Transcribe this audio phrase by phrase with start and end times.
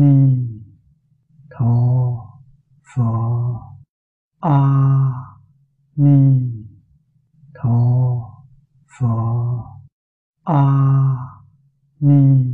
[0.00, 0.38] ni
[1.50, 1.74] tho
[2.94, 3.04] phở
[4.40, 4.60] a
[5.96, 6.40] ni
[7.54, 7.78] tho
[8.98, 9.06] phở
[10.44, 10.64] a
[12.00, 12.44] ni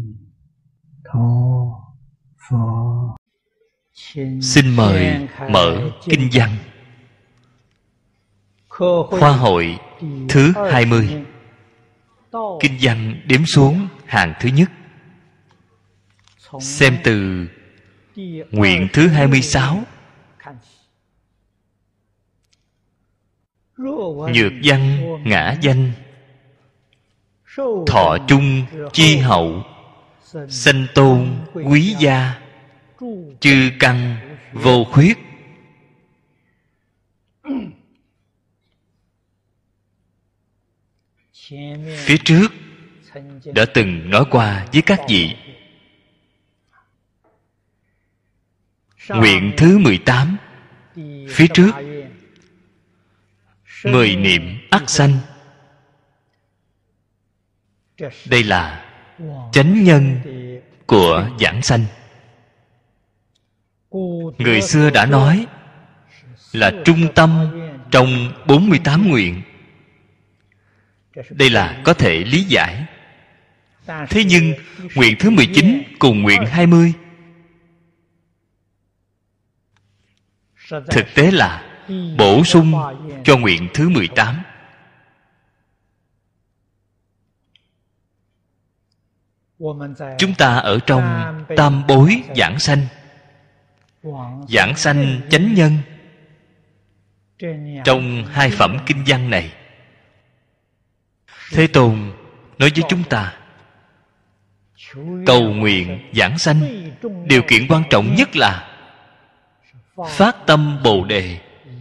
[1.04, 1.28] tho
[2.48, 3.14] phở
[4.40, 6.50] xin mời mở kinh văn.
[9.10, 9.78] Khoa hội
[10.28, 11.24] thứ 20
[12.60, 14.70] Kinh văn đếm xuống hàng thứ nhất
[16.60, 17.46] Xem từ
[18.50, 19.82] nguyện thứ 26
[24.34, 25.92] Nhược văn ngã danh.
[27.86, 29.62] Thọ chung chi hậu.
[30.48, 32.40] Sanh tôn quý gia.
[33.40, 34.16] Chư căn
[34.52, 35.18] vô khuyết.
[41.96, 42.48] Phía trước
[43.54, 45.36] đã từng nói qua với các vị.
[49.08, 50.36] Nguyện thứ 18
[51.28, 51.70] Phía trước.
[53.84, 55.18] Mười niệm ác sanh.
[58.30, 58.84] Đây là
[59.52, 60.20] chánh nhân
[60.86, 61.84] của giảng sanh.
[64.38, 65.46] Người xưa đã nói
[66.52, 67.46] Là trung tâm
[67.90, 69.42] trong 48 nguyện.
[71.30, 72.84] Đây là có thể lý giải.
[73.86, 74.52] Thế nhưng
[74.94, 76.92] nguyện thứ 19 cùng nguyện 20
[80.90, 81.62] Thực tế là,
[82.18, 82.72] bổ sung
[83.24, 84.42] cho nguyện thứ 18
[90.18, 92.86] Chúng ta ở trong tam bối giảng sanh.
[94.48, 95.78] Giảng sanh chánh nhân.
[97.84, 99.52] Trong hai phẩm kinh văn này,
[101.50, 102.12] Thế Tôn
[102.58, 103.36] nói với chúng ta,
[105.26, 106.90] Cầu nguyện giảng sanh,
[107.26, 108.73] Điều kiện quan trọng nhất là
[109.96, 111.38] Phát tâm Bồ Đề,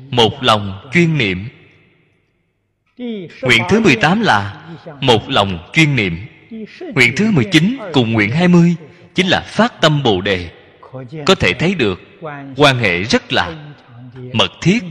[0.09, 1.47] Một lòng chuyên niệm.
[3.41, 4.65] Nguyện thứ 18 là
[5.01, 6.17] Một lòng chuyên niệm.
[6.93, 8.75] Nguyện thứ 19 cùng nguyện 20
[9.15, 10.49] Chính là phát tâm Bồ Đề.
[11.25, 12.01] Có thể thấy được,
[12.55, 13.73] Quan hệ rất là
[14.33, 14.83] mật thiết.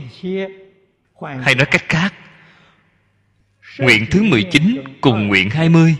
[1.41, 2.13] Hay nói cách khác,
[3.77, 5.95] Nguyện thứ 19 cùng nguyện 20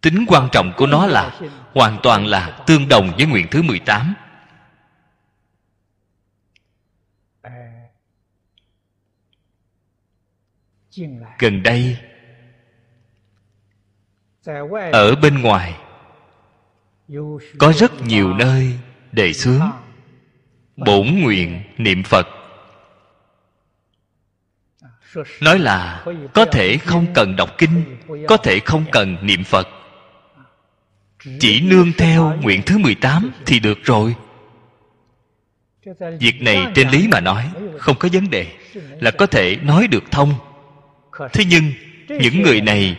[0.00, 1.40] Tính quan trọng của nó là
[1.74, 4.14] Hoàn toàn là tương đồng với nguyện thứ 18
[11.38, 11.96] Gần đây
[14.92, 15.74] Ở bên ngoài
[17.58, 18.78] Có rất nhiều nơi
[19.12, 19.60] đề xướng
[20.76, 22.26] Bổn nguyện niệm Phật.
[25.40, 27.96] Nói là có thể không cần đọc kinh
[28.28, 29.68] có thể không cần niệm phật.
[31.40, 34.14] Chỉ nương theo nguyện thứ 18 thì được rồi.
[36.20, 38.46] Việc này trên lý mà nói không có vấn đề
[39.00, 40.34] là có thể nói được thông
[41.32, 41.72] thế nhưng,
[42.08, 42.96] những người này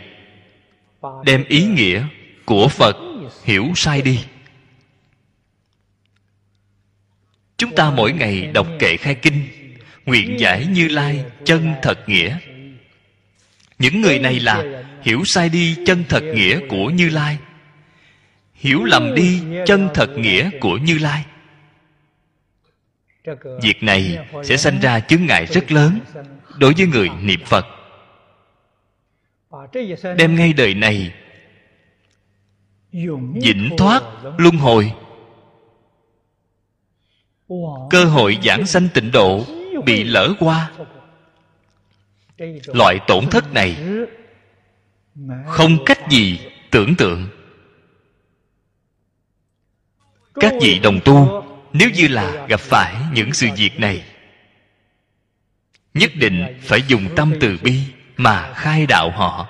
[1.24, 2.04] đem ý nghĩa
[2.44, 2.96] của phật
[3.44, 4.20] hiểu sai đi.
[7.58, 9.46] Chúng ta mỗi ngày đọc kệ khai kinh,
[10.06, 12.38] nguyện giải như lai chân thật nghĩa.
[13.78, 17.38] Những người này là hiểu sai đi chân thật nghĩa của như lai,
[18.54, 21.24] hiểu lầm đi chân thật nghĩa của như lai.
[23.62, 26.00] Việc này sẽ sanh ra chướng ngại rất lớn
[26.58, 27.75] đối với người niệm phật
[30.16, 31.14] đem ngay đời này
[33.42, 34.02] vĩnh thoát
[34.38, 34.92] luân hồi.
[37.90, 39.44] Cơ hội giảng sanh tịnh độ
[39.84, 40.70] bị lỡ qua.
[42.66, 43.76] Loại tổn thất này
[45.46, 46.38] không cách gì
[46.70, 47.28] tưởng tượng.
[50.34, 51.42] Các vị đồng tu
[51.72, 54.04] nếu như là gặp phải những sự việc này
[55.94, 57.80] nhất định phải dùng tâm từ bi
[58.16, 59.48] mà khai đạo họ.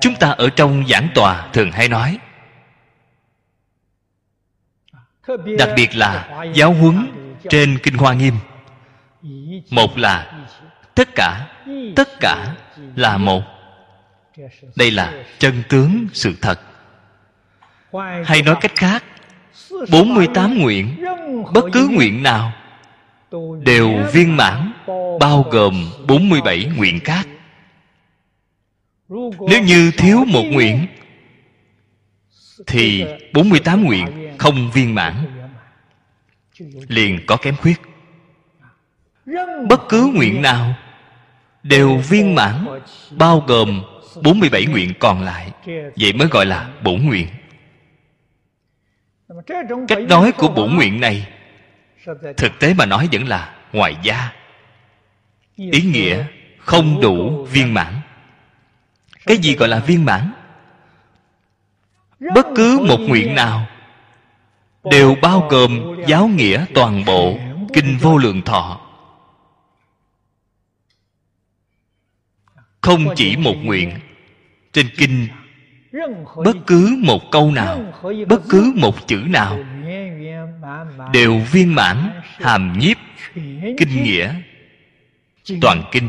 [0.00, 2.18] Chúng ta ở trong giảng tòa thường hay nói,
[5.58, 7.10] đặc biệt là giáo huấn
[7.50, 8.34] trên kinh hoa nghiêm.
[9.70, 10.46] Một là
[10.94, 11.48] tất cả
[11.96, 12.54] tất cả
[12.96, 13.42] là một.
[14.76, 16.60] Đây là chân tướng sự thật.
[18.24, 19.04] Hay nói cách khác
[19.90, 21.04] 48 nguyện,
[21.52, 22.52] bất cứ nguyện nào
[23.62, 24.71] đều viên mãn
[25.22, 27.28] bao gồm 47 nguyện khác.
[29.48, 30.86] Nếu như thiếu một nguyện,
[32.66, 35.14] thì 48 nguyện không viên mãn.
[36.88, 37.80] Liền có kém khuyết.
[39.68, 40.74] Bất cứ nguyện nào
[41.62, 42.66] đều viên mãn,
[43.10, 43.82] bao gồm
[44.22, 45.50] 47 nguyện còn lại.
[45.96, 47.28] Vậy mới gọi là bổn nguyện.
[49.88, 51.28] Cách nói của bổn nguyện này,
[52.36, 54.41] thực tế mà nói vẫn là ngoài gia
[55.72, 56.24] ý nghĩa
[56.58, 57.94] không đủ viên mãn.
[59.26, 60.32] Cái gì gọi là viên mãn?
[62.34, 63.66] Bất cứ một nguyện nào
[64.84, 67.38] đều bao gồm giáo nghĩa toàn bộ
[67.72, 68.80] kinh vô lượng thọ.
[72.80, 73.92] Không chỉ một nguyện
[74.72, 75.28] trên kinh,
[76.44, 77.92] bất cứ một câu nào,
[78.28, 79.58] bất cứ một chữ nào
[81.12, 82.96] đều viên mãn, hàm nhiếp,
[83.78, 84.34] kinh nghĩa
[85.60, 86.08] toàn kinh.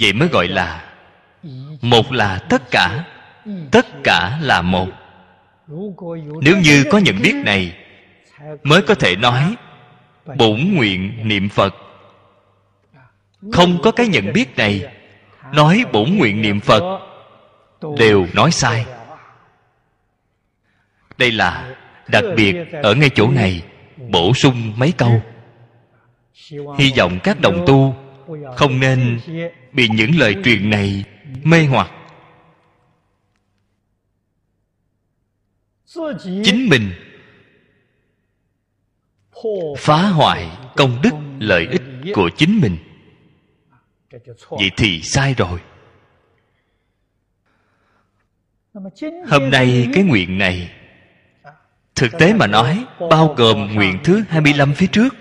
[0.00, 0.92] vậy mới gọi là
[1.82, 3.04] một là tất cả
[3.72, 4.88] tất cả là một.
[6.42, 7.76] Nếu như có nhận biết này
[8.62, 9.56] mới có thể nói
[10.36, 11.74] bổn nguyện niệm phật.
[13.52, 14.94] Không có cái nhận biết này
[15.52, 17.00] nói bổn nguyện niệm phật
[17.98, 18.86] đều nói sai.
[21.18, 21.76] đây là
[22.08, 23.62] đặc biệt ở ngay chỗ này
[23.96, 25.22] bổ sung mấy câu
[26.78, 27.94] hy vọng các đồng tu
[28.56, 29.20] không nên
[29.72, 31.04] bị những lời truyền này
[31.42, 31.90] mê hoặc.
[36.44, 36.92] Chính mình
[39.78, 41.82] phá hoại công đức, lợi ích
[42.14, 42.76] của chính mình.
[44.50, 45.60] Vậy thì sai rồi.
[49.28, 50.70] Hôm nay cái nguyện này,
[51.94, 55.14] thực tế mà nói, bao gồm nguyện thứ 25 phía trước.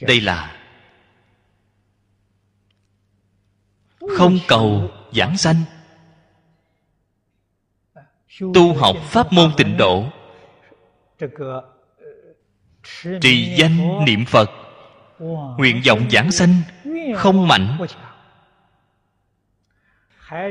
[0.00, 0.56] Đây là
[4.16, 5.56] không cầu giảng sanh.
[8.54, 10.04] Tu học pháp môn tịnh độ.
[13.20, 14.50] Trì danh niệm phật.
[15.58, 16.54] Nguyện vọng giảng sanh
[17.16, 17.78] không mạnh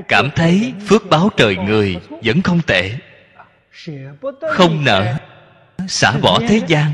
[0.08, 2.92] cảm thấy phước báo trời người vẫn không tệ.
[4.52, 5.16] Không nợ,
[5.88, 6.92] xả bỏ thế gian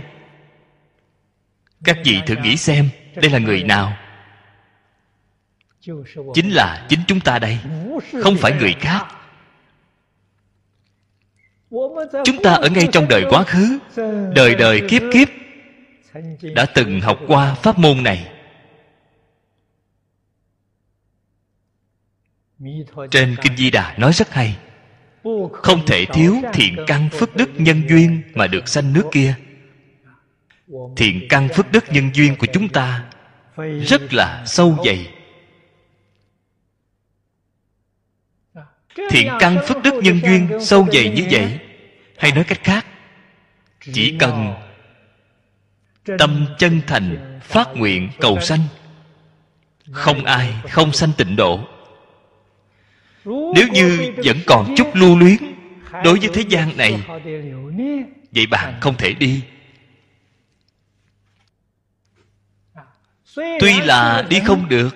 [1.86, 3.98] các vị thử nghĩ xem, đây là người nào?
[6.34, 7.60] Chính là chính chúng ta đây,
[8.24, 9.06] không phải người khác.
[12.26, 13.80] Chúng ta ở ngay trong đời quá khứ,
[14.36, 15.28] đời đời kiếp kiếp,
[16.56, 18.32] đã từng học qua pháp môn này.
[23.12, 24.58] Trên kinh di đà nói rất hay,
[25.54, 29.36] không thể thiếu thiện căn phước đức nhân duyên mà được sanh nước kia
[30.98, 33.04] thiện căn phước đức nhân duyên của chúng ta
[33.88, 35.12] rất là sâu dày.
[39.10, 41.60] Thiện căn phước đức nhân duyên sâu dày như vậy,
[42.18, 42.86] hay nói cách khác,
[43.94, 44.54] chỉ cần
[46.20, 48.62] tâm chân thành, phát nguyện cầu sanh,
[49.92, 51.60] không ai không sanh tịnh độ.
[53.26, 55.38] Nếu như vẫn còn chút lưu luyến
[56.04, 57.02] đối với thế gian này,
[58.32, 59.42] vậy bạn không thể đi.
[63.36, 64.96] Tuy là đi không được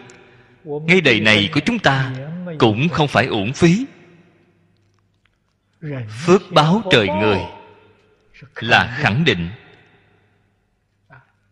[0.63, 2.13] ngay đời này của chúng ta
[2.59, 3.85] cũng không phải uổng phí.
[6.25, 7.39] Phước báo trời người
[8.55, 9.49] là khẳng định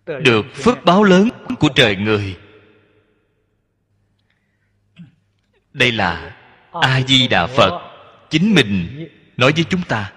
[0.05, 1.29] được phước báo lớn
[1.59, 2.37] của trời người.
[5.73, 6.35] Đây là
[6.71, 7.81] a di đà phật
[8.29, 10.13] chính mình nói với chúng ta.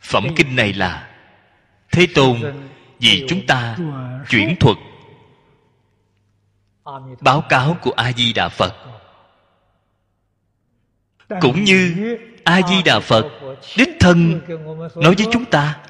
[0.00, 1.13] Phẩm kinh này là
[1.94, 2.40] thế tôn,
[2.98, 3.76] vì chúng ta
[4.28, 4.76] chuyển thuật.
[7.20, 8.74] Báo cáo của a di đà phật.
[11.40, 11.94] Cũng như
[12.44, 13.26] a di đà phật,
[13.76, 14.40] đích thân
[14.96, 15.80] nói với chúng ta,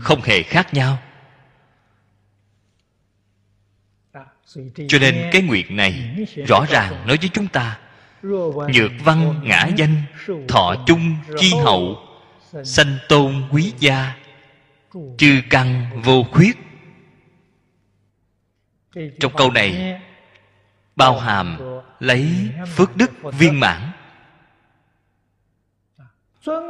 [0.00, 0.98] không hề khác nhau.
[4.88, 6.16] Cho nên cái nguyện này
[6.46, 7.78] rõ ràng nói với chúng ta,
[8.74, 10.02] nhược văn ngã danh,
[10.48, 12.02] thọ chung chi hậu,
[12.64, 14.14] sanh tôn quý gia
[15.18, 16.56] chư căn vô khuyết.
[19.20, 20.00] Trong câu này,
[20.96, 21.58] bao hàm
[22.00, 23.92] lấy phước đức viên mãn.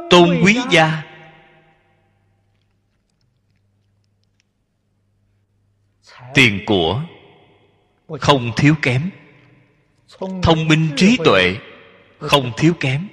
[0.09, 1.03] Tôn quý gia.
[6.33, 7.03] Tiền của
[8.19, 9.09] không thiếu kém.
[10.19, 11.57] Thông minh trí tuệ
[12.19, 13.07] không thiếu kém.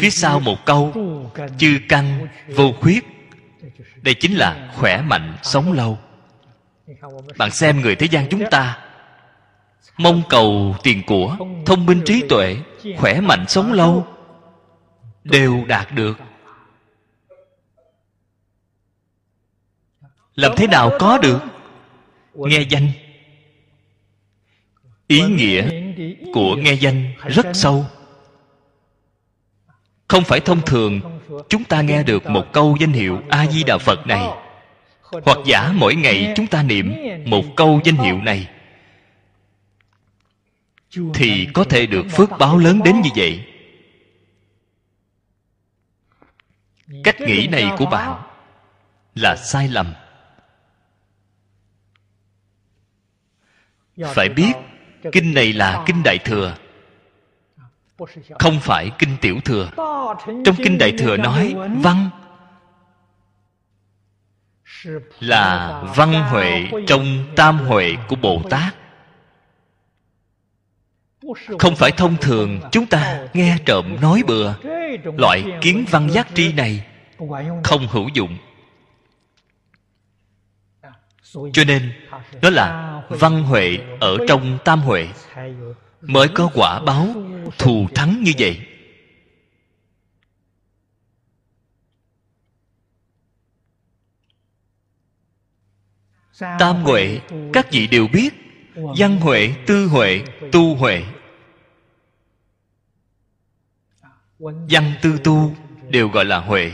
[0.00, 0.92] Phía sau một câu,
[1.58, 3.04] chư căn vô khuyết
[4.02, 5.98] đây chính là khỏe mạnh sống lâu.
[7.38, 8.78] Bạn xem người thế gian chúng ta.
[9.96, 12.56] Mong cầu tiền của, thông minh trí tuệ,
[12.96, 14.06] khỏe mạnh sống lâu
[15.24, 16.18] đều đạt được.
[20.34, 21.38] Làm thế nào có được?
[22.34, 22.88] Nghe danh.
[25.06, 25.70] Ý nghĩa
[26.34, 27.86] của nghe danh rất sâu.
[30.08, 31.00] Không phải thông thường
[31.48, 34.28] chúng ta nghe được một câu danh hiệu a di đà phật này.
[35.02, 36.94] Hoặc giả mỗi ngày chúng ta niệm
[37.26, 38.48] một câu danh hiệu này,
[41.14, 43.44] thì có thể được phước báo lớn đến như vậy.
[47.04, 48.22] Cách nghĩ này của bạn
[49.14, 49.94] là sai lầm.
[54.14, 54.52] Phải biết,
[55.12, 56.56] kinh này là kinh đại thừa
[58.38, 59.70] không phải kinh tiểu thừa.
[60.44, 62.10] trong kinh đại thừa nói văn
[65.20, 68.74] là văn huệ trong tam huệ của bồ tát.
[71.58, 74.54] không phải thông thường chúng ta nghe trộm nói bừa.
[75.18, 76.86] loại kiến văn giác tri này
[77.64, 78.36] không hữu dụng.
[81.52, 81.92] Cho nên
[82.42, 85.08] đó là văn huệ ở trong tam huệ
[86.02, 87.14] mới có quả báo
[87.58, 88.60] thù thắng như vậy.
[96.58, 97.20] Tam huệ,
[97.52, 98.30] các vị đều biết,
[98.74, 101.04] văn huệ, tư huệ, tu huệ.
[104.38, 105.54] Văn tư tu
[105.88, 106.72] đều gọi là huệ.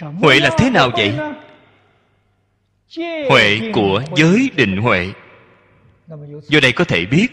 [0.00, 1.14] Huệ là thế nào vậy?
[3.28, 5.12] Huệ của giới định huệ
[6.48, 7.28] do đây có thể biết,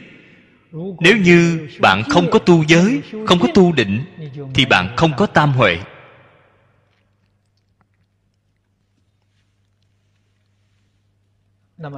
[0.99, 4.03] nếu như bạn không có tu giới, không có tu định,
[4.53, 5.79] thì bạn không có tam huệ.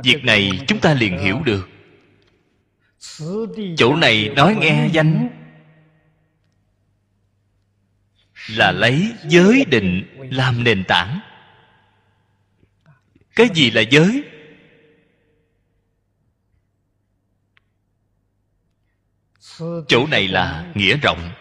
[0.03, 1.69] Việc này chúng ta liền hiểu được.
[3.77, 5.29] Chỗ này nói nghe danh
[8.49, 11.19] là lấy giới định làm nền tảng.
[13.35, 14.23] Cái gì là giới?
[19.87, 21.31] Chỗ này là nghĩa rộng.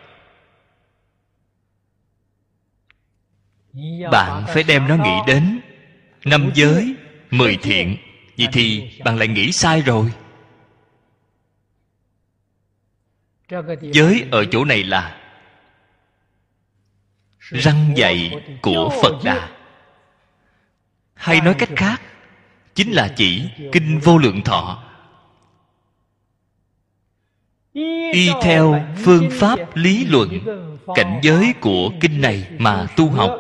[4.11, 5.61] Bạn phải đem nó nghĩ đến.
[6.25, 6.95] Năm giới,
[7.31, 7.97] mười thiện.
[8.39, 10.13] Vậy thì bạn lại nghĩ sai rồi.
[13.81, 15.19] Giới ở chỗ này là
[17.39, 19.49] răng dạy của phật đà.
[21.15, 22.03] Hay nói cách khác,
[22.75, 24.92] chính là chỉ kinh vô lượng thọ
[27.73, 30.41] y theo phương pháp lý luận
[30.95, 33.31] cảnh giới của kinh này mà tu học.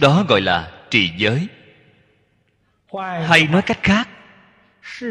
[0.00, 1.48] Đó gọi là trì giới.
[3.28, 4.08] Hay nói cách khác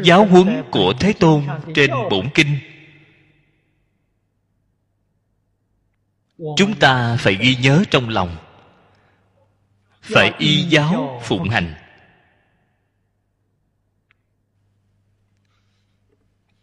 [0.04, 2.60] giáo huấn của thế tôn trên bổn kinh.
[6.58, 8.36] Chúng ta phải ghi nhớ trong lòng.
[10.02, 11.74] Phải y giáo phụng hành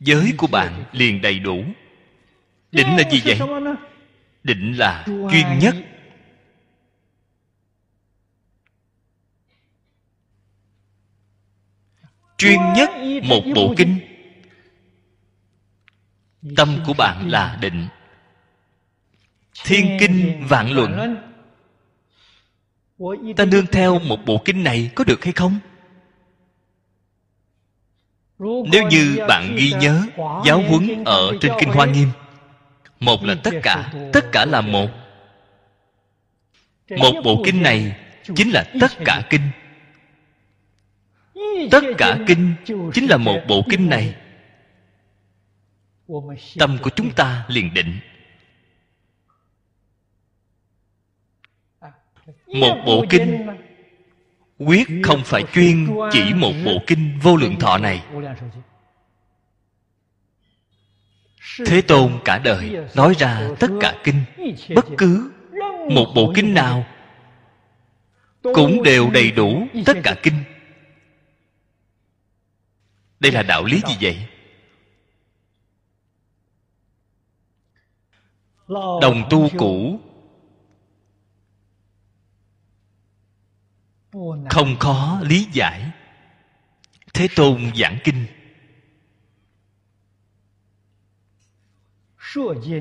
[0.01, 1.65] giới của bạn liền đầy đủ.
[2.73, 3.39] Định là gì vậy?
[4.45, 5.75] Định là chuyên nhất.
[12.39, 12.91] Chuyên nhất
[13.23, 13.99] một bộ kinh.
[16.57, 17.87] Tâm của bạn là định.
[19.65, 21.17] Thiên kinh vạn luận.
[23.37, 25.59] Ta nương theo một bộ kinh này có được hay không?
[28.39, 30.03] Nếu như bạn ghi nhớ
[30.45, 32.09] giáo huấn ở trên kinh hoa nghiêm,
[33.01, 34.89] một là tất cả tất cả là một.
[36.99, 37.97] Một bộ kinh này
[38.35, 39.43] chính là tất cả kinh.
[41.71, 42.55] Tất cả kinh
[42.95, 44.15] chính là một bộ kinh này.
[46.59, 47.99] Tâm của chúng ta liền định.
[52.47, 53.47] Một bộ kinh
[54.59, 58.05] quyết không phải chuyên, chỉ một bộ kinh vô lượng thọ này.
[61.67, 64.25] Thế tôn cả đời nói ra tất cả kinh,
[64.75, 65.31] bất cứ
[65.91, 66.87] một bộ kinh nào
[68.43, 70.35] cũng đều đầy đủ tất cả kinh.
[73.21, 74.27] Đây là đạo lý gì vậy?
[79.03, 80.01] Đồng tu cũ
[84.51, 85.91] không khó lý giải.
[87.15, 88.27] Thế tôn giảng kinh.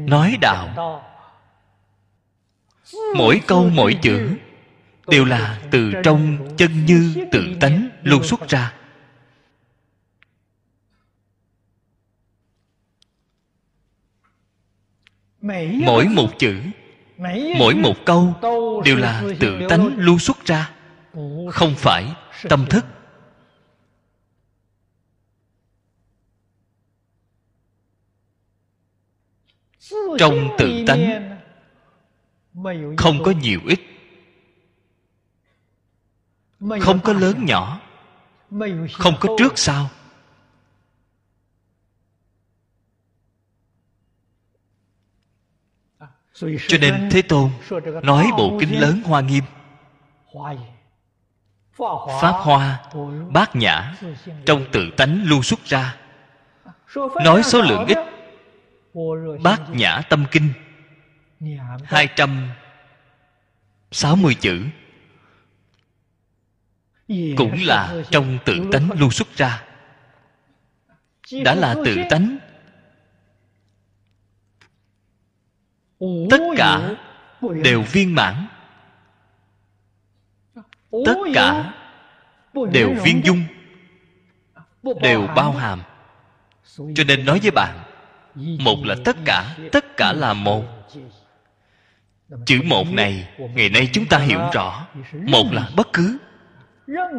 [0.05, 1.03] Nói đạo.
[3.15, 4.37] mỗi câu mỗi chữ
[5.07, 8.73] đều là từ trong chân như tự tánh luôn xuất ra.
[15.85, 16.61] Mỗi một chữ
[17.57, 18.33] mỗi một câu
[18.85, 20.76] đều là tự tánh lưu xuất ra
[21.51, 22.15] không phải
[22.49, 22.85] tâm thức.
[30.19, 31.37] Trong tự tánh,
[32.97, 33.79] không có nhiều ít.
[36.81, 37.81] Không có lớn nhỏ.
[38.93, 39.89] Không có trước sau.
[46.67, 47.51] Cho nên thế tôn
[48.03, 49.43] nói bộ kinh lớn hoa nghiêm
[52.21, 52.79] pháp hoa,
[53.29, 53.95] bát nhã,
[54.45, 55.95] trong tự tánh luôn xuất ra.
[57.23, 57.97] Nói số lượng ít.
[59.43, 60.53] Bát nhã tâm kinh,
[61.83, 62.49] hai trăm
[63.91, 64.63] sáu mươi chữ.
[67.37, 69.63] Cũng là trong tự tánh luôn xuất ra.
[71.43, 72.37] Đã là tự tánh.
[76.29, 76.95] Tất cả
[77.63, 78.47] đều viên mãn
[80.91, 81.73] tất cả
[82.71, 83.43] đều viên dung
[85.01, 85.81] đều bao hàm.
[86.95, 87.83] Cho nên nói với bạn
[88.59, 90.63] một là tất cả tất cả là một.
[92.45, 94.87] Chữ một này ngày nay chúng ta hiểu rõ.
[95.13, 96.17] Một là bất cứ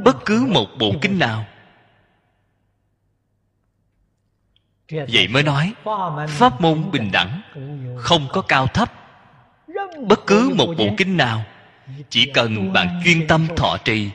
[0.04, 1.44] bất cứ một bộ kinh nào.
[4.90, 5.72] Vậy mới nói
[6.28, 7.40] pháp môn bình đẳng
[7.98, 8.92] không có cao thấp.
[10.06, 11.44] Bất cứ một bộ kinh nào
[12.09, 14.11] chỉ cần bạn chuyên tâm thọ trì,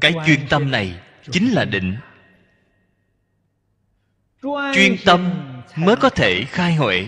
[0.00, 1.00] cái chuyên tâm này
[1.30, 1.96] chính là định.
[4.74, 5.30] Chuyên tâm
[5.76, 7.06] mới có thể khai huệ,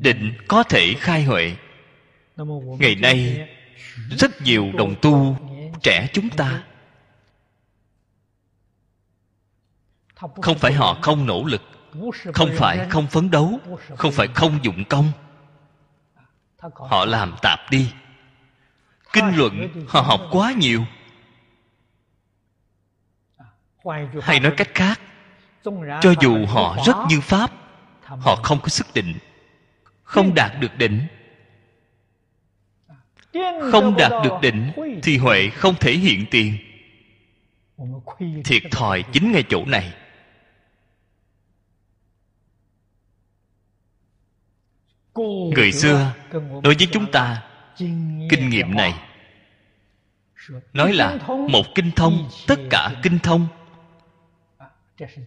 [0.00, 1.56] định có thể khai huệ.
[2.78, 3.48] Ngày nay,
[4.10, 5.36] rất nhiều đồng tu
[5.82, 6.62] trẻ chúng ta
[10.42, 11.62] không phải họ không nỗ lực,
[12.34, 13.60] không phải không phấn đấu,
[13.96, 15.12] không phải không dụng công
[16.74, 17.92] họ làm tạp đi.
[19.12, 20.84] Kinh luận họ học quá nhiều.
[24.22, 25.00] Hay nói cách khác
[26.00, 27.50] cho dù họ rất như pháp
[28.02, 29.14] họ không có sức định
[30.02, 31.06] không đạt được định.
[33.72, 36.56] Không đạt được định thì huệ không thể hiện tiền.
[38.44, 39.92] Thiệt thòi chính ngay chỗ này
[45.54, 46.12] người xưa
[46.62, 47.42] đối với chúng ta
[48.30, 48.94] kinh nghiệm này.
[50.72, 53.46] Nói là một kinh thông tất cả kinh thông.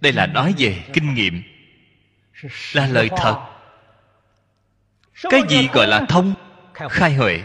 [0.01, 1.43] Đây là nói về kinh nghiệm.
[2.73, 3.49] là lời thật.
[5.29, 6.33] Cái gì gọi là thông?
[6.73, 7.43] khai huệ.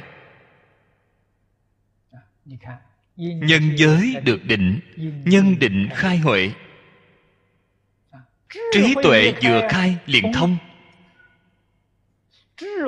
[3.16, 4.80] Nhân giới được định
[5.24, 6.50] nhân định khai huệ.
[8.72, 10.56] Trí tuệ vừa khai liền thông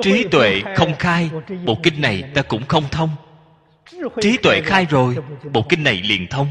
[0.01, 1.31] trí tuệ không khai,
[1.65, 3.09] bộ kinh này ta cũng không thông.
[4.21, 5.17] Trí tuệ khai rồi,
[5.53, 6.47] bộ kinh này liền thông.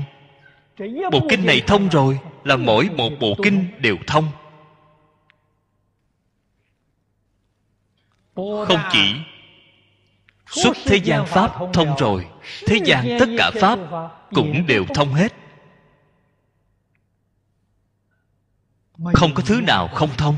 [1.12, 4.28] Bộ kinh này thông rồi là mỗi một bộ kinh đều thông.
[8.34, 9.14] Không chỉ
[10.46, 12.26] xuất thế gian pháp thông rồi,
[12.66, 13.78] thế gian tất cả pháp
[14.30, 15.32] cũng đều thông hết.
[19.12, 20.36] Không có thứ nào không thông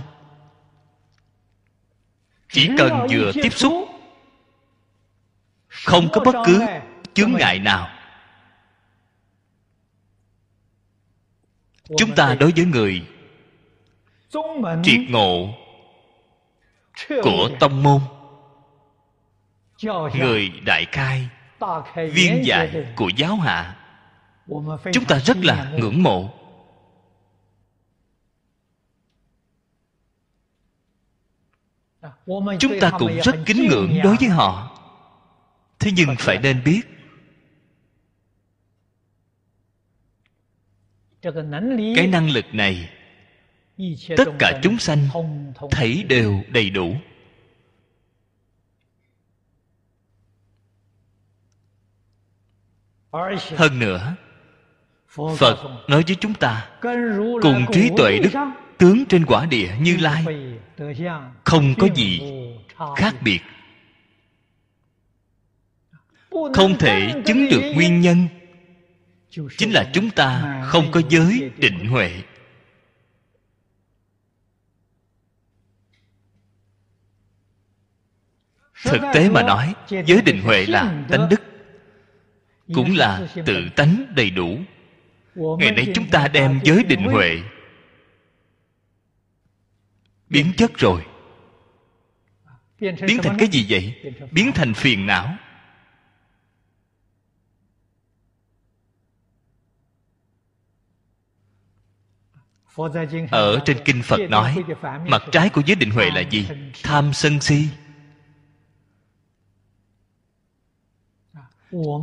[2.53, 3.73] chỉ cần vừa tiếp xúc
[5.69, 6.62] không có bất cứ
[7.15, 7.88] chướng ngại nào.
[11.97, 13.07] Chúng ta đối với người
[14.83, 15.49] triệt ngộ
[17.23, 18.01] của tông môn.
[20.15, 21.29] Người đại khai
[21.95, 23.77] viên dạy của giáo hạ.
[24.93, 26.41] Chúng ta rất là ngưỡng mộ
[32.59, 34.79] chúng ta cũng rất kính ngưỡng đối với họ.
[35.79, 36.81] thế nhưng phải nên biết.
[41.97, 42.91] Cái năng lực này
[44.17, 45.09] tất cả chúng sanh
[45.71, 46.95] thấy đều đầy đủ.
[53.57, 54.17] Hơn nữa
[55.15, 55.57] phật
[55.88, 56.69] nói với chúng ta
[57.43, 58.31] cùng trí tuệ đức
[58.83, 60.25] tướng trên quả địa như lai.
[61.45, 62.21] Không có gì
[62.97, 63.40] khác biệt.
[66.31, 68.29] Không thể chứng được nguyên nhân.
[69.31, 72.23] Chính là chúng ta không có giới định huệ.
[78.85, 79.75] Thực tế mà nói,
[80.07, 81.42] giới định huệ là tánh đức,
[82.75, 84.59] cũng là tự tánh đầy đủ.
[85.35, 87.42] Ngày nay chúng ta đem giới định huệ
[90.33, 91.07] biến chất rồi.
[92.81, 94.14] Biến thành cái gì vậy?
[94.31, 95.37] Biến thành phiền não.
[103.31, 104.64] Ở trên kinh phật nói
[105.07, 106.49] mặt trái của giới định huệ là gì?
[106.83, 107.68] Tham sân si.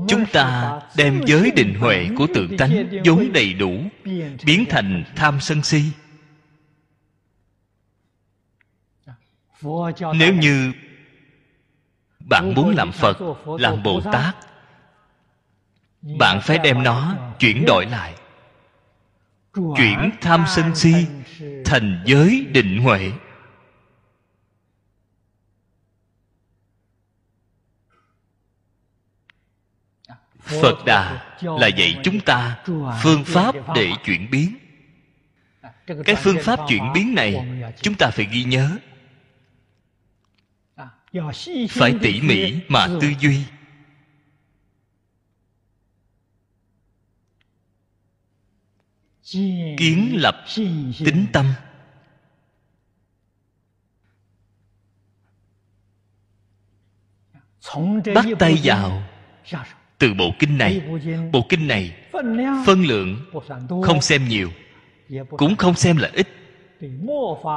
[0.08, 3.84] Chúng ta đem giới định huệ của tự tánh vốn đầy đủ
[4.46, 5.84] biến thành tham sân si
[10.15, 10.74] nếu như
[12.19, 13.17] bạn muốn làm phật
[13.60, 14.36] làm bồ tát
[16.02, 18.15] bạn phải đem nó chuyển đổi lại.
[19.54, 20.93] Chuyển tham sân si
[21.65, 23.12] thành giới định huệ.
[30.39, 32.63] Phật đà là dạy chúng ta
[33.04, 34.58] phương pháp để chuyển biến.
[36.06, 37.45] Cái phương pháp chuyển biến này
[37.82, 38.78] chúng ta phải ghi nhớ
[41.69, 43.43] phải tỉ mỉ mà tư duy.
[49.78, 50.45] Kiến lập
[51.06, 51.54] tính tâm.
[58.15, 59.04] Bắt tay vào
[59.98, 60.82] từ bộ kinh này.
[61.32, 61.95] Bộ kinh này
[62.65, 63.26] phân lượng
[63.84, 64.52] không xem nhiều
[65.38, 66.28] cũng không xem là ít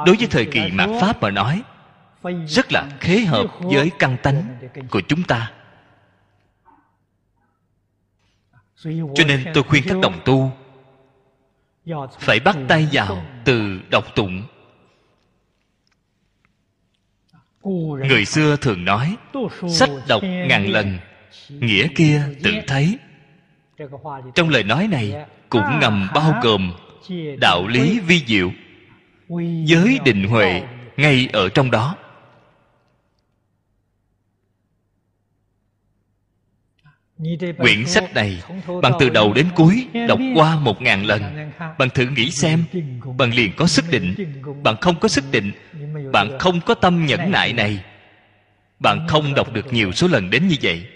[0.05, 1.63] đối với thời kỳ mạt pháp mà nói
[2.47, 4.43] rất là khế hợp với căn tánh
[4.89, 5.51] của chúng ta.
[9.15, 10.51] Cho nên tôi khuyên các đồng tu
[12.19, 14.43] phải bắt tay vào từ đọc tụng.
[18.07, 19.17] Người xưa thường nói,
[19.69, 20.99] sách đọc ngàn lần,
[21.49, 22.97] nghĩa kia tự thấy.
[24.35, 26.73] Trong lời nói này cũng ngầm bao gồm
[27.39, 28.51] đạo lý vi diệu,
[29.65, 30.63] giới định huệ
[30.97, 31.95] ngay ở trong đó.
[37.57, 38.43] Quyển sách này
[38.81, 41.51] bạn từ đầu đến cuối đọc qua một ngàn lần.
[41.77, 42.63] Bạn thử nghĩ xem,
[43.17, 44.15] bạn liền có sức định.
[44.63, 45.51] Bạn không có sức định,
[46.11, 47.83] bạn không có tâm nhẫn nại này.
[48.79, 50.87] Bạn không đọc được nhiều số lần đến như vậy.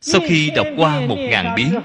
[0.00, 1.80] Sau khi đọc qua một ngàn biến,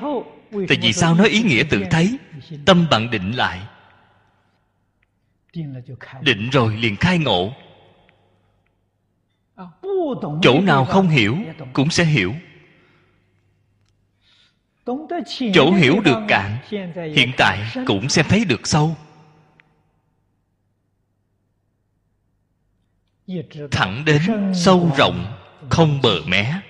[0.68, 2.18] tại vì sao nói ý nghĩa tự thấy,
[2.66, 3.60] tâm bạn định lại?
[6.22, 7.54] Định rồi liền khai ngộ
[10.42, 11.38] chỗ nào không hiểu
[11.74, 12.34] cũng sẽ hiểu.
[15.54, 16.58] Chỗ hiểu được cạn
[17.16, 18.96] hiện tại cũng sẽ thấy được sâu.
[23.72, 24.22] Thẳng đến
[24.56, 26.62] sâu rộng không bờ mé.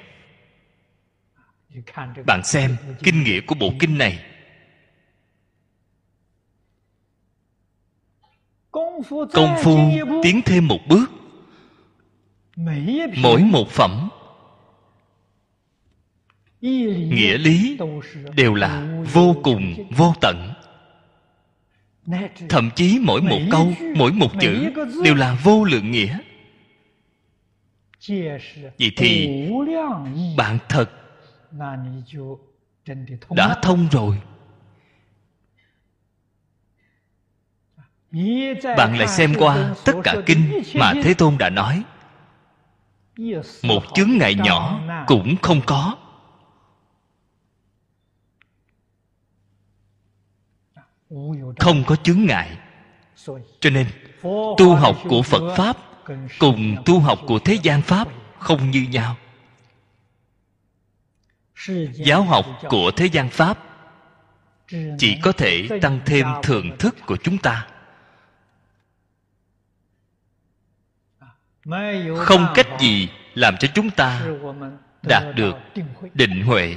[2.25, 4.19] Bạn xem kinh nghĩa của bộ kinh này.
[8.71, 9.03] Công
[9.63, 9.91] phu
[10.23, 11.18] tiến thêm một bước
[13.17, 14.09] mỗi một phẩm
[16.61, 17.77] nghĩa lý
[18.35, 20.53] đều là vô cùng vô tận.
[22.49, 24.69] Thậm chí mỗi một câu mỗi một chữ
[25.03, 26.17] đều là vô lượng nghĩa.
[28.79, 29.29] Vậy thì
[30.37, 30.89] bạn thật
[33.29, 34.21] đã thông rồi.
[38.77, 41.83] Bạn lại xem qua tất cả kinh mà thế tôn đã nói
[43.63, 45.97] một chướng ngại nhỏ cũng không có.
[51.59, 52.57] Không có chướng ngại.
[53.59, 53.87] Cho nên,
[54.57, 55.77] tu học của phật pháp
[56.39, 58.07] cùng tu học của thế gian pháp
[58.39, 59.15] không như nhau.
[61.93, 63.63] Giáo học của thế gian pháp
[64.97, 67.67] chỉ có thể tăng thêm thưởng thức của chúng ta.
[72.17, 74.27] Không cách gì làm cho chúng ta
[75.03, 75.55] đạt được
[76.13, 76.75] định huệ.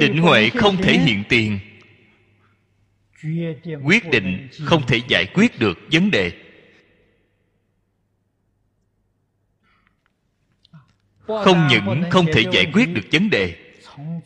[0.00, 1.58] Định huệ không thể hiện tiền.
[3.84, 6.32] Quyết định không thể giải quyết được vấn đề.
[11.26, 13.56] Không những không thể giải quyết được vấn đề.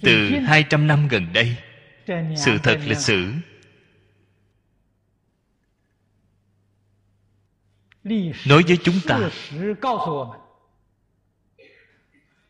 [0.00, 1.56] Từ 200 năm gần đây,
[2.36, 3.32] sự thật lịch sử
[8.46, 9.30] nói với chúng ta,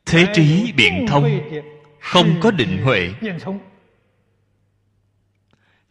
[0.07, 1.40] thế trí biện thông
[2.01, 3.11] không có định huệ.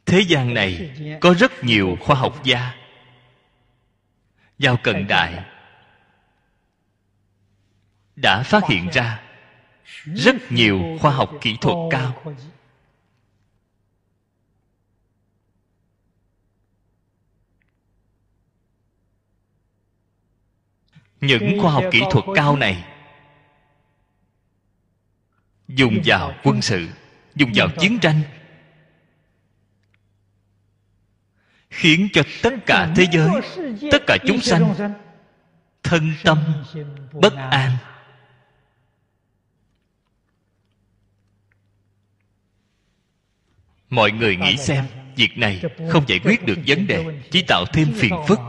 [0.06, 2.76] Thế gian này có rất nhiều khoa học gia.
[4.60, 5.44] Vào cận đại,
[8.16, 9.22] đã phát hiện ra
[10.16, 12.36] rất nhiều khoa học kỹ thuật cao.
[21.22, 22.86] Những khoa học kỹ thuật cao này
[25.68, 26.88] dùng vào quân sự
[27.36, 28.22] dùng vào chiến tranh
[31.70, 33.30] khiến cho tất cả thế giới
[33.92, 34.76] tất cả chúng sanh
[35.84, 36.38] thân tâm
[37.14, 37.72] bất an.
[43.90, 47.94] Mọi người nghĩ xem việc này không giải quyết được vấn đề chỉ tạo thêm
[47.96, 48.40] phiền phức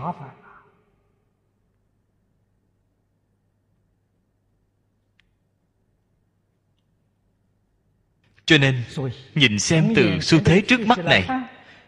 [8.51, 8.83] cho nên
[9.35, 11.29] nhìn xem từ xu thế trước mắt này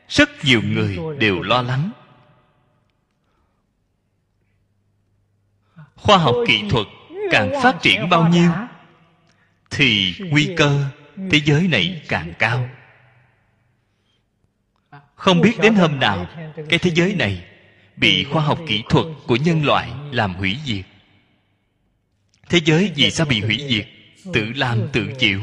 [0.09, 1.91] rất nhiều người đều lo lắng.
[5.95, 6.87] Khoa học kỹ thuật
[7.31, 8.51] càng phát triển bao nhiêu
[9.71, 10.85] thì nguy cơ
[11.31, 12.69] thế giới này càng cao.
[15.15, 16.27] Không biết đến hôm nào
[16.69, 17.45] cái thế giới này
[17.97, 20.85] bị khoa học kỹ thuật của nhân loại làm hủy diệt.
[22.49, 23.89] Thế giới vì sao bị hủy diệt?
[24.33, 25.41] Tự làm tự chịu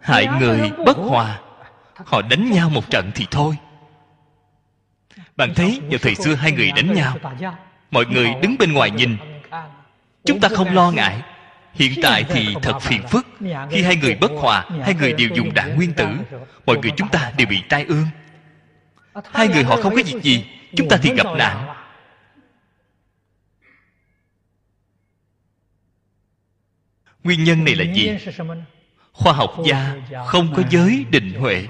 [0.00, 1.40] hại người bất hòa.
[1.94, 3.56] Họ đánh nhau một trận thì thôi.
[5.36, 7.16] Bạn thấy vào thời xưa hai người đánh nhau
[7.90, 9.16] mọi người đứng bên ngoài nhìn.
[10.24, 11.22] Chúng ta không lo ngại.
[11.74, 13.26] Hiện tại thì thật phiền phức.
[13.70, 16.06] Khi hai người bất hòa hai người đều dùng đạn nguyên tử.
[16.66, 18.06] mọi người chúng ta đều bị tai ương.
[19.32, 20.46] Hai người họ không có việc gì.
[20.76, 21.66] chúng ta thì gặp nạn.
[27.24, 28.10] nguyên nhân này là gì
[29.16, 29.94] khoa học gia
[30.26, 31.66] không có giới định huệ.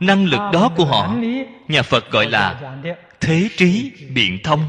[0.00, 1.14] Năng lực đó của họ,
[1.68, 2.76] nhà phật gọi là
[3.20, 4.68] thế trí biện thông.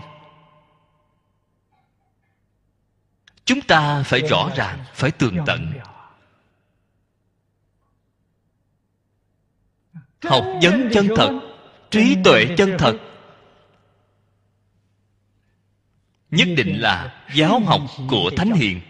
[3.45, 5.73] Chúng ta phải rõ ràng, phải tường tận.
[10.23, 11.39] Học vấn chân thật,
[11.91, 12.97] trí tuệ chân thật.
[16.31, 18.81] Nhất định là giáo học của thánh hiền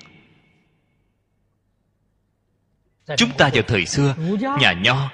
[3.17, 4.15] chúng ta vào thời xưa,
[4.60, 5.12] nhà nho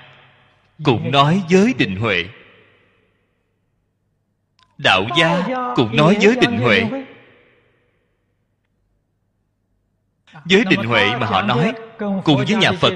[0.83, 2.25] cũng nói giới định huệ.
[4.77, 6.83] Đạo gia cũng nói giới định huệ.
[10.45, 12.93] Giới định huệ mà họ nói, cùng với nhà phật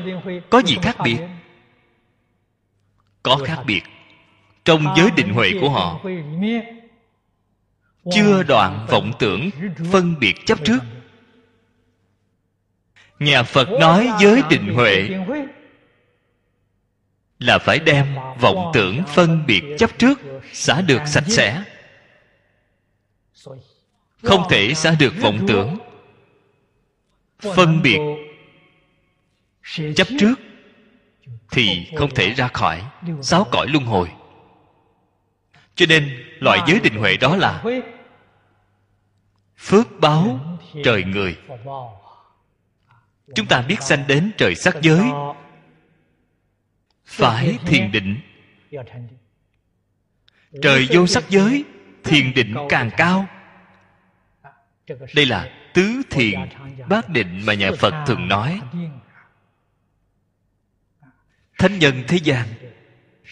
[0.50, 1.18] có gì khác biệt?
[3.24, 3.82] Có khác biệt
[4.66, 6.00] trong giới định huệ của họ.
[8.12, 9.50] Chưa đoạn vọng tưởng
[9.92, 10.80] phân biệt chấp trước
[13.20, 15.10] nhà phật nói giới định huệ
[17.40, 20.20] là phải đem vọng tưởng phân biệt chấp trước
[20.54, 21.64] xả được sạch sẽ.
[24.24, 25.78] Không thể xả được vọng tưởng,
[27.40, 28.00] phân biệt
[29.96, 30.36] chấp trước
[31.52, 32.84] thì không thể ra khỏi
[33.22, 34.12] sáu cõi luân hồi.
[35.76, 37.64] Cho nên loại giới định huệ đó là
[39.58, 40.40] phước báo
[40.84, 41.38] trời người
[43.36, 45.02] chúng ta biết sanh đến trời sắc giới.
[47.06, 48.20] Phải thiền định.
[50.62, 51.66] Trời vô sắc giới,
[52.04, 53.26] thiền định càng cao.
[55.16, 56.40] Đây là tứ thiền
[56.90, 58.62] bát định mà nhà phật thường nói.
[61.58, 62.48] Thánh nhân thế gian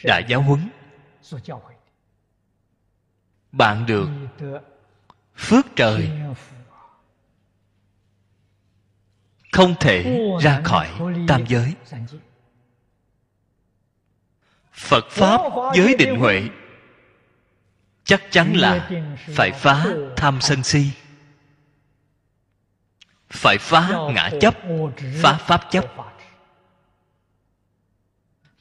[0.03, 0.69] đã giáo huấn.
[3.51, 4.09] Bạn được
[5.35, 6.11] phước trời
[9.55, 10.91] không thể ra khỏi
[11.27, 11.73] tam giới.
[14.71, 15.41] Phật pháp
[15.75, 16.43] giới định huệ.
[18.03, 18.89] chắc chắn là
[19.35, 19.85] phải phá
[20.17, 20.85] tham sân si.
[23.29, 24.55] Phải phá ngã chấp
[25.21, 25.85] phá pháp chấp.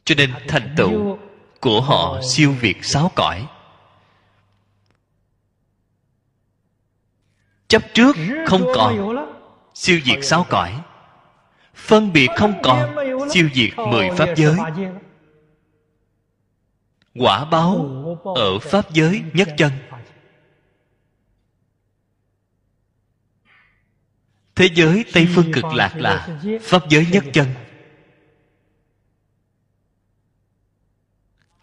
[0.05, 1.19] cho nên thành tựu
[1.61, 3.47] của họ siêu việt sáu cõi.
[7.69, 9.34] Chấp trước không còn
[9.75, 10.81] siêu diệt sáu cõi.
[11.75, 12.95] Phân biệt không còn,
[13.31, 14.57] siêu diệt mười pháp giới.
[17.15, 17.77] Quả báo
[18.37, 19.73] ở pháp giới nhất chân.
[24.55, 27.47] Thế giới tây phương cực lạc là pháp giới nhất chân.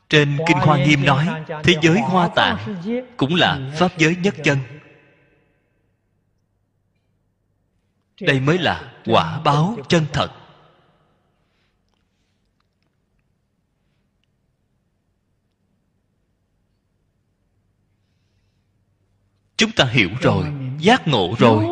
[0.10, 1.28] Trên kinh hoa nghiêm nói,
[1.64, 2.82] thế giới hoa tạng
[3.18, 4.58] cũng là pháp giới nhất chân.
[8.22, 10.32] Đây mới là quả báo chân thật.
[19.58, 20.46] Chúng ta hiểu rồi,
[20.80, 21.66] giác ngộ rồi.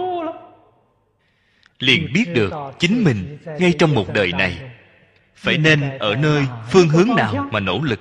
[1.80, 4.72] Liền biết được chính mình ngay trong một đời này.
[5.36, 8.00] Phải nên ở nơi phương hướng nào mà nỗ lực?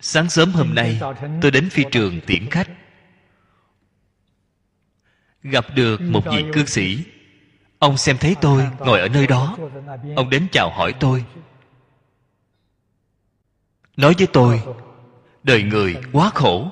[0.00, 1.00] Sáng sớm hôm nay,
[1.42, 2.68] tôi đến phi trường tiễn khách
[5.42, 7.04] gặp được một vị cư sĩ.
[7.78, 9.56] Ông xem thấy tôi ngồi ở nơi đó.
[10.16, 11.24] ông đến chào hỏi tôi.
[13.96, 14.62] Nói với tôi
[15.42, 16.70] đời người quá khổ.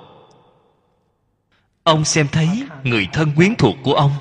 [1.83, 4.13] Ông xem thấy người thân quyến thuộc của ông.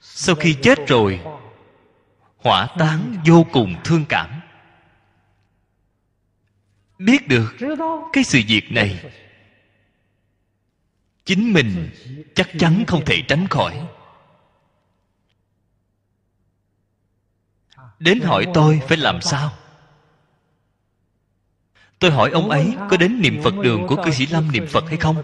[0.00, 1.20] Sau khi chết rồi
[2.36, 4.40] hỏa táng vô cùng thương cảm.
[6.98, 7.54] Biết được
[8.12, 9.04] cái sự việc này
[11.24, 11.90] chính mình
[12.34, 13.88] chắc chắn không thể tránh khỏi.
[17.98, 19.52] Đến hỏi tôi phải làm sao?
[21.98, 24.84] Tôi hỏi ông ấy có đến niệm phật đường của cư sĩ lâm niệm phật
[24.88, 25.22] hay không?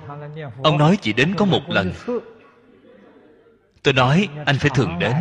[0.63, 1.93] Ông nói chỉ đến có một lần.
[3.83, 5.15] Tôi nói, anh phải thường đến.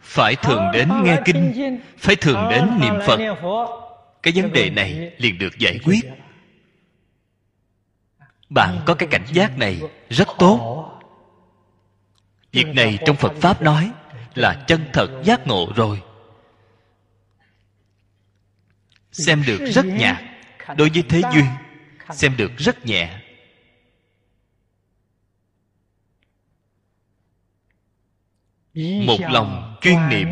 [0.00, 3.20] Phải thường đến nghe kinh, phải thường đến niệm phật.
[4.22, 6.00] Cái vấn đề này liền được giải quyết
[8.50, 10.86] bạn có cái cảnh giác này rất tốt.
[12.52, 13.92] Việc này trong phật pháp nói
[14.34, 16.02] là chân thật giác ngộ rồi.
[19.12, 20.16] Xem được rất nhạt.
[20.76, 21.44] Đối với thế duyên,
[22.12, 23.20] xem được rất nhẹ.
[29.06, 30.28] Một lòng chuyên niệm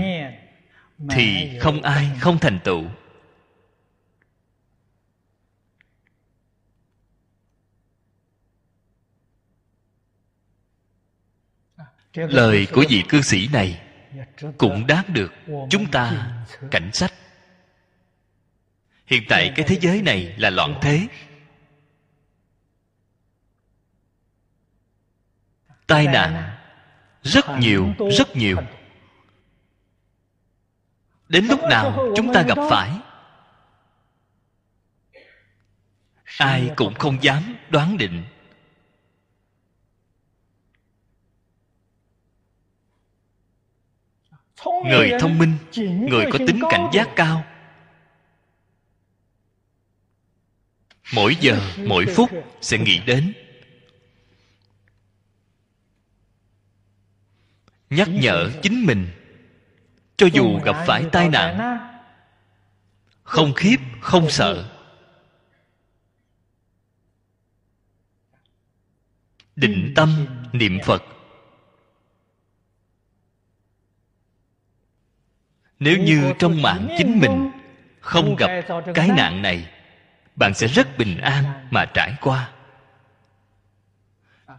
[1.10, 2.84] thì không ai không thành tựu.
[12.26, 13.80] Lời của vị cư sĩ này
[14.58, 15.32] cũng đáng được
[15.70, 16.32] chúng ta
[16.70, 17.12] cảnh sách.
[19.06, 21.06] Hiện tại cái thế giới này là loạn thế.
[25.86, 26.56] Tai nạn
[27.22, 28.56] rất nhiều rất nhiều.
[31.28, 32.90] Đến lúc nào chúng ta gặp phải,
[36.38, 38.24] ai cũng không dám đoán định.
[44.66, 45.52] Người thông minh
[46.08, 47.44] người có tính cảnh giác cao.
[51.14, 53.32] Mỗi giờ mỗi phút sẽ nghĩ đến.
[57.90, 59.08] Nhắc nhở chính mình
[60.16, 61.78] cho dù gặp phải tai nạn
[63.22, 64.74] không khiếp không sợ.
[69.56, 71.02] định tâm niệm phật
[75.78, 77.50] nếu như trong mạng chính mình
[78.00, 78.50] không gặp
[78.94, 79.68] cái nạn này
[80.36, 82.52] bạn sẽ rất bình an mà trải qua.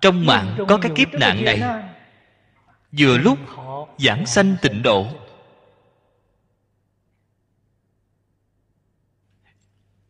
[0.01, 1.61] Trong mạng có cái kiếp nạn này.
[2.91, 3.39] vừa lúc
[3.97, 5.07] giảng sanh tịnh độ.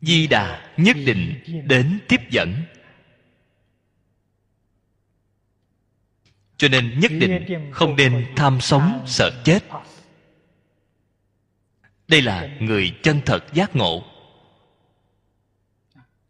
[0.01, 2.55] Di đà nhất định đến tiếp dẫn.
[6.57, 9.59] Cho nên nhất định không nên tham sống sợ chết
[12.09, 14.03] đây là người chân thật giác ngộ.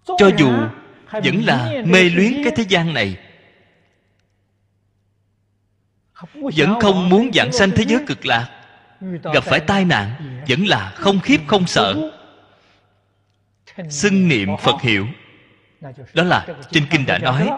[0.05, 0.51] Cho dù
[1.11, 3.17] vẫn là mê luyến cái thế gian này
[6.31, 8.49] vẫn không muốn giảng sanh thế giới cực lạc.
[9.33, 12.11] Gặp phải tai nạn vẫn là không khiếp không sợ.
[13.89, 15.07] Xưng niệm phật hiệu.
[16.13, 17.49] Đó là trên kinh đã nói.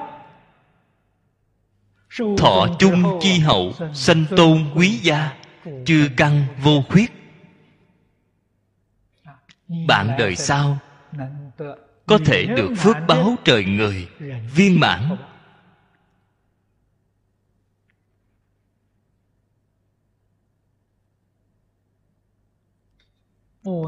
[2.37, 5.33] Thọ chung chi hậu sanh tôn quý gia
[5.85, 7.20] chư căn vô khuyết
[9.87, 10.77] bạn đời sau
[12.05, 14.07] có thể được phước báo trời người
[14.53, 15.17] viên mãn.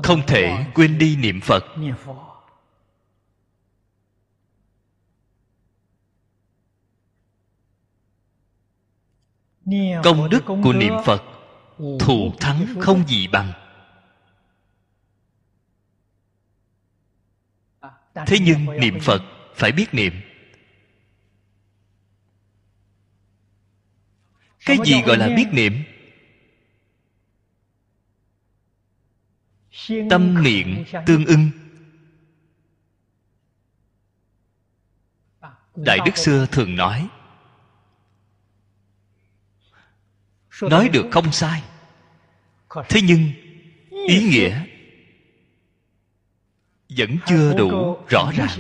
[0.04, 1.64] không thể quên đi niệm phật.
[10.04, 11.24] Công đức của niệm phật
[12.00, 13.63] thù thắng không gì bằng
[18.16, 19.22] thế nhưng niệm phật
[19.56, 20.14] phải biết niệm.
[24.66, 25.84] Cái gì gọi là biết niệm?
[30.10, 31.50] Tâm niệm tương ưng.
[35.76, 37.10] Đại đức xưa thường nói
[40.62, 41.64] nói được không sai.
[42.90, 43.32] thế nhưng
[44.08, 44.66] ý nghĩa
[46.98, 48.60] vẫn chưa đủ rõ ràng.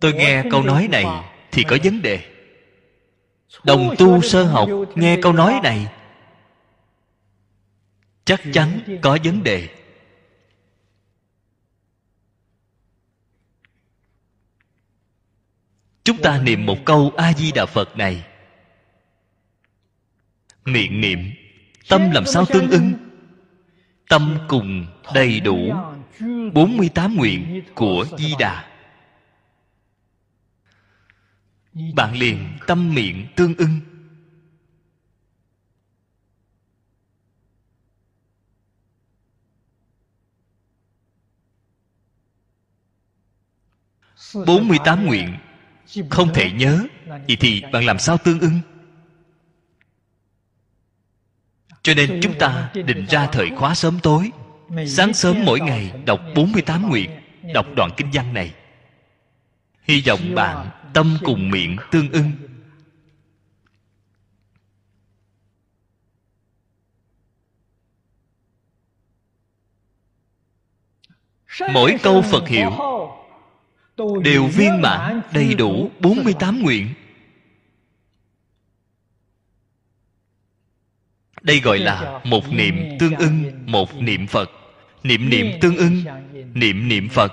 [0.00, 1.04] tôi nghe câu nói này
[1.52, 2.34] thì có vấn đề.
[3.64, 5.86] Đồng tu sơ học nghe câu nói này
[8.24, 9.68] chắc chắn có vấn đề.
[16.04, 18.24] Chúng ta niệm một câu a di đà phật này
[20.72, 21.18] miệng niệm.
[21.88, 22.92] Tâm làm sao tương ưng
[24.08, 25.74] tâm cùng đầy đủ
[26.54, 28.64] 48 nguyện của Di Đà.
[31.94, 33.80] Bạn liền tâm miệng tương ưng
[44.46, 45.36] bốn mươi tám nguyện
[46.10, 48.60] không thể nhớ vậy thì bạn làm sao tương ưng
[51.88, 54.30] cho nên chúng ta định ra thời khóa sớm tối.
[54.86, 57.10] Sáng sớm mỗi ngày đọc 48 nguyện,
[57.54, 58.54] đọc đoạn kinh văn này.
[59.82, 62.32] Hy vọng bạn tâm cùng miệng tương ưng.
[71.72, 72.70] Mỗi câu phật hiệu
[74.22, 76.94] đều viên mãn đầy đủ 48 nguyện.
[81.48, 84.50] Đây gọi là một niệm tương ưng một niệm phật.
[85.02, 86.04] Niệm niệm tương ưng
[86.54, 87.32] niệm niệm phật.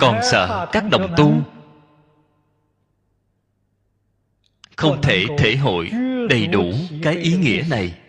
[0.00, 1.42] Còn sợ các đồng tu
[4.76, 5.90] không thể thể hội
[6.30, 6.72] đầy đủ
[7.02, 8.03] cái ý nghĩa này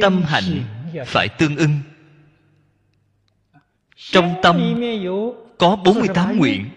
[0.00, 0.64] tâm hạnh
[1.06, 1.78] phải tương ưng.
[3.96, 4.80] Trong tâm
[5.58, 6.70] có 48 nguyện.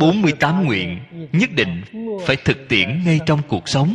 [0.00, 1.00] 48 nguyện
[1.32, 1.82] nhất định
[2.26, 3.94] phải thực tiễn ngay trong cuộc sống.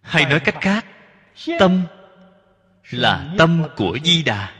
[0.00, 0.86] Hay nói cách khác,
[1.58, 1.82] tâm
[2.90, 4.59] là tâm của di đà.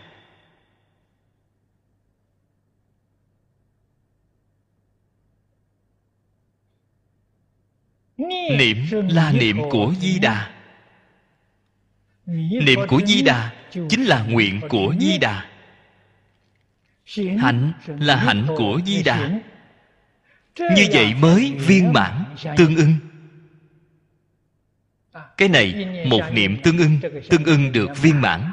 [8.29, 8.77] Niệm
[9.09, 10.51] là niệm của di đà.
[12.27, 13.53] Niệm của di đà
[13.89, 15.47] chính là nguyện của di đà.
[17.39, 19.31] Hạnh là hạnh của di đà.
[20.59, 22.25] như vậy mới viên mãn
[22.57, 22.95] tương ưng.
[25.37, 27.01] Cái này một niệm tương ưng
[27.31, 28.53] tương ưng được viên mãn.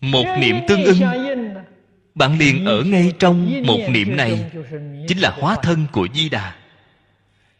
[0.00, 0.98] một niệm tương ưng
[2.14, 4.50] bạn liền ở ngay trong một niệm này
[5.08, 6.54] chính là hóa thân của di đà.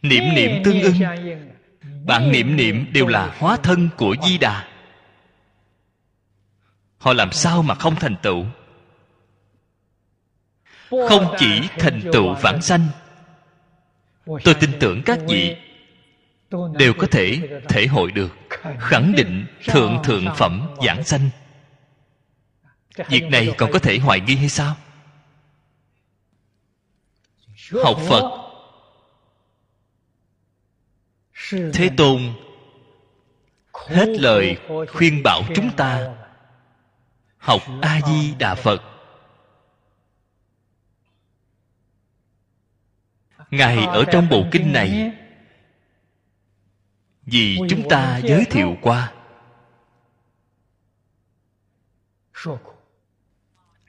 [0.01, 0.95] Niệm niệm tương ưng.
[2.05, 4.67] Bạn niệm niệm đều là hóa thân của di đà.
[6.97, 8.45] Họ làm sao mà không thành tựu?
[10.89, 12.87] Không chỉ thành tựu vãng sanh.
[14.25, 15.55] Tôi tin tưởng các vị
[16.77, 17.39] đều có thể
[17.69, 18.37] thể hội được
[18.79, 21.29] khẳng định thượng thượng phẩm giảng sanh
[23.09, 24.75] việc này còn có thể hoài nghi hay sao?
[27.83, 28.37] Học phật.
[31.73, 32.33] Thế tôn
[33.73, 34.57] hết lời
[34.93, 36.15] khuyên bảo chúng ta.
[37.37, 38.81] học a di đà phật.
[43.51, 45.11] Ngài ở trong bộ kinh này.
[47.25, 49.13] vì chúng ta giới thiệu qua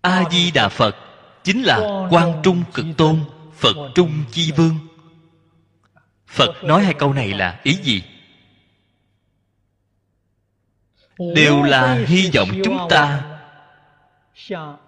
[0.02, 0.96] a di đà phật
[1.44, 3.20] chính là quan trung cực tôn,
[3.54, 4.74] phật trung chi vương.
[6.26, 8.02] Phật nói hai câu này là ý gì?
[11.34, 13.22] Đều là hy vọng chúng ta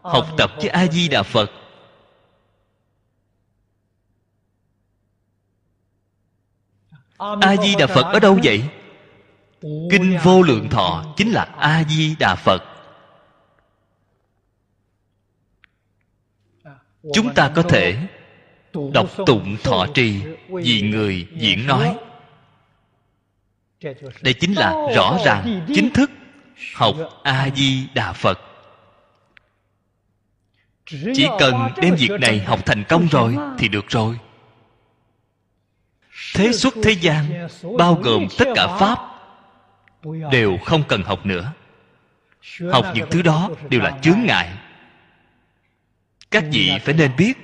[0.03, 1.51] học tập với a di đà phật.
[7.19, 8.65] A di đà phật ở đâu vậy?
[9.63, 12.74] Kinh vô lượng thọ chính là a di đà phật.
[17.13, 17.97] Chúng ta có thể
[18.93, 21.97] đọc tụng thọ trì vì người diễn nói.
[24.23, 26.11] Đây chính là rõ ràng chính thức
[26.75, 28.41] học a di đà phật.
[30.87, 34.19] Chỉ cần đem việc này học thành công rồi thì được rồi.
[36.35, 37.49] Thế xuất thế gian,
[37.79, 38.99] bao gồm tất cả pháp,
[40.33, 41.53] đều không cần học nữa.
[42.73, 44.53] Học những thứ đó đều là chướng ngại
[46.35, 47.35] các vị phải nên biết,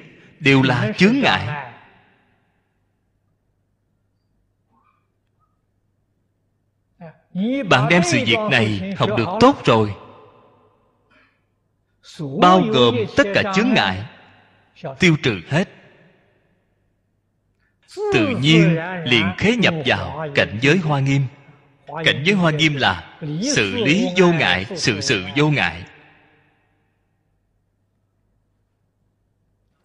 [0.40, 1.70] đều là chướng ngại.
[7.68, 9.94] Bạn đem sự việc này học được tốt rồi.
[12.40, 14.04] Bao gồm tất cả chướng ngại,
[14.98, 15.68] tiêu trừ hết.
[17.96, 21.22] Tự nhiên liền khế nhập vào cảnh giới hoa nghiêm.
[22.04, 23.18] Cảnh giới hoa nghiêm là
[23.54, 25.84] xử lý vô ngại, sự sự vô ngại.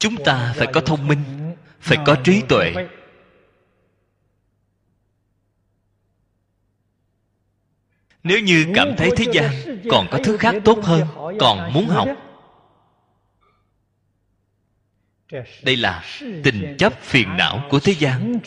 [0.05, 1.19] Chúng ta phải có thông minh,
[1.79, 2.73] phải có trí tuệ.
[8.23, 9.51] Nếu như cảm thấy thế gian
[9.89, 11.07] còn có thứ khác tốt hơn,
[11.39, 12.07] còn muốn học,
[15.63, 16.03] đây là
[16.43, 18.39] tình chấp phiền não của thế gian.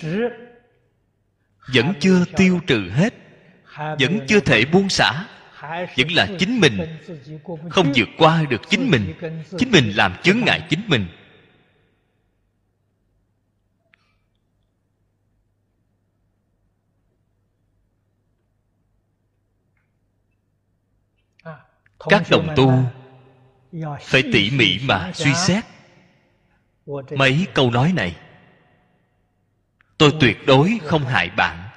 [1.74, 3.14] Vẫn chưa tiêu trừ hết,
[3.76, 5.24] vẫn chưa thể buông xả,
[5.96, 6.98] vẫn là chính mình.
[7.70, 9.14] Không vượt qua được chính mình
[9.58, 11.06] chính mình làm chướng ngại chính mình.
[21.98, 22.72] Các đồng tu
[24.00, 25.64] phải tỉ mỉ mà suy xét.
[27.10, 28.16] Mấy câu nói này
[29.98, 31.68] tôi tuyệt đối không hại bạn.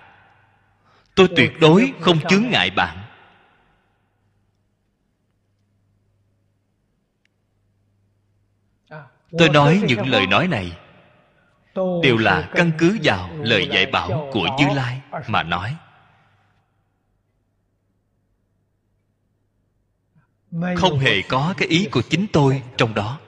[1.16, 2.98] Tôi tuyệt đối không chướng ngại bạn.
[9.38, 10.78] Tôi nói những lời nói này
[12.04, 15.76] đều là căn cứ vào lời dạy bảo của như lai mà nói
[20.78, 23.20] không hề có cái ý của chính tôi trong đó.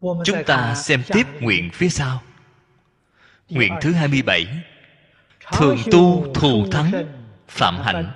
[0.00, 2.22] Chúng ta xem tiếp nguyện phía sau.
[3.48, 4.46] Nguyện thứ 27
[5.52, 6.92] Thường tu thù thắng
[7.48, 8.10] Phạm hạnh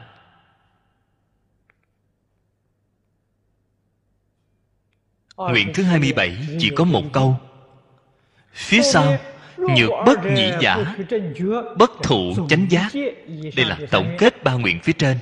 [5.50, 7.36] Nguyện thứ 27 chỉ có một câu.
[8.52, 9.18] Phía sau,
[9.56, 10.96] Nhược bất nhĩ giả,
[11.76, 12.90] Bất thụ chánh giác.
[13.56, 15.18] Đây là tổng kết ba nguyện phía trên.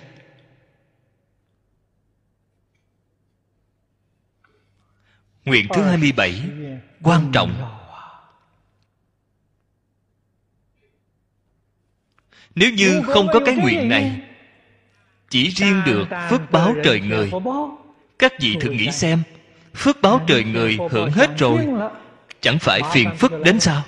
[5.45, 6.43] Nguyện thứ 27
[7.03, 7.77] Quan trọng.
[12.55, 14.21] Nếu như không có cái nguyện này,
[15.31, 17.31] Chỉ riêng được phước báo trời người,
[18.18, 19.23] Các vị thử nghĩ xem
[19.75, 21.66] phước báo trời người hưởng hết rồi,
[22.41, 23.83] chẳng phải phiền phức đến sao?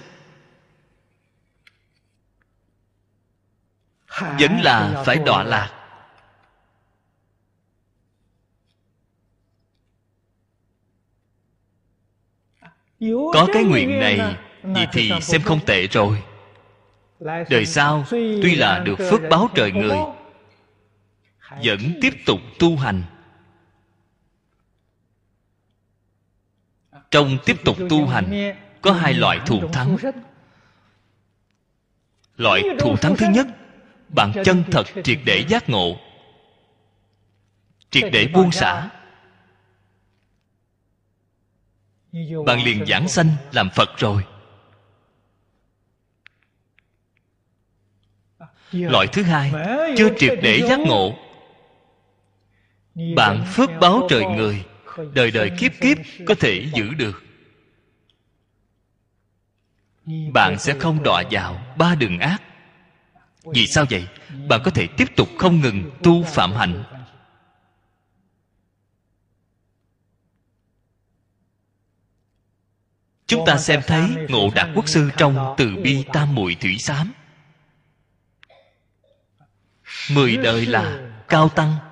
[4.21, 5.71] Vẫn là phải đọa lạc.
[13.33, 16.23] Có cái nguyện này vậy thì xem không tệ rồi.
[17.51, 19.99] Đời sau, tuy là được phước báo trời người,
[21.65, 23.03] vẫn tiếp tục tu hành.
[27.13, 29.97] Trong tiếp tục tu hành, có hai loại thù thắng.
[32.37, 33.47] Loại thù thắng thứ nhất,
[34.09, 35.97] bạn chân thật triệt để giác ngộ.
[37.91, 38.91] Triệt để buông xả.
[42.47, 44.25] Bạn liền giảng sanh làm phật rồi.
[48.73, 49.53] Loại thứ hai,
[49.97, 51.15] chưa triệt để giác ngộ.
[53.17, 54.65] Bạn phước báo trời người
[55.15, 57.23] đời đời kiếp kiếp có thể giữ được.
[60.33, 62.43] Bạn sẽ không đọa vào ba đường ác.
[63.45, 64.07] Vì sao vậy?
[64.49, 66.85] Bạn có thể tiếp tục không ngừng tu phạm hạnh.
[73.27, 77.13] Chúng ta xem thấy ngộ đạt quốc sư trong từ bi tam muội thủy xám.
[80.11, 81.92] Mười đời là cao tăng.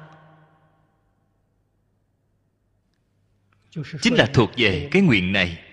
[4.01, 5.65] Chính là thuộc về cái nguyện này.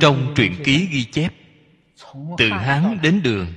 [0.00, 1.34] Trong truyện ký ghi chép
[2.38, 3.54] từ hán đến đường.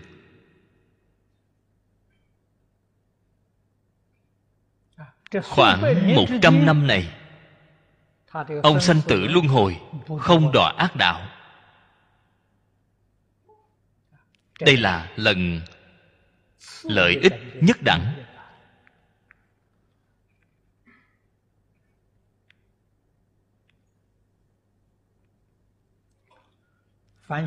[5.44, 7.14] Khoảng một trăm năm này
[8.64, 9.80] ông sanh tử luân hồi
[10.20, 11.30] không đọa ác đạo.
[14.60, 15.62] Đây là lần
[16.88, 18.24] lợi ích nhất đẳng.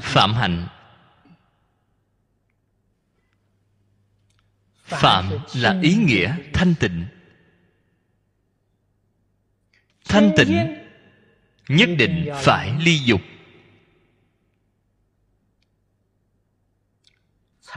[0.00, 0.68] Phạm hạnh.
[4.84, 7.06] Phạm là ý nghĩa thanh tịnh.
[10.04, 10.76] Thanh tịnh
[11.68, 13.20] nhất định phải ly dục.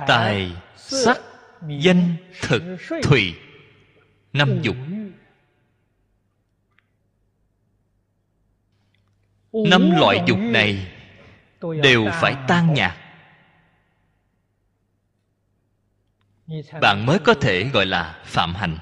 [0.07, 1.17] Tài, sắc
[1.67, 2.61] danh thực
[3.03, 3.35] thùy
[4.33, 4.75] năm dục.
[9.51, 10.91] Năm loại dục này
[11.59, 12.97] đều phải tan nhạt
[16.81, 18.77] bạn mới có thể gọi là phạm hành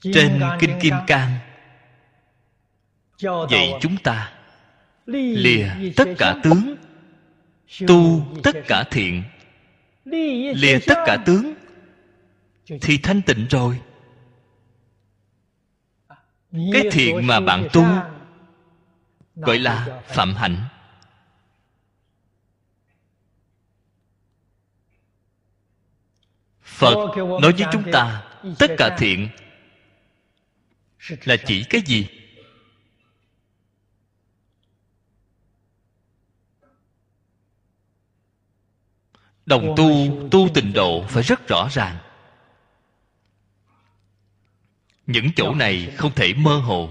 [0.00, 1.38] trên kinh kim cang
[3.50, 4.33] dạy chúng ta
[5.06, 6.76] lìa tất cả tướng.
[7.86, 9.22] Tu tất cả thiện.
[10.54, 11.54] Lìa tất cả tướng.
[12.80, 13.80] Thì thanh tịnh rồi.
[16.72, 17.84] Cái thiện mà bạn tu
[19.34, 20.56] gọi là phạm hạnh.
[26.62, 28.22] Phật nói với chúng ta
[28.58, 29.28] tất cả thiện
[31.24, 32.08] là chỉ cái gì
[39.46, 39.88] đồng tu
[40.30, 41.96] tu tình độ phải rất rõ ràng.
[45.06, 46.90] Những chỗ này không thể mơ hồ.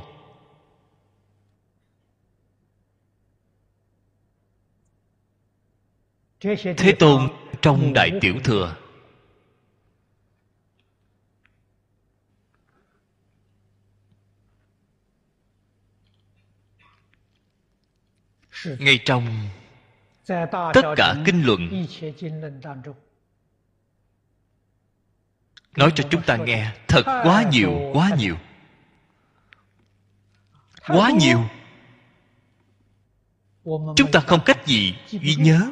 [6.77, 7.29] Thế tôn
[7.61, 8.75] trong đại tiểu thừa.
[18.79, 19.49] Ngay trong
[20.27, 21.85] tất cả kinh luận
[25.77, 28.35] nói cho chúng ta nghe thật quá nhiều quá nhiều.
[30.87, 31.49] Quá nhiều.
[33.95, 35.71] Chúng ta không cách gì ghi nhớ.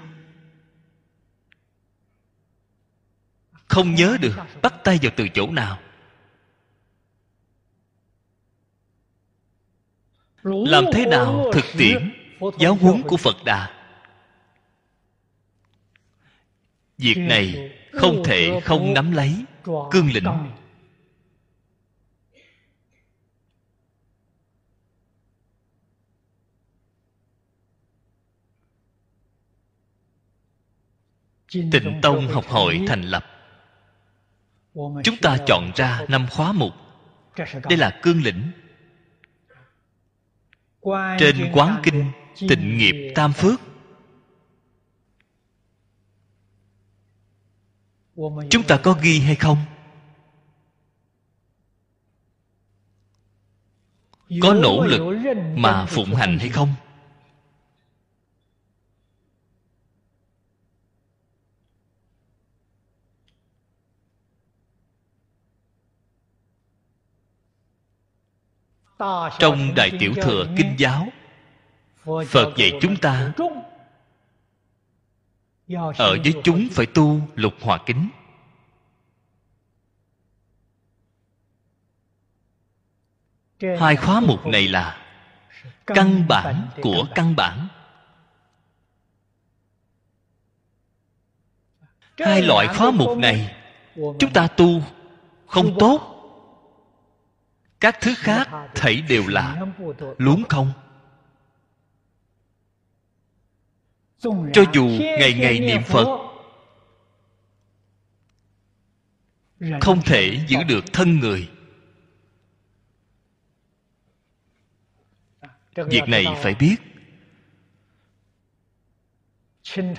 [3.67, 5.79] Không nhớ được bắt tay vào từ chỗ nào.
[10.43, 12.13] Làm thế nào thực tiễn
[12.59, 13.80] giáo huấn của phật đà
[17.01, 19.45] việc này không thể không nắm lấy
[19.91, 20.25] cương lĩnh.
[31.71, 33.25] tịnh tông học hội thành lập.
[35.03, 36.73] Chúng ta chọn ra năm khóa mục.
[37.69, 38.51] Đây là cương lĩnh.
[41.19, 42.11] Trên quán kinh
[42.49, 43.70] tịnh nghiệp tam phước
[48.49, 49.57] chúng ta có ghi hay không?
[54.41, 55.01] Có nỗ lực
[55.55, 56.73] mà phụng hành hay không?
[69.39, 71.07] Trong đại tiểu thừa kinh giáo,
[72.05, 73.33] phật dạy chúng ta
[75.97, 78.09] ở với chúng phải tu lục hòa kính.
[83.79, 84.97] Hai khóa mục này là
[85.85, 87.67] căn bản của căn bản.
[92.17, 93.55] hai loại khóa mục này
[93.95, 94.81] chúng ta tu
[95.47, 96.07] không tốt.
[97.79, 99.65] Các thứ khác thảy đều là
[100.17, 100.71] luống không
[104.23, 106.07] cho dù ngày ngày niệm phật,
[109.81, 111.49] không thể giữ được thân người.
[115.75, 116.75] Việc này phải biết.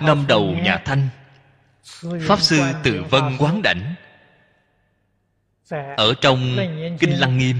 [0.01, 1.09] Năm đầu nhà thanh,
[2.21, 3.95] pháp sư từ vân quán đảnh.
[5.97, 6.57] Ở trong
[7.01, 7.57] kinh lăng nghiêm,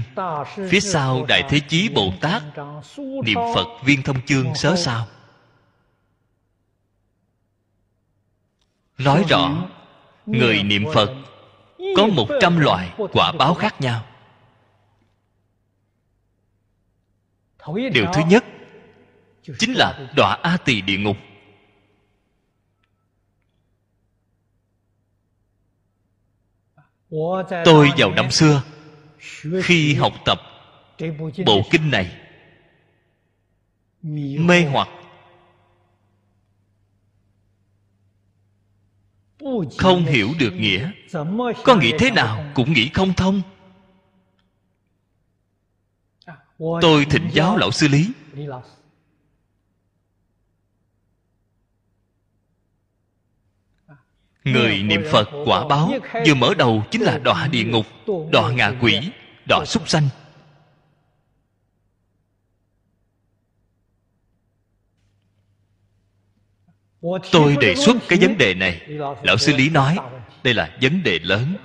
[0.69, 2.43] phía sau đại thế chí bồ tát,
[2.97, 5.07] niệm phật viên thông chương sớ sao.
[9.05, 9.67] Nói rõ,
[10.25, 11.13] người niệm phật
[11.97, 14.05] có một trăm loại quả báo khác nhau.
[17.93, 18.45] Điều thứ nhất
[19.59, 21.17] chính là đọa a tỳ địa ngục.
[27.65, 28.63] Tôi vào năm xưa,
[29.63, 30.41] khi học tập
[31.45, 32.17] bộ kinh này,
[34.39, 34.89] mê hoặc
[39.77, 40.91] không hiểu được nghĩa.
[41.63, 43.41] Có nghĩ thế nào cũng nghĩ không thông.
[46.57, 48.09] Tôi thỉnh giáo lão sư lý.
[54.43, 55.91] Người niệm phật quả báo,
[56.27, 57.85] vừa mở đầu chính là đọa địa ngục,
[58.31, 59.11] đọa ngạ quỷ,
[59.47, 60.09] đọa súc sanh.
[67.31, 68.81] Tôi đề xuất cái vấn đề này.
[69.23, 69.97] Lão sư lý nói
[70.43, 71.55] đây là vấn đề lớn.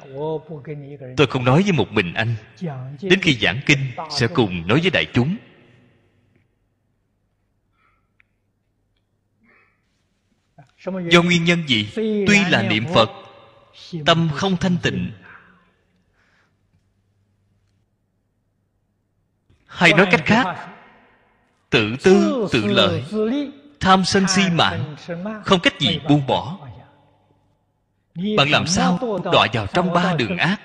[1.16, 2.34] Tôi không nói với một mình anh.
[3.02, 3.78] đến khi giảng kinh
[4.10, 5.36] sẽ cùng nói với đại chúng.
[11.10, 11.88] Do nguyên nhân gì?
[11.96, 13.10] Tuy là niệm phật
[14.06, 15.10] tâm không thanh tịnh.
[19.66, 20.68] Hay nói cách khác
[21.70, 23.04] tự tư tự lợi
[23.80, 24.96] tham sân si mạng
[25.44, 26.58] không cách gì buông bỏ.
[28.36, 30.60] bạn làm sao đọa vào trong ba đường ác?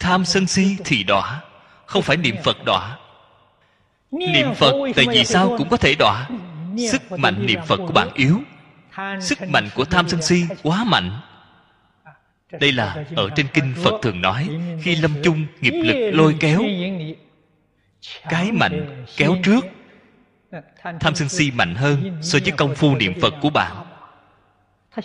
[0.00, 1.40] Tham sân si thì đọa
[1.86, 2.98] không phải niệm phật đọa.
[4.10, 6.28] Niệm phật tại vì sao cũng có thể đọa?
[6.90, 8.40] Sức mạnh niệm phật của bạn yếu.
[9.20, 11.20] Sức mạnh của tham sân si quá mạnh.
[12.60, 14.48] Đây là ở trên kinh phật thường nói
[14.82, 16.62] khi lâm chung nghiệp lực lôi kéo
[18.28, 19.64] cái mạnh kéo trước
[21.00, 23.86] tham sân si mạnh hơn so với công phu niệm phật của bạn.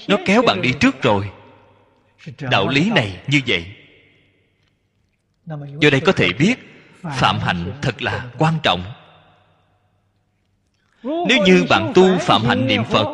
[0.07, 1.31] Nó kéo bạn đi trước rồi.
[2.39, 3.75] Đạo lý này như vậy.
[5.79, 6.55] Do đây có thể biết,
[7.03, 8.83] phạm hạnh thật là quan trọng.
[11.03, 13.07] Nếu như bạn tu phạm hạnh niệm phật,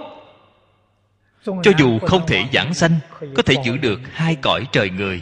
[1.45, 2.99] cho dù không thể giảng sanh,
[3.35, 5.21] có thể giữ được hai cõi trời người.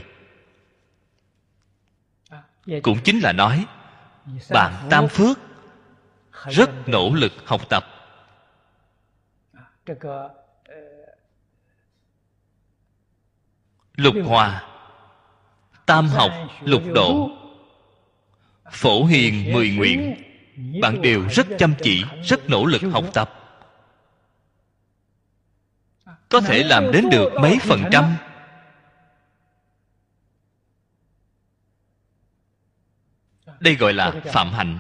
[2.82, 3.66] Cũng chính là nói,
[4.50, 5.40] bạn tam phước
[6.50, 7.86] rất nỗ lực học tập.
[13.96, 14.70] Lục hòa
[15.86, 16.32] tam học
[16.62, 17.30] lục độ.
[18.72, 20.24] Phổ hiền mười nguyện
[20.82, 23.30] bạn đều rất chăm chỉ rất nỗ lực học tập.
[26.30, 28.16] Có thể làm đến được mấy phần trăm.
[33.60, 34.80] đây gọi là phạm hạnh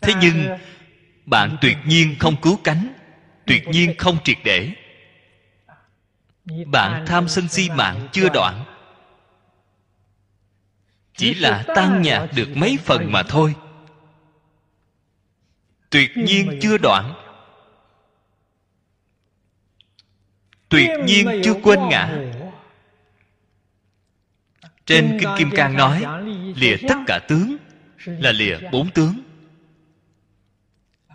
[0.00, 0.58] thế nhưng
[1.26, 2.92] bạn tuyệt nhiên không cứu cánh
[3.46, 4.72] tuyệt nhiên không triệt để.
[6.66, 8.64] Bạn tham sân si mạng chưa đoạn.
[11.16, 13.54] Chỉ là tan nhạt được mấy phần mà thôi.
[15.90, 17.14] Tuyệt nhiên chưa đoạn.
[20.68, 22.18] Tuyệt nhiên chưa quên ngã.
[24.88, 26.04] trên kinh kim cang nói
[26.56, 27.56] lìa tất cả tướng
[28.06, 29.27] là lìa bốn tướng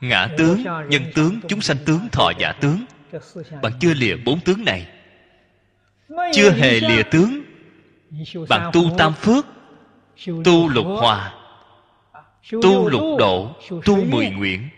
[0.03, 2.85] ngã tướng, nhân tướng, chúng sanh tướng, thọ giả tướng.
[3.61, 4.87] Bạn chưa lìa bốn tướng này.
[6.33, 7.41] Chưa hề lìa tướng.
[8.49, 9.45] Bạn tu tam phước,
[10.45, 11.33] tu lục hòa,
[12.51, 14.69] tu lục độ, tu mười nguyện.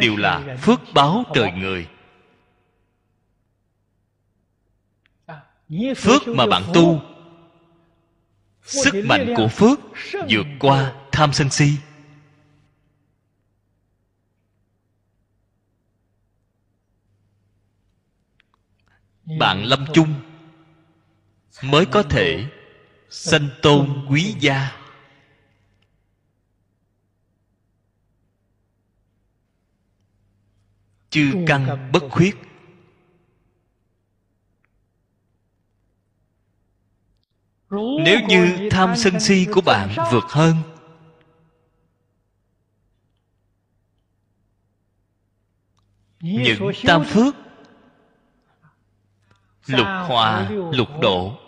[0.00, 1.86] Đều là phước báo trời người.
[5.96, 7.02] Phước mà bạn tu,
[8.62, 9.80] sức mạnh của phước
[10.28, 11.70] vượt qua tham sân si.
[19.36, 20.14] Bạn lâm chung
[21.62, 22.46] mới có thể
[23.10, 24.72] sanh tôn quý gia.
[31.10, 32.36] Chư căn bất khuyết.
[38.04, 40.56] Nếu như tham sân si của bạn vượt hơn.
[46.20, 47.34] Những tam phước
[49.68, 51.38] lục hòa lục độ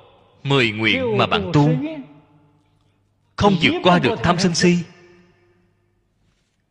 [0.42, 1.70] mười nguyện mà bạn tu.
[3.36, 4.78] không vượt qua được tham sân si.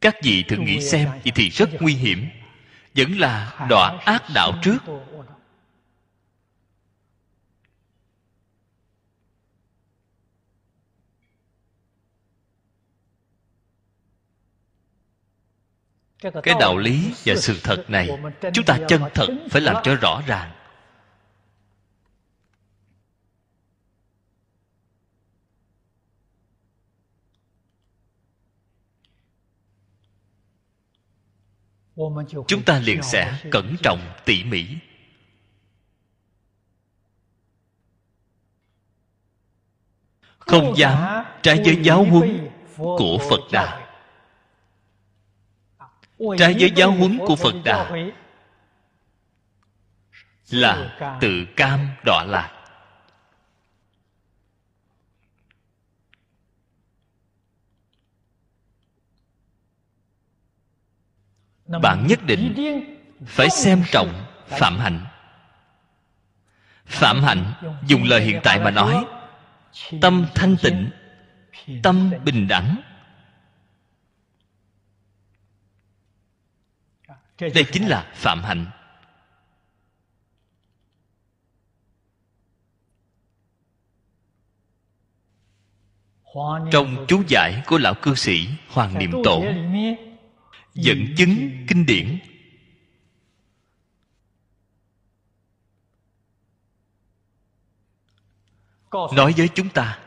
[0.01, 2.29] Các vị thử nghĩ xem vậy thì rất nguy hiểm.
[2.95, 4.77] vẫn là đọa ác đạo trước.
[16.21, 18.09] cái đạo lý và sự thật này
[18.53, 20.51] chúng ta chân thật phải làm cho rõ ràng
[32.47, 34.65] chúng ta liền sẽ cẩn trọng tỉ mỉ.
[40.39, 43.91] Không dám trái với giáo huấn của phật đà.
[46.37, 47.91] Trái với giáo huấn của phật đà
[50.49, 52.58] là tự cam đọa lạc.
[61.77, 62.55] Bạn nhất định
[63.25, 65.05] phải xem trọng phạm hạnh.
[66.85, 67.53] phạm hạnh
[67.87, 69.05] dùng lời hiện tại mà nói
[70.01, 70.89] tâm thanh tịnh
[71.83, 72.81] tâm bình đẳng.
[77.39, 78.65] Đây chính là phạm hạnh.
[86.71, 89.43] Trong chú giải của lão cư sĩ hoàng niệm tổ
[90.81, 92.19] dẫn chứng kinh điển.
[98.91, 99.99] Nói với chúng ta.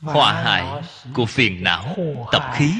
[0.00, 0.82] Hòa hại
[1.14, 1.96] của phiền não,
[2.32, 2.72] tập khí.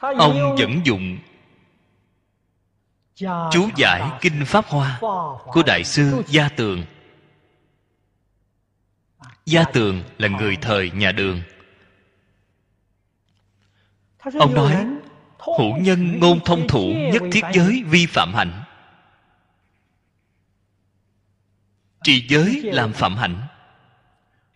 [0.00, 1.18] Ông vẫn dụng
[3.16, 4.98] chú giải kinh pháp hoa
[5.44, 6.84] của đại sư gia tường.
[9.46, 11.42] Gia tường là người thời nhà đường.
[14.38, 14.86] Ông nói
[15.38, 18.62] hữu nhân ngôn thông thủ nhất thiết giới vi phạm hạnh.
[22.02, 23.46] Trì giới làm phạm hạnh.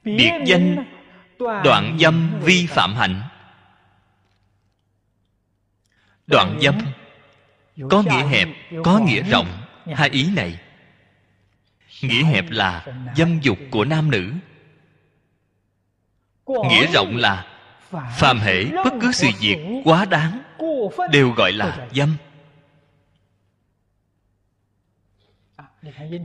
[0.04, 0.84] biệt danh
[1.38, 3.22] đoạn dâm vi phạm hạnh.
[6.26, 6.74] Đoạn dâm
[7.90, 8.48] có nghĩa hẹp
[8.84, 9.46] có nghĩa rộng
[9.94, 10.58] hai ý này.
[12.02, 14.32] Nghĩa hẹp là dâm dục của nam nữ.
[16.46, 17.46] Nghĩa rộng là
[17.90, 20.42] phàm hệ bất cứ sự việc quá đáng
[21.12, 22.16] đều gọi là dâm.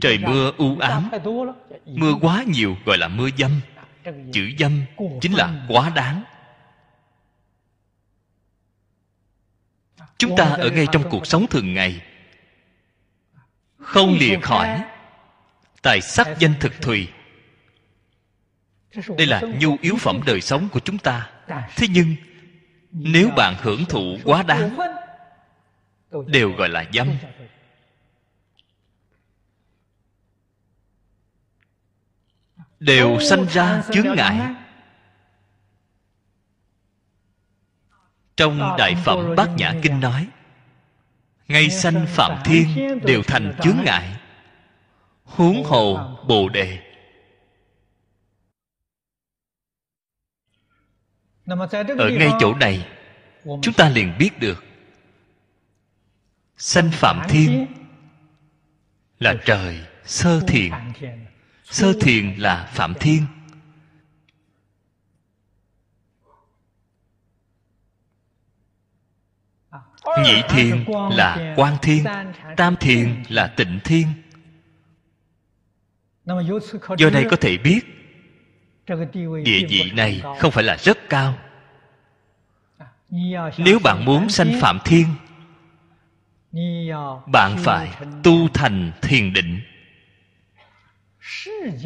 [0.00, 1.10] Trời mưa u ám
[1.84, 3.60] mưa quá nhiều gọi là mưa dâm.
[4.32, 4.82] Chữ dâm
[5.20, 6.22] chính là quá đáng
[10.18, 12.02] chúng ta ở ngay trong cuộc sống thường ngày.
[13.78, 14.82] Không lìa khỏi
[15.82, 17.08] tài sắc danh thực thùy.
[19.16, 21.30] Đây là nhu yếu phẩm đời sống của chúng ta.
[21.76, 22.16] Thế nhưng,
[22.90, 24.76] nếu bạn hưởng thụ quá đáng,
[26.26, 27.08] đều gọi là dâm.
[32.80, 34.54] Đều sanh ra chướng ngại.
[38.36, 40.28] Trong đại phẩm bát nhã kinh nói
[41.48, 44.16] ngay sanh phạm thiên đều thành chướng ngại
[45.24, 46.78] huống hồ bồ đề.
[51.98, 52.88] Ở ngay chỗ này
[53.44, 54.64] chúng ta liền biết được
[56.56, 57.66] sanh phạm thiên
[59.18, 60.72] là trời sơ thiền.
[61.64, 63.26] sơ thiền là phạm thiên
[70.24, 72.04] nhị thiền là quan thiên
[72.56, 74.06] tam thiền là tịnh thiên.
[76.98, 77.80] Do đây có thể biết
[79.44, 81.34] địa vị này không phải là rất cao.
[83.58, 85.06] Nếu bạn muốn sanh phạm thiên
[87.26, 87.90] bạn phải
[88.22, 89.60] tu thành thiền định.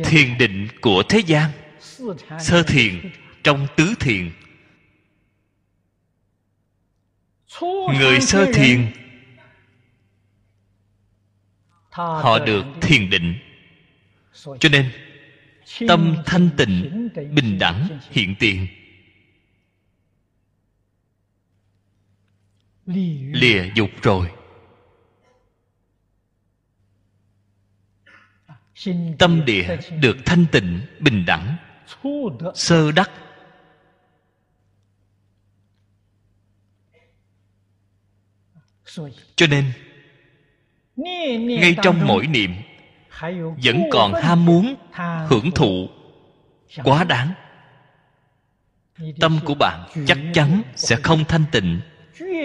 [0.05, 1.51] Thiền định của thế gian
[2.39, 3.11] sơ thiền
[3.45, 4.31] trong tứ thiền
[7.99, 8.93] người sơ thiền.
[11.91, 13.35] họ được thiền định.
[14.61, 14.91] Cho nên
[15.89, 18.67] tâm thanh tịnh bình đẳng hiện tiền.
[23.33, 24.31] Lìa dục rồi.
[29.19, 31.57] Tâm địa được thanh tịnh bình đẳng.
[32.55, 33.11] Sơ đắc
[39.37, 39.73] cho nên
[41.61, 42.55] ngay trong mỗi niệm
[43.65, 44.75] vẫn còn ham muốn
[45.29, 45.89] hưởng thụ
[46.85, 47.33] quá đáng.
[49.21, 51.81] Tâm của bạn chắc chắn sẽ không thanh tịnh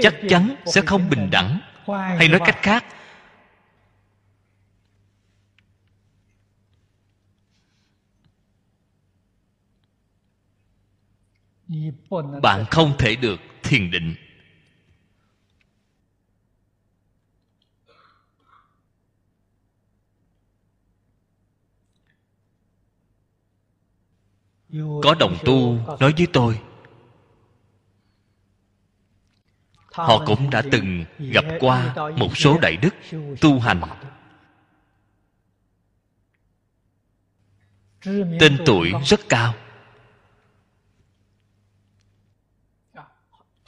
[0.01, 1.59] chắc chắn sẽ không bình đẳng.
[1.87, 2.85] Hay nói cách khác.
[12.41, 14.15] Bạn không thể được thiền định
[24.73, 26.59] có đồng tu, nói với tôi.
[29.91, 32.95] Họ cũng đã từng gặp qua một số đại đức
[33.41, 33.81] tu hành.
[38.39, 39.53] Tên tuổi rất cao.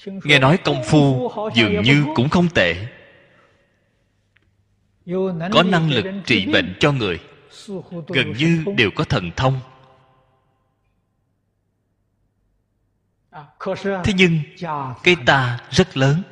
[0.05, 2.87] Nghe nói công phu dường như cũng không tệ.
[5.51, 7.19] Có năng lực trị bệnh cho người.
[8.07, 9.59] Gần như đều có thần thông.
[14.03, 14.39] Thế nhưng
[15.03, 16.23] cái ta rất lớn.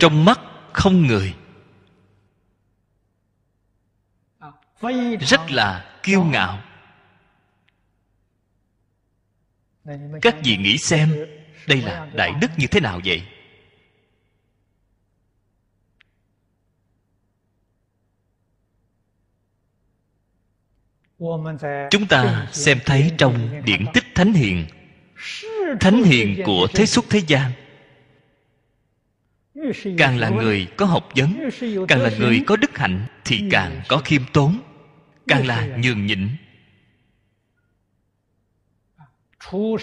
[0.00, 0.40] Trong mắt
[0.72, 1.34] không người.
[5.20, 6.58] Rất là kiêu ngạo.
[10.22, 11.16] Các vị nghĩ xem
[11.66, 13.22] đây là đại đức như thế nào vậy
[21.90, 24.66] chúng ta xem thấy trong điển tích thánh hiền.
[25.80, 27.52] thánh hiền của thế xuất thế gian.
[29.98, 31.50] càng là người có học vấn
[31.88, 34.60] càng là người có đức hạnh thì càng có khiêm tốn
[35.28, 36.28] càng là nhường nhịn.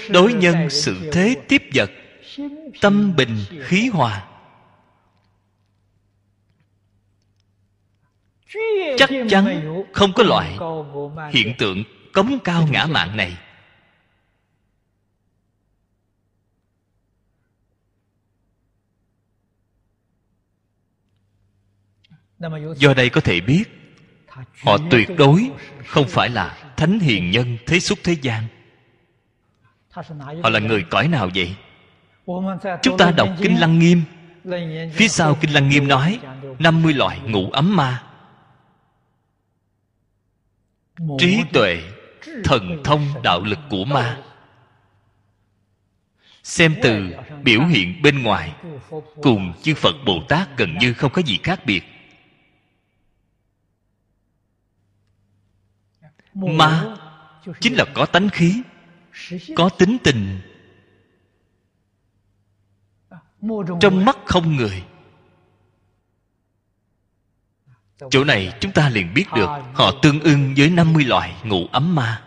[0.09, 1.91] Đối nhân sự thế tiếp vật
[2.81, 4.27] tâm bình khí hòa
[8.97, 10.57] chắc chắn không có loại
[11.31, 11.83] hiện tượng
[12.13, 13.37] cống cao ngã mạng này.
[22.77, 23.63] Do đây có thể biết
[24.63, 25.49] họ tuyệt đối
[25.85, 28.43] không phải là thánh hiền nhân thế xuất thế gian.
[30.43, 31.55] Họ là người cõi nào vậy?
[32.81, 34.01] Chúng ta đọc kinh lăng nghiêm.
[34.93, 36.19] Phía sau kinh lăng nghiêm nói
[36.59, 38.06] 50 loại ngũ ấm ma
[41.19, 41.83] trí tuệ
[42.43, 44.23] thần thông đạo lực của ma.
[46.43, 48.55] Xem từ biểu hiện bên ngoài
[49.21, 51.83] cùng chư phật bồ tát gần như không có gì khác biệt.
[56.33, 56.95] Ma
[57.59, 58.61] chính là có tánh khí
[59.55, 60.39] có tính tình.
[63.81, 64.83] Trong mắt không người
[68.09, 71.95] chỗ này chúng ta liền biết được, họ tương ưng với 50 loại ngụ ấm
[71.95, 72.21] ma.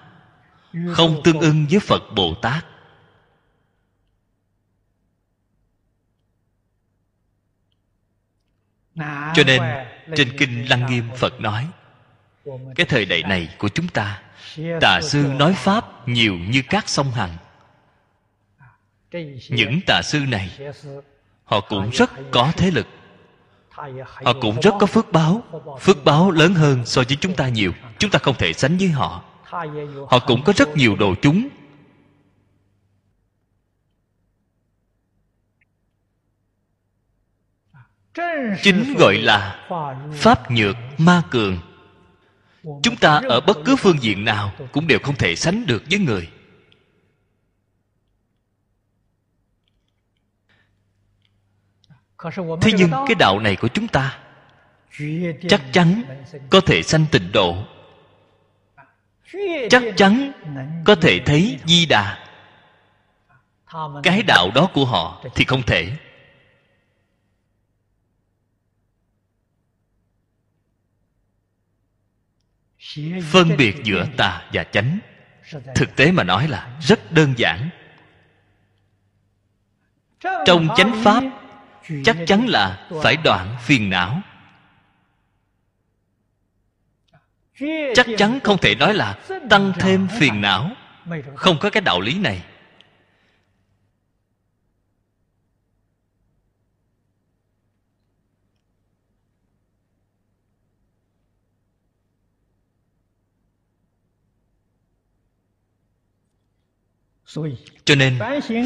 [0.93, 2.65] Không tương ưng với phật bồ tát.
[9.35, 9.63] Cho nên,
[10.17, 11.69] trên kinh lăng nghiêm phật nói,
[12.77, 14.23] cái thời đại này của chúng ta,
[14.81, 17.37] tà sư nói pháp nhiều như các sông hằng.
[19.49, 20.59] Những tà sư này,
[21.45, 22.87] họ cũng rất có thế lực
[24.25, 25.43] họ cũng rất có phước báo.
[25.81, 27.73] Phước báo lớn hơn so với chúng ta nhiều.
[27.99, 29.23] Chúng ta không thể sánh với họ.
[30.09, 31.49] Họ cũng có rất nhiều đồ chúng.
[38.63, 39.67] Chính gọi là
[40.13, 41.59] pháp nhược ma cường.
[42.83, 45.99] Chúng ta ở bất cứ phương diện nào cũng đều không thể sánh được với
[45.99, 46.29] người.
[52.61, 54.19] Thế nhưng cái đạo này của chúng ta
[55.49, 56.03] chắc chắn
[56.51, 57.65] có thể sanh tịnh độ.
[59.71, 60.33] Chắc chắn
[60.85, 62.27] có thể thấy di đà.
[64.03, 65.97] Cái đạo đó của họ thì không thể.
[73.33, 74.99] Phân biệt giữa tà và chánh.
[75.75, 77.71] Thực tế mà nói là rất đơn giản.
[80.21, 81.40] Trong chánh pháp
[82.05, 84.21] chắc chắn là phải đoạn phiền não.
[87.95, 89.19] Chắc chắn không thể nói là
[89.51, 90.71] tăng thêm phiền não.
[91.35, 92.43] Không có cái đạo lý này.
[107.85, 108.19] Cho nên,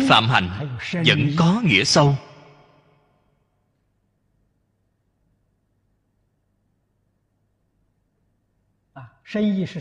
[0.09, 2.17] phạm hạnh vẫn có nghĩa sâu.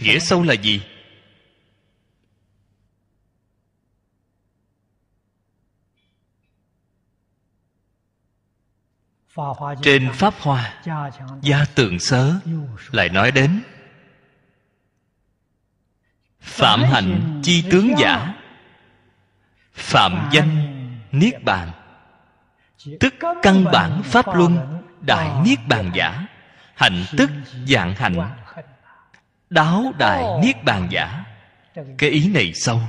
[0.02, 0.82] Nghĩa sâu là gì
[9.82, 10.82] trên pháp hoa
[11.42, 12.34] gia tường sớ
[12.92, 13.62] lại nói đến
[16.42, 18.34] phạm hạnh chi tướng giả
[19.74, 20.74] phạm danh
[21.12, 21.72] niết bàn
[23.00, 26.26] tức căn bản pháp luân đại niết bàn giả.
[26.76, 27.30] Hạnh tức
[27.68, 28.30] dạng hạnh
[29.54, 31.26] đáo đại niết bàn giả.
[31.98, 32.80] Cái ý này sâu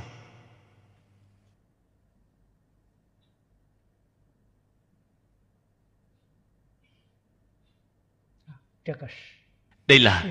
[9.86, 10.24] đây là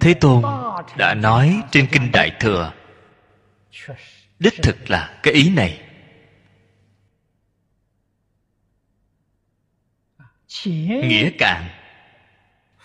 [0.00, 0.42] thế tôn
[0.96, 2.72] đã nói trên kinh đại thừa.
[4.38, 5.84] Đích thực là cái ý này.
[10.64, 11.77] Nghĩa cạn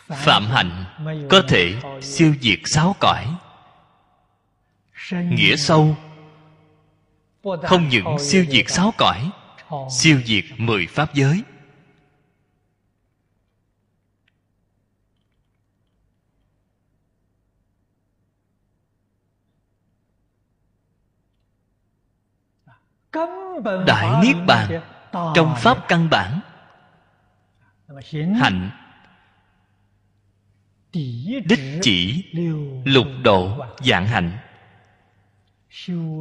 [0.07, 0.85] phạm hạnh
[1.29, 3.35] có thể siêu diệt sáu cõi.
[5.11, 5.95] Nghĩa sâu
[7.43, 9.31] không những siêu diệt sáu cõi,
[9.91, 11.43] siêu diệt mười pháp giới.
[23.87, 24.81] Đại niết bàn
[25.35, 26.39] trong pháp căn bản,
[28.39, 28.82] hạnh
[31.45, 32.23] đích chỉ
[32.85, 34.37] lục độ dạng hạnh.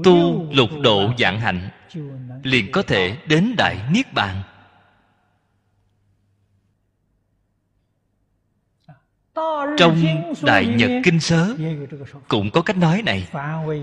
[0.05, 1.69] Tu lục độ dạng hạnh
[2.43, 4.43] liền có thể đến đại niết bàn.
[9.79, 10.05] Trong
[10.43, 11.57] đại nhật kinh sớ
[12.29, 13.29] cũng có cách nói này.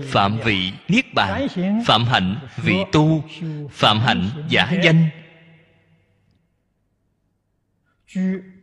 [0.04, 1.46] Phạm vị niết bàn
[1.86, 3.24] phạm hạnh vị tu
[3.70, 5.08] phạm hạnh giả danh.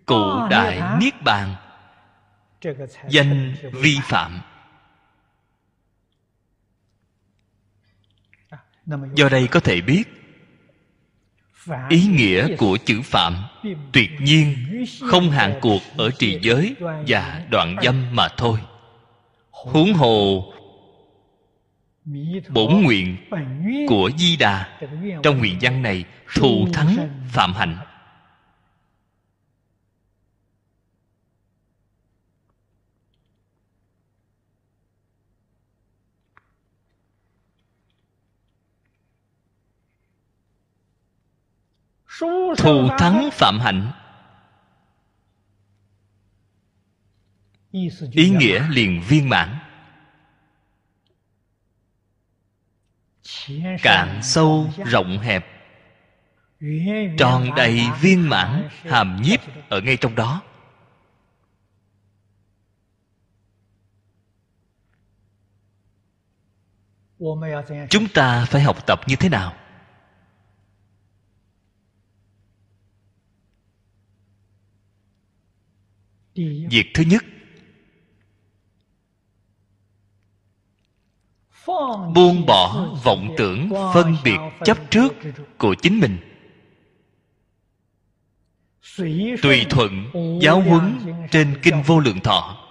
[0.05, 1.55] Cụ đại niết bàn
[3.09, 4.41] danh vi phạm.
[9.15, 10.03] Do đây có thể biết,
[11.89, 13.36] ý nghĩa của chữ phạm
[13.93, 14.55] tuyệt nhiên
[15.01, 16.76] không hạn cuộc ở trì giới
[17.07, 18.59] và đoạn dâm mà thôi.
[19.51, 20.53] Huống hồ,
[22.49, 23.18] bổn nguyện
[23.88, 24.80] của di đà
[25.24, 26.05] trong nguyện văn này
[26.36, 27.78] thù thắng phạm hạnh.
[42.57, 43.91] Thù thắng phạm hạnh.
[48.11, 49.57] Ý nghĩa liền viên mãn.
[53.82, 55.45] Cạn sâu rộng hẹp.
[57.18, 59.39] Tròn đầy viên mãn hàm nhiếp
[59.70, 60.41] ở ngay trong đó.
[67.89, 69.53] Chúng ta phải học tập như thế nào
[76.69, 77.23] việc thứ nhất.
[82.15, 85.13] Buông bỏ vọng tưởng phân biệt chấp trước
[85.57, 86.17] của chính mình.
[89.41, 90.11] Tùy thuận
[90.41, 90.99] giáo huấn
[91.31, 92.63] trên kinh vô lượng thọ.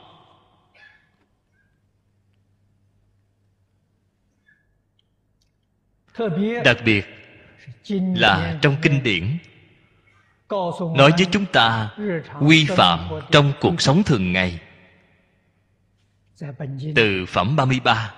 [6.64, 7.04] Đặc biệt
[7.90, 9.38] là trong kinh điển
[10.97, 11.90] nói với chúng ta,
[12.40, 14.61] quy phạm trong cuộc sống thường ngày.
[16.94, 18.14] Từ phẩm 33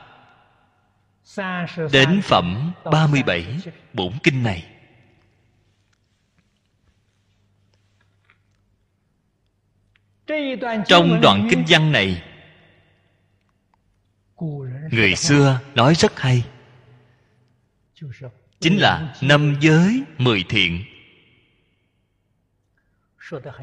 [1.92, 3.46] đến phẩm 37
[3.92, 4.64] bổn kinh này.
[10.86, 12.22] Trong đoạn kinh văn này,
[14.90, 16.44] người xưa nói rất hay.
[18.60, 20.84] Chính là năm giới mười thiện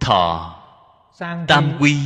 [0.00, 0.58] thọ
[1.48, 1.96] tam quy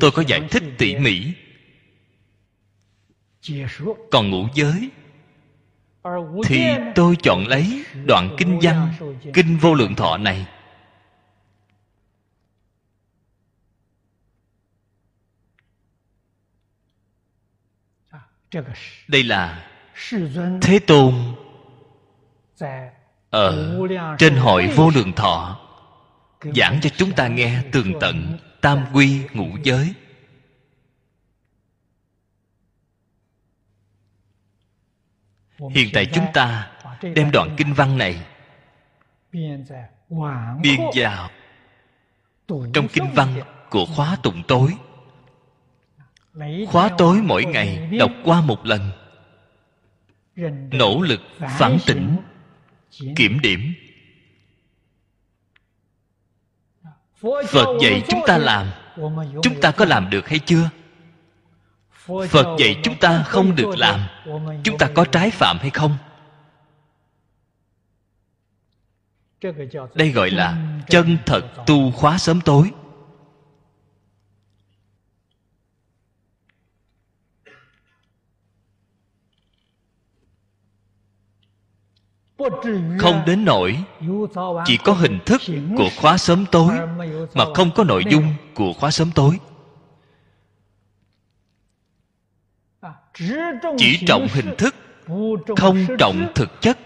[0.00, 1.32] tôi có giải thích tỉ mỉ
[4.10, 4.90] còn ngũ giới.
[6.44, 6.64] Thì
[6.94, 8.92] tôi chọn lấy đoạn kinh văn,
[9.34, 10.46] kinh vô lượng thọ này.
[19.08, 19.70] Đây là
[20.62, 21.14] thế tôn
[23.30, 23.78] ở
[24.18, 25.60] trên hội vô lượng thọ,
[26.54, 29.94] giảng cho chúng ta nghe tường tận tam quy ngũ giới.
[35.68, 36.70] Hiện tại chúng ta
[37.02, 38.26] đem đoạn kinh văn này
[40.62, 41.30] biên vào
[42.74, 43.28] trong kinh văn
[43.70, 44.70] của khóa tụng tối.
[46.68, 48.90] Khóa tối mỗi ngày đọc qua một lần.
[50.72, 51.20] Nỗ lực
[51.58, 52.16] phản tỉnh
[53.16, 53.74] kiểm điểm.
[57.48, 58.70] Phật dạy chúng ta làm.
[59.42, 60.70] chúng ta có làm được hay chưa
[62.30, 64.00] phật dạy chúng ta không được làm.
[64.64, 65.96] chúng ta có trái phạm hay không?
[69.94, 72.70] Đây gọi là chân thật tu khóa sớm tối.
[82.98, 83.78] Không đến nỗi
[84.64, 85.40] chỉ có hình thức
[85.76, 86.74] của khóa sớm tối
[87.34, 89.38] mà không có nội dung của khóa sớm tối
[93.78, 94.74] chỉ trọng hình thức
[95.56, 96.78] không trọng thực chất.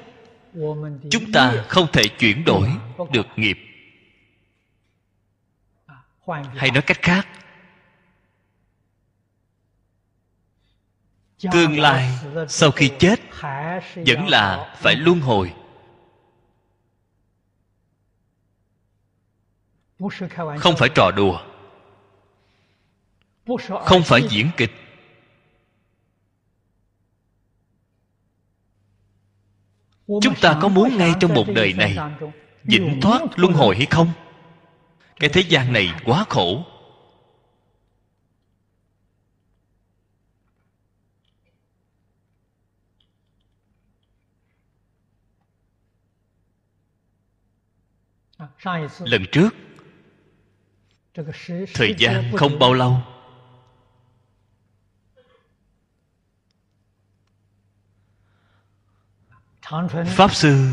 [1.11, 2.69] Chúng ta không thể chuyển đổi
[3.13, 3.59] được nghiệp.
[6.55, 7.29] Hay nói cách khác
[11.53, 12.11] tương lai
[12.49, 13.21] sau khi chết
[13.95, 15.55] vẫn là phải luân hồi.
[20.59, 21.41] Không phải trò đùa
[23.85, 24.84] không phải diễn kịch
[30.07, 31.97] chúng ta có muốn ngay trong một đời này
[32.65, 34.09] vĩnh thoát luân hồi hay không?
[35.21, 36.65] cái thế gian này quá khổ.
[49.05, 49.55] Lần trước
[51.75, 53.14] thời gian không bao lâu
[60.07, 60.69] pháp sư.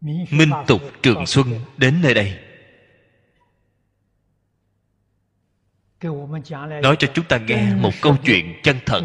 [0.00, 2.40] Minh tục trường xuân đến nơi đây.
[6.82, 9.00] Nói cho chúng ta nghe một câu chuyện chân thật.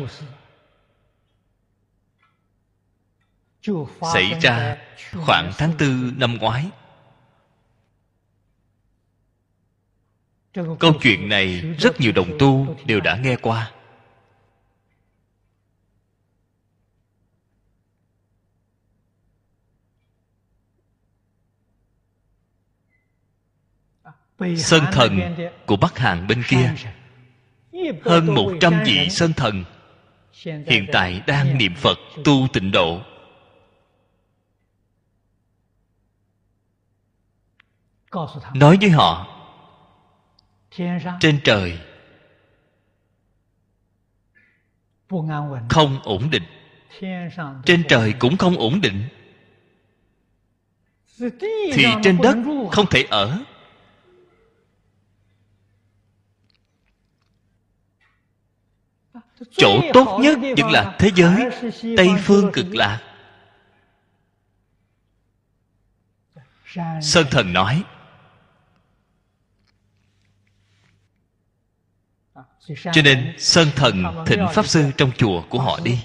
[4.14, 4.78] Xảy ra
[5.26, 6.70] khoảng tháng tư năm ngoái.
[10.54, 13.72] Câu chuyện này rất nhiều đồng tu đều đã nghe qua
[24.58, 25.20] sơn thần
[25.66, 26.74] của bắc hàn bên kia.
[28.06, 29.64] Hơn một trăm vị sơn thần.
[30.44, 33.02] Hiện tại đang niệm phật tu tịnh độ.
[38.54, 39.36] Nói với họ
[41.20, 41.80] trên trời
[45.70, 46.44] không ổn định.
[47.66, 49.04] Trên trời cũng không ổn định.
[51.74, 52.38] Thì trên đất
[52.72, 53.44] không thể ở
[59.52, 61.50] chỗ tốt nhất vẫn là thế giới
[61.98, 63.00] tây phương cực lạc.
[67.02, 67.84] Sơn thần nói
[72.66, 76.00] cho nên sơn thần thỉnh pháp sư trong chùa của họ đi.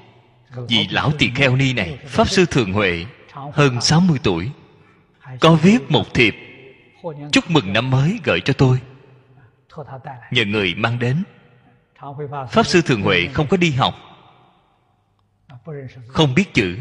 [0.69, 3.07] Vì lão tỳ kheo ni này pháp sư thường huệ
[3.53, 4.51] hơn 60 tuổi
[5.41, 6.35] có viết một thiệp
[7.33, 8.81] chúc mừng năm mới gửi cho tôi.
[10.31, 11.25] Nhờ người mang đến
[12.51, 13.95] pháp sư thường huệ không có đi học.
[16.07, 16.79] Không biết chữ.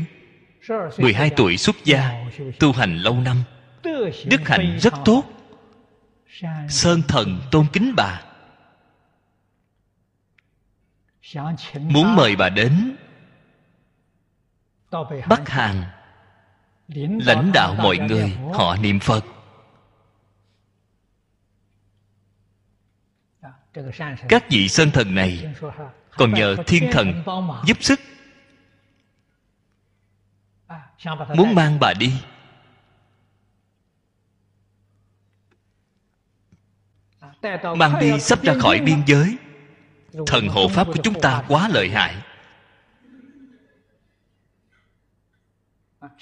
[0.97, 2.25] 12 tuổi xuất gia,
[2.59, 3.43] tu hành lâu năm.
[4.25, 5.23] Đức hạnh rất tốt.
[6.69, 8.21] Sơn thần tôn kính bà.
[11.79, 12.95] Muốn mời bà đến
[15.29, 15.83] bắc hàn,
[17.25, 19.25] lãnh đạo mọi người, họ niệm phật.
[24.29, 25.55] Các vị sơn thần này
[26.11, 27.23] còn nhờ thiên thần
[27.65, 27.99] giúp sức.
[31.35, 32.13] muốn mang bà đi.
[37.77, 39.37] mang đi sắp ra khỏi biên giới.
[40.27, 42.15] thần hộ pháp của chúng ta quá lợi hại.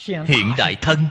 [0.06, 1.06] hiện đại thân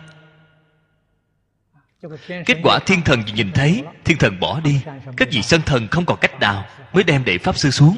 [2.46, 4.80] kết quả thiên thần nhìn thấy, thiên thần bỏ đi.
[5.16, 7.96] Các vị sân thần không còn cách nào mới đem đệ pháp sư xuống.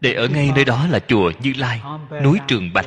[0.00, 1.80] Để ở ngay nơi đó là chùa như lai,
[2.22, 2.86] núi trường bạch.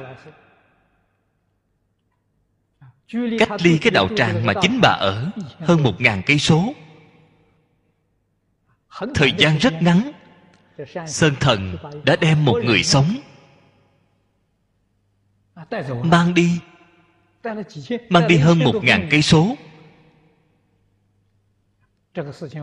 [3.39, 5.29] Cách ly cái đạo tràng mà chính bà ở,
[5.59, 6.73] hơn một ngàn cây số.
[9.15, 10.11] Thời gian rất ngắn.
[11.07, 13.15] Sơn thần đã đem một người sống.
[16.03, 16.59] Mang đi.
[18.09, 19.55] Mang đi hơn một ngàn cây số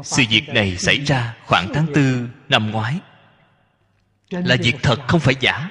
[0.05, 3.01] sự việc này xảy ra khoảng tháng tư năm ngoái.
[4.31, 5.71] Là việc thật không phải giả.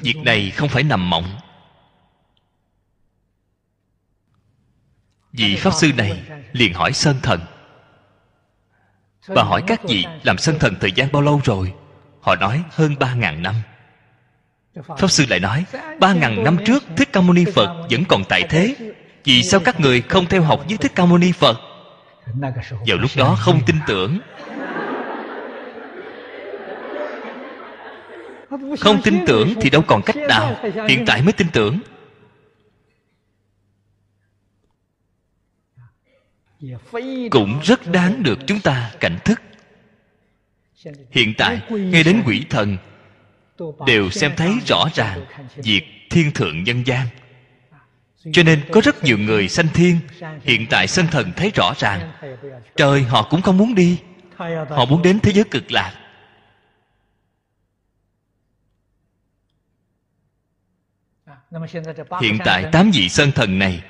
[0.00, 1.38] Việc này không phải nằm mộng.
[5.32, 6.22] Vị pháp sư này
[6.52, 7.40] liền hỏi sơn thần.
[9.28, 11.74] Bà hỏi các vị làm sơn thần thời gian bao lâu rồi?
[12.20, 13.54] Họ nói hơn ba ngàn năm
[14.74, 15.64] pháp sư lại nói,
[16.00, 18.74] ba ngàn năm trước, thích ca mâu ni phật vẫn còn tại thế.
[19.24, 21.58] Vì sao các người không theo học với thích ca mâu ni phật?
[22.86, 24.18] Vào lúc đó không tin tưởng.
[28.80, 30.56] Không tin tưởng thì đâu còn cách nào,
[30.88, 31.80] hiện tại mới tin tưởng.
[37.30, 39.40] Cũng rất đáng được chúng ta cảnh thức.
[41.10, 42.76] Hiện tại, nghe đến quỷ thần
[43.86, 45.24] đều xem thấy rõ ràng
[45.56, 47.06] việc thiên thượng nhân gian.
[48.32, 49.98] Cho nên có rất nhiều người sanh thiên,
[50.42, 52.12] hiện tại sân thần thấy rõ ràng.
[52.76, 53.98] Trời, họ cũng không muốn đi.
[54.68, 55.92] Họ muốn đến thế giới cực lạc.
[62.20, 63.82] Hiện tại tám vị sân thần này,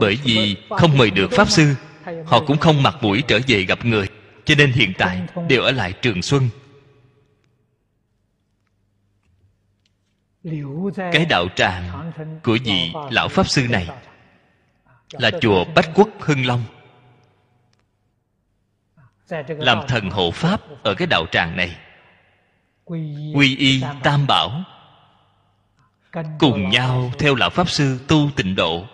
[0.00, 1.74] bởi vì không mời được pháp sư,
[2.24, 4.08] họ cũng không mặc mũi trở về gặp người.
[4.44, 6.48] Cho nên hiện tại đều ở lại trường xuân.
[10.96, 12.12] Cái đạo tràng
[12.42, 13.88] của vị lão pháp sư này
[15.12, 16.64] là chùa bách quốc hưng long.
[19.48, 21.76] Làm thần hộ pháp ở cái đạo tràng này.
[23.34, 24.62] Quy y tam bảo.
[26.38, 28.84] Cùng nhau theo lão pháp sư tu tịnh độ.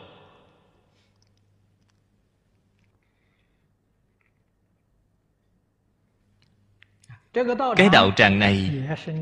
[7.77, 8.71] Cái đạo tràng này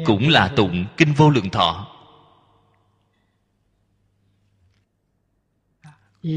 [0.07, 1.94] cũng là tụng kinh vô lượng thọ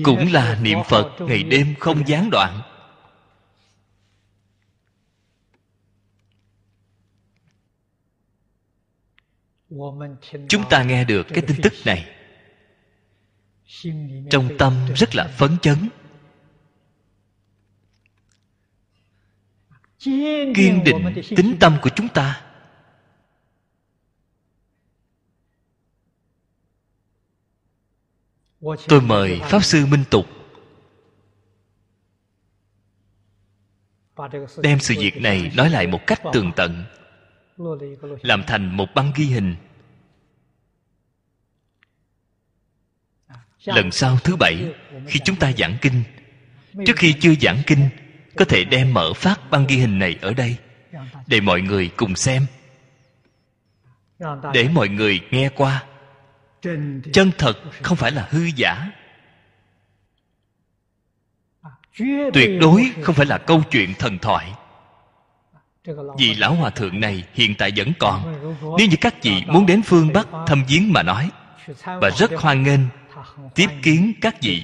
[0.03, 2.61] cũng là niệm phật ngày đêm không gián đoạn.
[10.49, 12.05] Chúng ta nghe được cái tin tức này.
[14.29, 15.89] Trong tâm rất là phấn chấn.
[20.55, 22.46] Kiên định tính tâm của chúng ta
[28.87, 30.25] tôi mời pháp sư minh tục
[34.63, 36.83] đem sự việc này nói lại một cách tường tận,
[38.21, 39.55] làm thành một băng ghi hình.
[43.65, 44.73] Lần sau thứ bảy,
[45.07, 46.03] khi chúng ta giảng kinh,
[46.85, 47.89] trước khi chưa giảng kinh,
[48.35, 50.57] có thể đem mở phát băng ghi hình này ở đây,
[51.27, 52.45] để mọi người cùng xem.
[54.53, 55.86] Để mọi người nghe qua
[57.13, 58.91] chân thật không phải là hư giả.
[62.33, 64.53] Tuyệt đối không phải là câu chuyện thần thoại.
[66.17, 68.33] Vì lão hòa thượng này hiện tại vẫn còn.
[68.77, 71.31] Nếu như các vị muốn đến phương bắc thăm viếng mà nói,
[71.83, 72.79] và rất hoan nghênh
[73.55, 74.63] tiếp kiến các vị.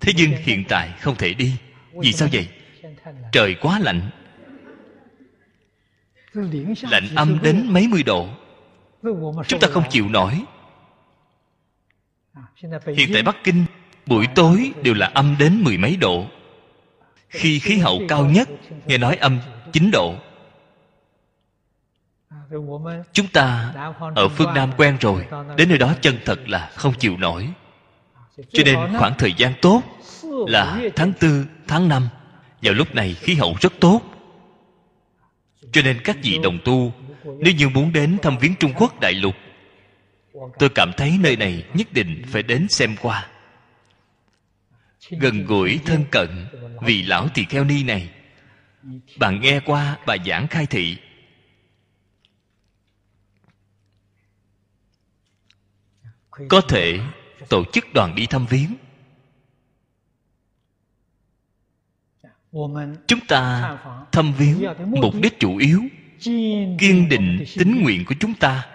[0.00, 1.56] Thế nhưng hiện tại không thể đi.
[1.92, 2.48] Vì sao vậy?
[3.32, 4.10] Trời quá lạnh.
[6.82, 8.28] Lạnh âm đến mấy mươi độ
[9.46, 10.44] chúng ta không chịu nổi.
[12.96, 13.64] Hiện tại bắc kinh
[14.06, 16.26] buổi tối đều là âm đến mười mấy độ.
[17.28, 18.48] Khi khí hậu cao nhất
[18.86, 19.38] nghe nói âm
[19.72, 20.14] 9 độ.
[23.12, 23.74] Chúng ta
[24.14, 25.26] ở phương nam quen rồi.
[25.56, 27.48] Đến nơi đó chân thật là không chịu nổi.
[28.48, 29.82] Cho nên khoảng thời gian tốt
[30.26, 32.08] là tháng tư tháng năm.
[32.62, 34.00] Vào lúc này khí hậu rất tốt.
[35.72, 36.92] Cho nên các vị đồng tu
[37.24, 39.34] nếu như muốn đến thăm viếng trung quốc đại lục,
[40.58, 43.28] tôi cảm thấy nơi này nhất định phải đến xem qua.
[45.10, 46.46] Gần gũi thân cận
[46.82, 48.10] vì lão tỳ kheo ni này.
[49.18, 50.96] Bạn nghe qua bà giảng khai thị.
[56.48, 57.00] Có thể
[57.48, 58.76] tổ chức đoàn đi thăm viếng.
[63.06, 63.76] Chúng ta
[64.12, 65.82] thăm viếng mục đích chủ yếu
[66.78, 68.66] kiên định tín nguyện của chúng ta.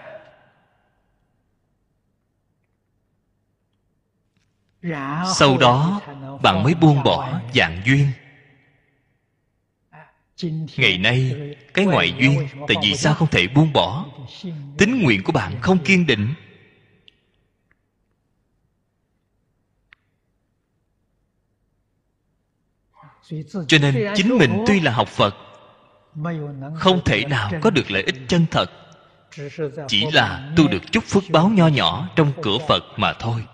[5.36, 6.02] Sau đó
[6.44, 8.08] bạn mới buông bỏ dạng duyên.
[10.78, 11.36] Ngày nay
[11.74, 14.06] cái ngoại duyên tại vì sao không thể buông bỏ?
[14.78, 16.34] Tính nguyện của bạn không kiên định.
[23.68, 25.36] Cho nên chính mình tuy là học phật
[26.76, 28.72] không thể nào có được lợi ích chân thật.
[29.88, 33.46] Chỉ là tu được chút phước báo nho nhỏ trong cửa phật mà thôi.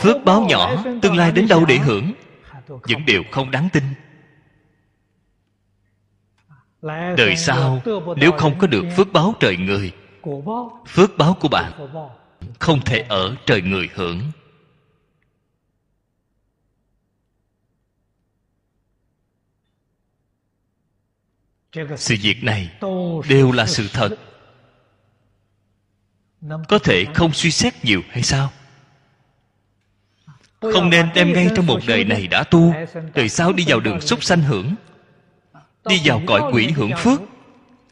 [0.00, 2.12] Phước báo nhỏ tương lai đến đâu để hưởng?
[2.68, 3.84] Vẫn đều không đáng tin.
[7.16, 7.82] Đời sau,
[8.16, 9.92] nếu không có được phước báo trời người,
[10.86, 11.72] phước báo của bạn
[12.58, 14.20] không thể ở trời người hưởng.
[21.96, 22.70] Sự việc này
[23.28, 24.16] đều là sự thật.
[26.68, 28.50] Có thể không suy xét nhiều hay sao?
[30.60, 32.74] Không nên đem ngay trong một đời này đã tu,
[33.14, 34.74] đời sau đi vào đường súc sanh hưởng,
[35.88, 37.20] đi vào cõi quỷ hưởng phước.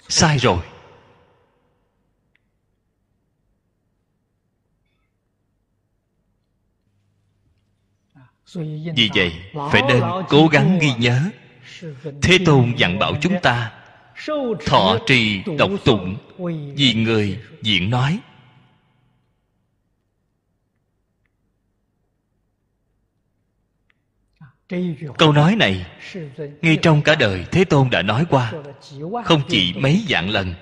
[0.08, 0.58] Sai rồi.
[8.96, 9.32] Vì vậy,
[9.72, 11.30] phải nên cố gắng ghi nhớ
[12.22, 13.72] thế tôn dặn bảo chúng ta,
[14.66, 16.16] thọ trì độc tụng
[16.76, 18.20] vì người diễn nói.
[25.18, 25.86] Câu nói này,
[26.62, 28.52] ngay trong cả đời thế tôn đã nói qua,
[29.24, 30.54] không chỉ mấy dạng lần.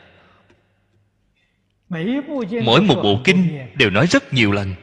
[2.64, 4.74] Mỗi một bộ kinh đều nói rất nhiều lần.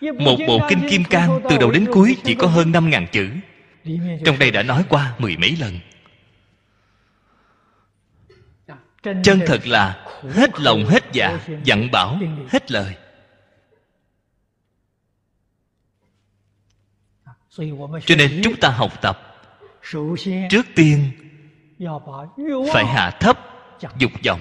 [0.00, 3.30] Một bộ kinh kim cang từ đầu đến cuối chỉ có hơn năm ngàn chữ.
[4.24, 5.78] Trong đây đã nói qua mười mấy lần.
[9.22, 12.18] Chân thật là hết lòng hết dạ dặn bảo
[12.48, 12.96] hết lời.
[18.06, 19.26] Cho nên chúng ta học tập.
[20.50, 21.10] Trước tiên
[22.72, 23.38] phải hạ thấp
[23.98, 24.40] dục vọng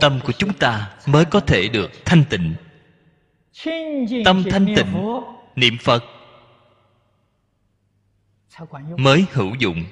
[0.00, 2.54] tâm của chúng ta mới có thể được thanh tịnh.
[4.24, 5.20] Tâm thanh tịnh,
[5.56, 6.04] niệm phật
[8.96, 9.84] mới hữu dụng.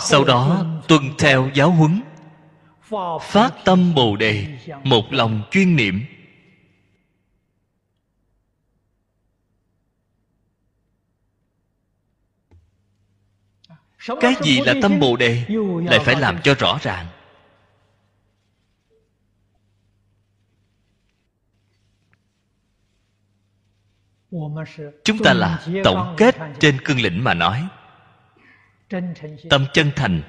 [0.00, 2.00] Sau đó, tuân theo giáo huấn,
[3.22, 4.46] phát tâm bồ đề,
[4.84, 6.04] một lòng chuyên niệm.
[14.20, 15.42] Cái gì là tâm bồ đề
[15.88, 17.06] lại phải làm cho rõ ràng.
[25.04, 27.68] Chúng ta là tổng kết trên cương lĩnh mà nói.
[29.50, 30.22] Tâm chân thành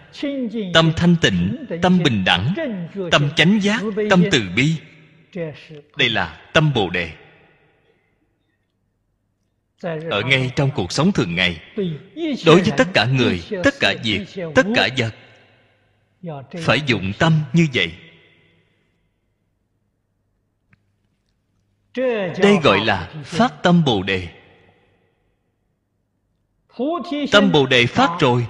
[0.74, 2.54] tâm thanh tịnh tâm bình đẳng
[3.12, 4.76] tâm chánh giác tâm từ bi.
[5.98, 7.12] Đây là tâm bồ đề
[10.10, 11.62] ở ngay trong cuộc sống thường ngày
[12.46, 14.26] đối với tất cả người tất cả việc
[14.56, 15.16] tất cả vật.
[16.62, 17.94] phải dụng tâm như vậy.
[22.42, 24.28] Đây gọi là phát tâm bồ đề.
[27.32, 28.48] Tâm bồ đề phát rồi.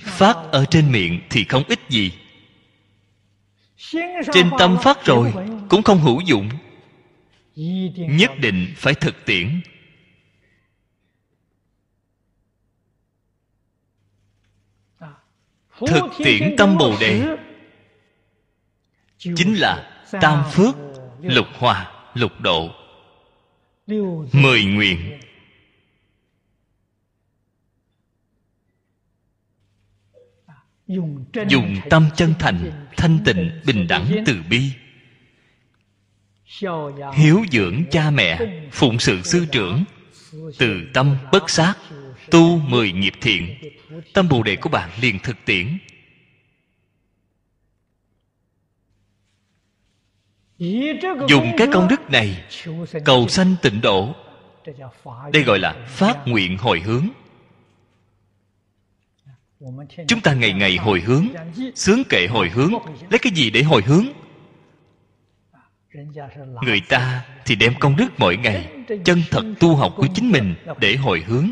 [0.00, 2.12] phát ở trên miệng thì không ích gì.
[4.32, 5.32] Trên tâm phát rồi
[5.68, 6.48] cũng không hữu dụng
[7.56, 9.60] nhất định phải thực tiễn.
[15.86, 17.36] Thực tiễn tâm bồ đề
[19.18, 20.74] chính là tam phước,
[21.22, 22.70] lục hòa, lục độ.
[24.32, 25.20] Mười nguyện.
[31.48, 34.72] Dùng tâm chân thành, thanh tịnh, bình đẳng từ bi
[37.14, 38.38] hiếu dưỡng cha mẹ
[38.72, 39.84] phụng sự sư trưởng.
[40.58, 41.74] Từ tâm bất sát
[42.30, 43.54] tu mười nghiệp thiện.
[44.14, 45.78] Tâm bồ đề của bạn liền thực tiễn.
[51.28, 52.44] Dùng cái công đức này,
[53.04, 54.14] cầu sanh tịnh độ.
[55.32, 57.08] Đây gọi là phát nguyện hồi hướng.
[60.08, 61.26] Chúng ta ngày ngày hồi hướng,
[61.74, 62.72] sướng kệ hồi hướng.
[63.10, 64.06] Lấy cái gì để hồi hướng?
[66.62, 68.68] Người ta thì đem công đức mỗi ngày,
[69.04, 71.50] chân thật tu học của chính mình để hồi hướng.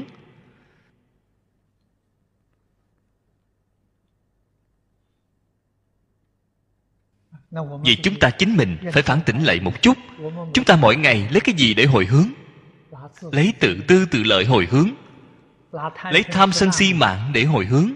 [7.85, 9.99] Vì chúng ta chính mình phải phản tỉnh lại một chút.
[10.55, 12.29] Chúng ta mỗi ngày lấy cái gì để hồi hướng?
[13.33, 14.91] Lấy tự tư, tự lợi hồi hướng.
[16.11, 17.91] Lấy tham sân si mạng để hồi hướng.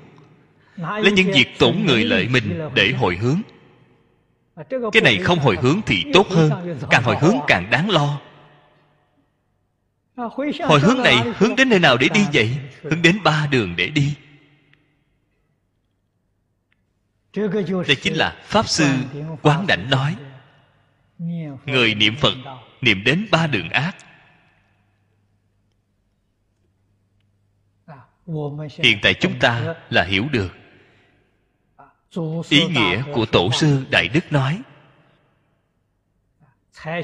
[0.77, 3.43] Lấy những việc tổn người lợi mình để hồi hướng
[4.93, 8.21] cái này không hồi hướng thì tốt hơn càng hồi hướng càng đáng lo.
[10.67, 12.57] Hồi hướng này hướng đến nơi nào để đi vậy?
[12.83, 14.15] Hướng đến ba đường để đi.
[17.87, 18.87] Đây chính là pháp sư
[19.43, 20.17] quán đảnh nói
[21.67, 22.35] người niệm phật
[22.81, 23.97] niệm đến ba đường ác.
[28.69, 30.58] Hiện tại chúng ta là hiểu được
[32.49, 34.63] ý nghĩa của tổ sư đại đức nói.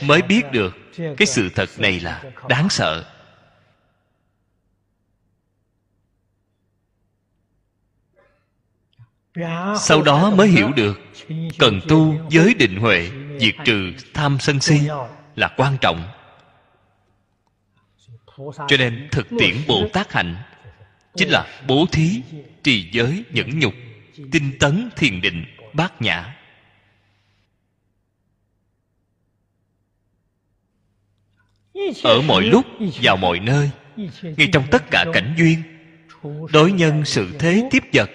[0.02, 3.04] Mới biết được cái sự thật này là đáng sợ.
[9.78, 10.98] Sau đó mới hiểu được
[11.58, 14.80] cần tu giới định huệ diệt trừ tham sân si
[15.36, 16.08] là quan trọng.
[18.36, 20.36] Cho nên thực tiễn bồ tát hạnh
[21.16, 22.22] chính là bố thí
[22.62, 23.74] trì giới nhẫn nhục
[24.32, 26.36] tinh tấn thiền định, bát nhã.
[32.02, 32.66] Ở mọi lúc,
[33.02, 33.70] vào mọi nơi,
[34.22, 35.62] ngay trong tất cả cảnh duyên,
[36.52, 38.10] đối nhân sự thế tiếp vật,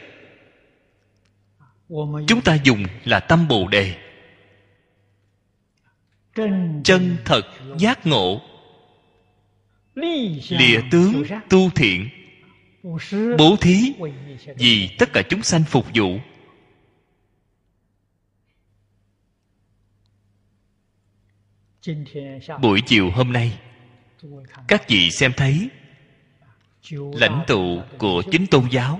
[2.27, 3.95] chúng ta dùng là tâm bồ đề.
[6.83, 7.41] Chân thật
[7.77, 8.41] giác ngộ,
[10.49, 12.09] lìa tướng tu thiện
[13.37, 13.93] bố thí
[14.57, 16.19] vì tất cả chúng sanh phục vụ.
[22.61, 23.59] Buổi chiều hôm nay
[24.67, 25.69] các vị xem thấy
[26.91, 28.99] lãnh tụ của chính tôn giáo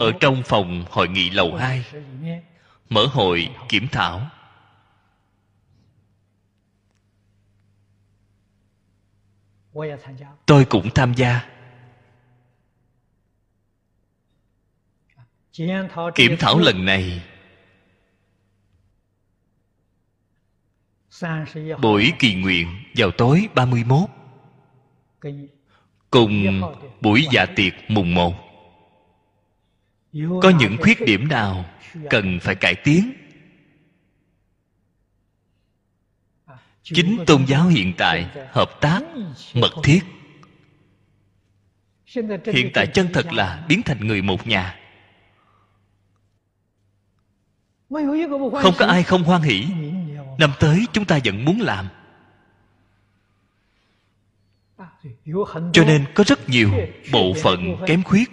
[0.00, 1.84] ở trong phòng hội nghị lầu 2
[2.88, 4.30] mở hội kiểm thảo.
[10.46, 11.59] Tôi cũng tham gia
[16.14, 17.22] kiểm thảo lần này
[21.82, 24.00] buổi kỳ nguyện vào tối 31
[26.10, 26.62] cùng
[27.00, 28.34] buổi dạ tiệc mùng 1
[30.42, 31.64] có những khuyết điểm nào
[32.10, 33.12] cần phải cải tiến?
[36.82, 39.00] Chính tôn giáo hiện tại hợp tác
[39.54, 40.00] mật thiết.
[42.52, 44.79] Hiện tại chân thật là biến thành người một nhà.
[48.62, 49.66] Không có ai không hoan hỷ.
[50.38, 51.88] Năm tới chúng ta vẫn muốn làm.
[55.72, 56.70] Cho nên có rất nhiều
[57.12, 58.30] bộ phận kém khuyết.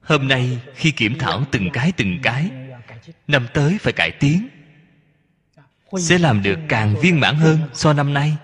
[0.00, 2.50] Hôm nay khi kiểm thảo từng cái từng cái
[3.28, 4.48] năm tới phải cải tiến.
[5.98, 8.36] Sẽ làm được càng viên mãn hơn so năm nay.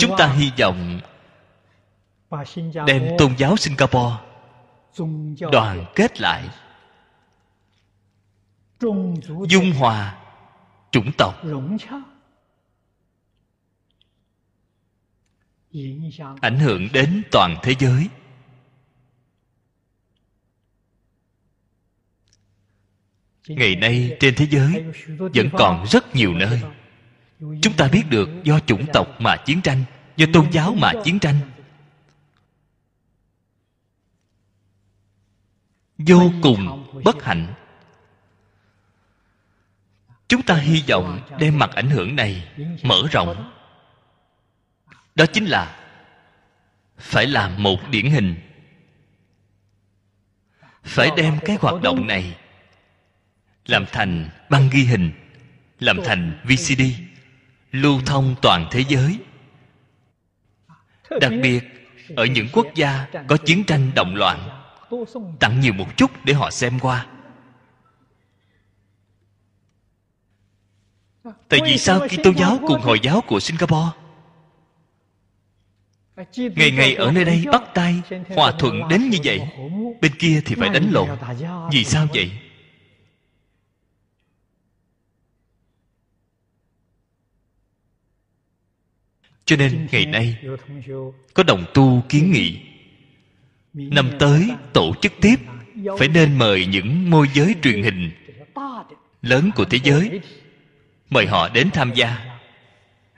[0.00, 1.00] Chúng ta hy vọng
[2.86, 4.16] đem tôn giáo singapore
[5.52, 6.48] đoàn kết lại.
[9.48, 10.24] Dung hòa
[10.90, 11.34] chủng tộc.
[16.40, 18.08] ảnh hưởng đến toàn thế giới.
[23.48, 24.84] Ngày nay trên thế giới
[25.18, 26.62] vẫn còn rất nhiều nơi.
[27.38, 29.84] chúng ta biết được do chủng tộc mà chiến tranh
[30.16, 31.34] do tôn giáo mà chiến tranh
[35.98, 37.54] vô cùng bất hạnh.
[40.28, 42.48] Chúng ta hy vọng đem mặt ảnh hưởng này
[42.82, 43.52] mở rộng.
[45.14, 45.76] Đó chính là
[46.98, 48.36] phải làm một điển hình.
[50.82, 52.36] Phải đem cái hoạt động này
[53.66, 55.12] làm thành băng ghi hình,
[55.80, 56.82] làm thành vcd
[57.72, 59.18] lưu thông toàn thế giới.
[61.20, 61.64] Đặc biệt,
[62.16, 64.57] ở những quốc gia có chiến tranh động loạn
[65.40, 67.06] tặng nhiều một chút để họ xem qua.
[71.48, 73.90] Tại vì sao khi tôn giáo cùng hồi giáo của singapore?
[76.36, 78.02] Ngày ngày ở nơi đây bắt tay,
[78.36, 79.40] hòa thuận đến như vậy,
[80.00, 81.08] bên kia thì phải đánh lộn.
[81.72, 82.30] Vì sao vậy?
[89.44, 90.36] Cho nên ngày nay,
[91.34, 92.67] có đồng tu kiến nghị
[93.78, 95.36] năm tới, tổ chức tiếp,
[95.98, 98.10] phải nên mời những môi giới truyền hình
[99.22, 100.20] lớn của thế giới.
[101.10, 102.38] Mời họ đến tham gia.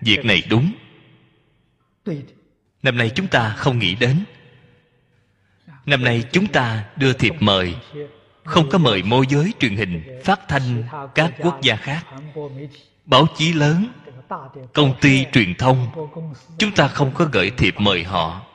[0.01, 0.73] Việc này đúng.
[2.83, 4.17] Năm nay chúng ta không nghĩ đến.
[5.87, 7.75] Năm nay chúng ta đưa thiệp mời.
[8.45, 10.83] Không có mời môi giới truyền hình phát thanh
[11.15, 12.07] các quốc gia khác.
[13.05, 13.93] Báo chí lớn,
[14.73, 15.87] công ty truyền thông,
[16.59, 18.47] chúng ta không có gửi thiệp mời họ.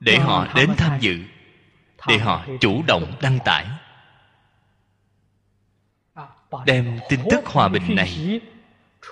[0.00, 1.18] Để họ đến tham dự
[2.08, 3.66] để họ chủ động đăng tải.
[6.66, 8.40] Đem tin tức hòa bình này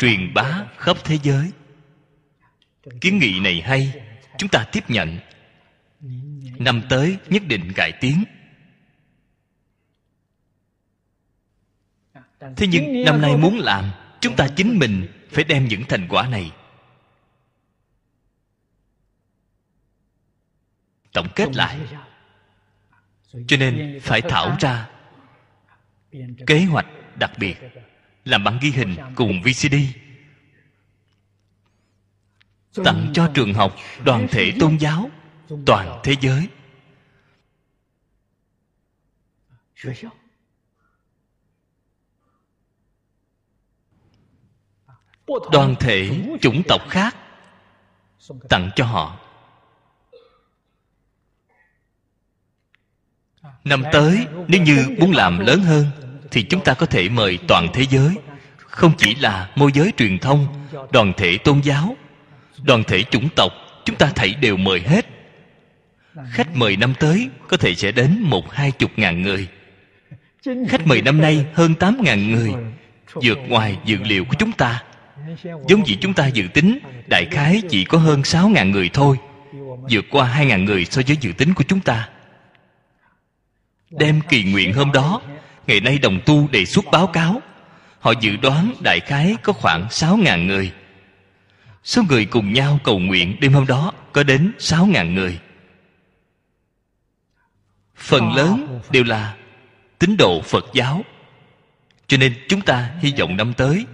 [0.00, 1.50] truyền bá khắp thế giới.
[3.00, 3.92] Kiến nghị này hay
[4.38, 5.18] chúng ta tiếp nhận.
[6.58, 8.24] Năm tới nhất định cải tiến.
[12.56, 13.90] Thế nhưng năm nay muốn làm
[14.20, 16.50] chúng ta chính mình phải đem những thành quả này
[21.16, 21.78] tổng kết lại.
[23.48, 24.88] cho nên phải thảo ra
[26.46, 26.86] kế hoạch
[27.18, 27.56] đặc biệt
[28.24, 29.74] làm bằng ghi hình cùng vcd
[32.84, 35.10] tặng cho trường học đoàn thể tôn giáo
[35.66, 36.48] toàn thế giới.
[45.52, 46.10] Đoàn thể
[46.40, 47.16] chủng tộc khác
[48.48, 49.25] tặng cho họ
[53.64, 55.86] năm tới, nếu như muốn làm lớn hơn,
[56.30, 58.14] thì chúng ta có thể mời toàn thế giới.
[58.56, 60.46] Không chỉ là môi giới truyền thông,
[60.92, 61.96] đoàn thể tôn giáo,
[62.62, 63.52] đoàn thể chủng tộc,
[63.84, 65.06] chúng ta thảy đều mời hết.
[66.30, 69.48] Khách mời năm tới có thể sẽ đến một hai chục ngàn người.
[70.68, 72.52] Khách mời năm nay hơn tám ngàn người,
[73.14, 74.82] vượt ngoài dự liệu của chúng ta.
[75.68, 79.16] Giống như chúng ta dự tính, đại khái chỉ có hơn sáu ngàn người thôi,
[79.90, 82.08] vượt qua hai ngàn người so với dự tính của chúng ta
[83.90, 85.22] đem kỳ nguyện hôm đó
[85.66, 87.42] ngày nay đồng tu đề xuất báo cáo.
[88.00, 90.72] Họ dự đoán đại khái có khoảng sáu ngàn người.
[91.84, 95.38] Số người cùng nhau cầu nguyện đêm hôm đó có đến sáu ngàn người.
[97.96, 99.36] Phần lớn đều là
[99.98, 101.04] tín đồ phật giáo.
[102.06, 103.86] Cho nên chúng ta hy vọng năm tới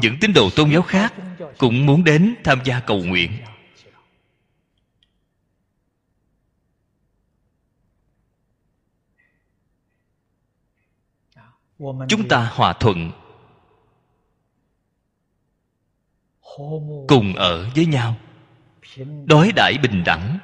[0.00, 1.14] những tín đồ tôn giáo khác
[1.58, 3.30] cũng muốn đến tham gia cầu nguyện
[12.08, 13.10] chúng ta hòa thuận
[17.08, 18.16] cùng ở với nhau
[19.26, 20.38] đối đãi bình đẳng.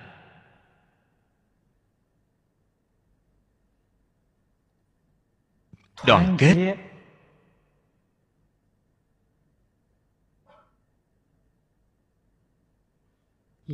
[6.06, 6.76] Đoàn kết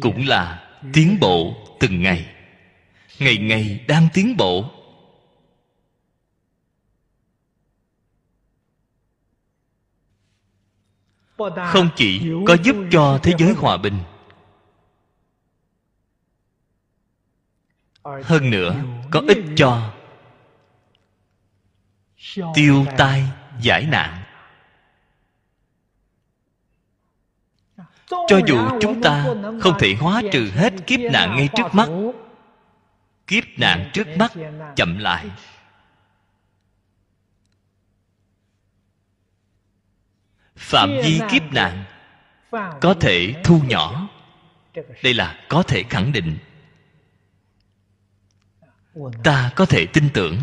[0.00, 2.34] cũng là tiến bộ từng ngày.
[3.18, 4.81] Ngày ngày đang tiến bộ
[11.66, 13.98] không chỉ có giúp cho thế giới hòa bình,
[18.04, 18.74] hơn nữa
[19.10, 19.90] có ích cho
[22.54, 23.24] tiêu tai
[23.60, 24.22] giải nạn.
[28.08, 29.24] Cho dù chúng ta
[29.60, 31.88] không thể hóa trừ hết kiếp nạn ngay trước mắt,
[33.26, 34.32] kiếp nạn trước mắt
[34.76, 35.30] chậm lại.
[40.62, 41.84] Phạm vi kiếp nạn
[42.80, 44.08] có thể thu nhỏ.
[45.02, 46.38] Đây là có thể khẳng định.
[49.24, 50.38] Ta có thể tin tưởng.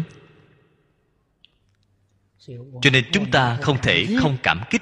[2.82, 4.82] Cho nên chúng ta không thể không cảm kích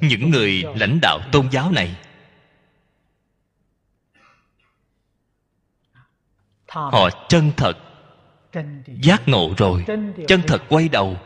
[0.00, 1.96] những người lãnh đạo tôn giáo này.
[6.68, 7.78] Họ chân thật
[9.02, 9.84] giác ngộ rồi.
[10.28, 11.18] chân thật quay đầu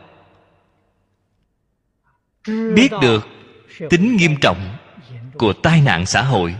[2.47, 3.27] biết được
[3.89, 4.77] tính nghiêm trọng
[5.33, 6.55] của tai nạn xã hội,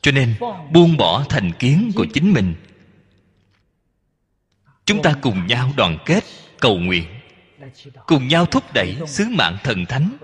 [0.00, 0.34] cho nên
[0.72, 2.54] buông bỏ thành kiến của chính mình.
[4.84, 6.24] Chúng ta cùng nhau đoàn kết,
[6.60, 7.04] cầu nguyện,
[8.06, 10.16] cùng nhau thúc đẩy sứ mạng thần thánh,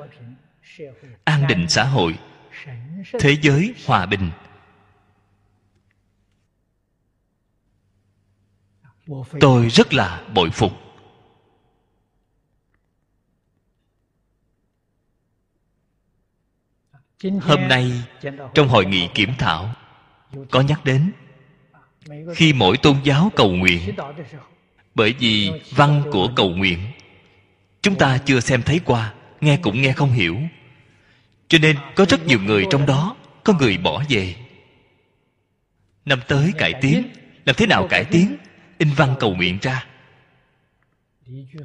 [1.24, 2.18] an định xã hội,
[3.20, 4.30] thế giới hòa bình.
[9.40, 10.85] Tôi rất là bội phục.
[17.40, 17.92] Hôm nay
[18.54, 19.74] trong hội nghị kiểm thảo
[20.50, 21.12] có nhắc đến
[22.34, 23.80] khi mỗi tôn giáo cầu nguyện.
[24.94, 26.78] bởi vì văn của cầu nguyện
[27.82, 30.36] chúng ta chưa xem thấy qua nghe cũng nghe không hiểu.
[31.48, 34.34] Cho nên có rất nhiều người trong đó có người bỏ về.
[36.04, 37.02] Năm tới cải tiến
[37.44, 38.36] làm thế nào cải tiến?
[38.78, 39.86] in văn cầu nguyện ra.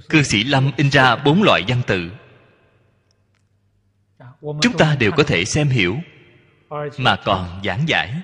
[0.09, 2.11] Cư sĩ lâm in ra bốn loại văn tự
[4.41, 5.97] chúng ta đều có thể xem hiểu.
[6.97, 8.21] Mà còn giảng giải.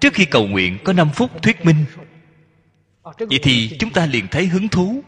[0.00, 1.84] Trước khi cầu nguyện có 5 phút thuyết minh
[3.02, 5.02] vậy thì chúng ta liền thấy hứng thú.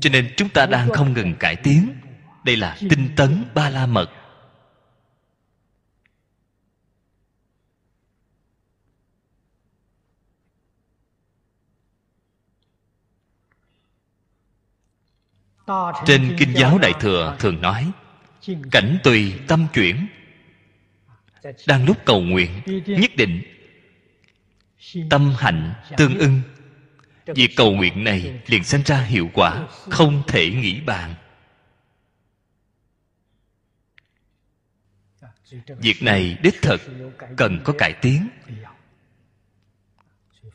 [0.00, 1.88] Cho nên chúng ta đang không ngừng cải tiến.
[2.44, 4.10] Đây là tinh tấn ba la mật
[16.06, 17.90] trên kinh giáo đại thừa thường nói,
[18.70, 20.06] cảnh tùy tâm chuyển.
[21.66, 22.50] Đang lúc cầu nguyện,
[22.86, 23.42] nhất định
[25.10, 26.42] tâm hạnh tương ưng.
[27.26, 31.14] Việc cầu nguyện này liền sinh ra hiệu quả không thể nghĩ bàn.
[35.66, 36.80] Việc này đích thực
[37.36, 38.28] cần có cải tiến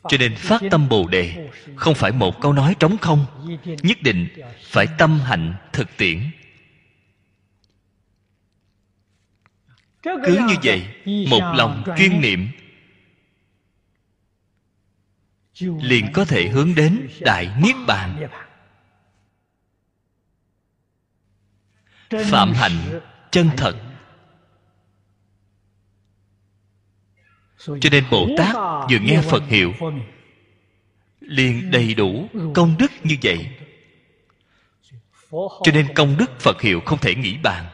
[0.09, 3.25] cho nên phát tâm bồ đề, không phải một câu nói trống không,
[3.83, 4.27] nhất định
[4.61, 6.31] phải tâm hạnh thực tiễn.
[10.03, 10.87] Cứ như vậy,
[11.29, 12.47] một lòng chuyên niệm,
[15.59, 18.27] liền có thể hướng đến đại niết bàn.
[22.09, 22.99] Phạm hạnh
[23.31, 23.94] chân thật.
[27.65, 28.55] Cho nên bồ tát
[28.91, 29.73] vừa nghe phật hiệu
[31.19, 33.49] liền đầy đủ công đức như vậy.
[35.31, 37.65] Cho nên công đức phật hiệu không thể nghĩ bàn.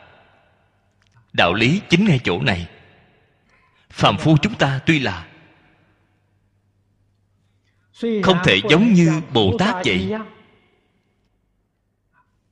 [1.33, 2.67] Đạo lý chính ngay chỗ này.
[3.89, 5.27] Phàm phu chúng ta tuy là
[8.23, 10.11] không thể giống như bồ tát vậy.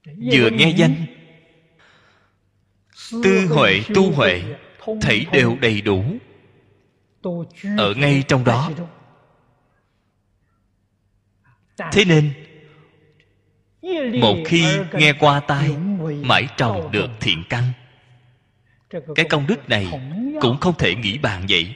[0.05, 1.05] Vừa nghe danh
[3.23, 4.43] tư huệ tu huệ
[5.01, 6.03] thảy đều đầy đủ
[7.77, 8.71] ở ngay trong đó.
[11.91, 12.33] thế nên
[14.21, 15.75] một khi nghe qua tai
[16.23, 17.63] mãi trồng được thiện căn.
[19.15, 19.87] Cái công đức này
[20.41, 21.75] cũng không thể nghĩ bàn vậy.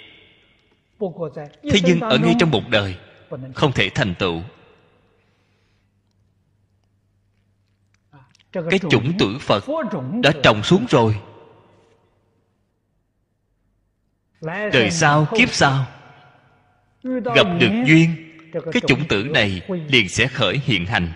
[1.63, 2.97] Thế nhưng ở ngay trong một đời
[3.55, 4.41] không thể thành tựu.
[8.51, 9.63] Cái chủng tử phật
[10.23, 11.19] đã trồng xuống rồi
[14.43, 15.85] đời sau kiếp sau
[17.35, 18.09] gặp được duyên
[18.53, 21.13] cái chủng tử này liền sẽ khởi hiện hành.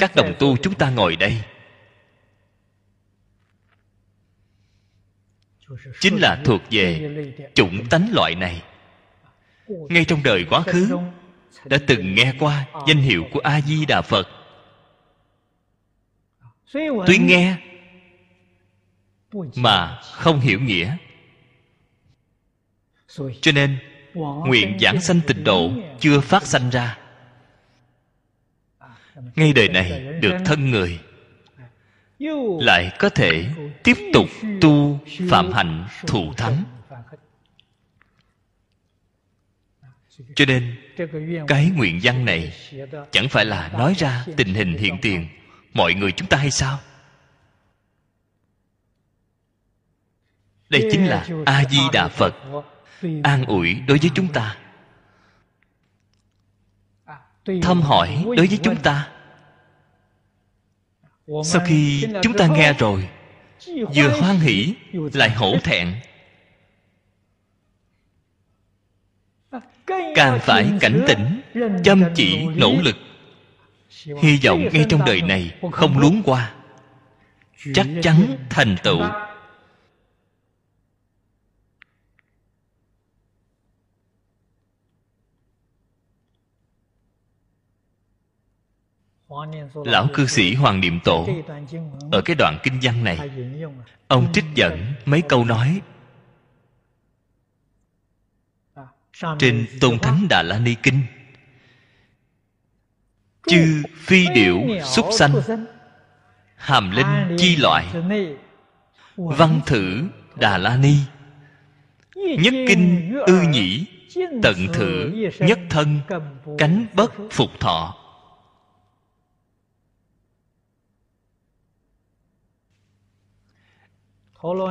[0.00, 1.42] Các đồng tu chúng ta ngồi đây.
[6.00, 7.10] Chính là thuộc về
[7.54, 8.62] chủng tánh loại này.
[9.68, 10.98] Ngay trong đời quá khứ
[11.64, 14.28] đã từng nghe qua danh hiệu của a di đà phật.
[17.06, 17.56] Tuy nghe
[19.56, 20.96] mà không hiểu nghĩa.
[23.40, 23.78] Cho nên,
[24.46, 26.98] nguyện giảng sanh tịnh độ chưa phát sanh ra.
[29.36, 31.00] Ngay đời này được thân người,
[32.60, 33.48] lại có thể
[33.84, 34.26] tiếp tục
[34.60, 34.98] tu
[35.30, 36.64] phạm hạnh thù thắng.
[40.34, 40.76] Cho nên,
[41.48, 42.52] cái nguyện văn này
[43.10, 45.28] chẳng phải là nói ra tình hình hiện tiền,
[45.74, 46.78] mọi người chúng ta hay sao?
[50.68, 52.34] Đây chính là a di đà phật.
[53.22, 54.56] An ủi đối với chúng ta.
[57.62, 59.08] Thăm hỏi đối với chúng ta.
[61.44, 63.08] Sau khi chúng ta nghe rồi,
[63.66, 65.94] vừa hoan hỷ, lại hổ thẹn.
[70.14, 71.40] Càng phải cảnh tỉnh,
[71.84, 72.96] chăm chỉ, nỗ lực.
[74.22, 76.54] Hy vọng ngay trong đời này không luống qua.
[77.74, 79.02] Chắc chắn thành tựu.
[89.84, 91.28] Lão cư sĩ hoàng niệm tổ.
[92.12, 93.18] Ở cái đoạn kinh văn này
[94.08, 95.80] ông trích dẫn mấy câu nói
[99.38, 101.02] trên tôn thánh đà la ni kinh.
[103.46, 105.34] Chư phi điểu súc sanh
[106.56, 107.86] hàm linh chi loại
[109.16, 110.94] văn thử đà la ni
[112.14, 113.86] nhất kinh ư nhĩ
[114.42, 116.00] tận thử nhất thân
[116.58, 118.07] cánh bất phục thọ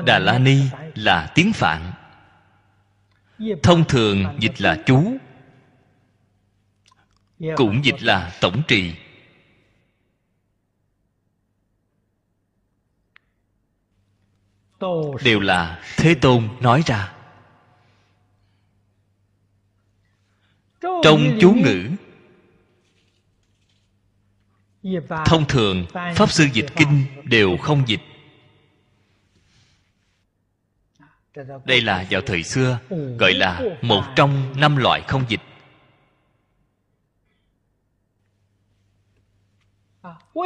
[0.05, 0.61] đà la ni
[0.95, 1.91] là tiếng phạn.
[3.63, 5.17] Thông thường dịch là chú,
[7.55, 8.93] cũng dịch là tổng trì.
[15.23, 17.13] Đều là thế tôn nói ra.
[20.81, 21.89] Trong chú ngữ,
[25.25, 25.85] thông thường
[26.15, 28.01] pháp sư dịch kinh đều không dịch.
[31.65, 32.79] Đây là vào thời xưa,
[33.19, 35.41] gọi là một trong năm loại không dịch.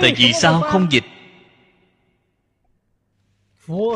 [0.02, 1.04] Tại vì sao không dịch?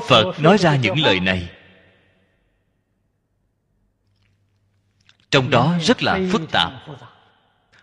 [0.08, 1.50] Phật nói ra những lời này.
[5.32, 6.72] Trong đó rất là phức tạp.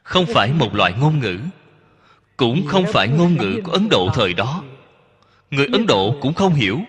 [0.02, 1.40] Không phải một loại ngôn ngữ,
[2.36, 4.64] cũng không phải ngôn ngữ của ấn độ thời đó.
[5.50, 6.80] Người ấn độ cũng không hiểu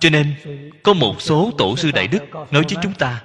[0.00, 0.34] cho nên,
[0.82, 3.22] có một số tổ sư đại đức nói với chúng ta,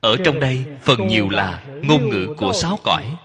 [0.00, 3.16] ở trong đây, phần nhiều là ngôn ngữ của sáu cõi.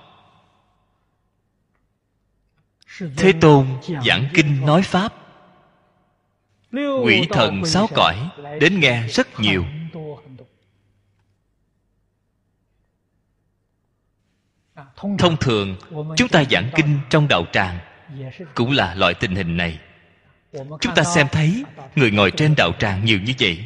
[3.18, 3.68] Thế tôn
[4.06, 5.14] giảng kinh nói pháp.
[7.04, 8.30] Quỷ thần sáu cõi
[8.60, 9.66] đến nghe rất nhiều.
[14.96, 15.76] Thông thường,
[16.18, 17.80] chúng ta giảng kinh trong đạo tràng
[18.56, 19.80] cũng là loại tình hình này
[20.82, 21.64] chúng ta xem thấy
[21.96, 23.66] người ngồi trên đạo tràng nhiều như vậy.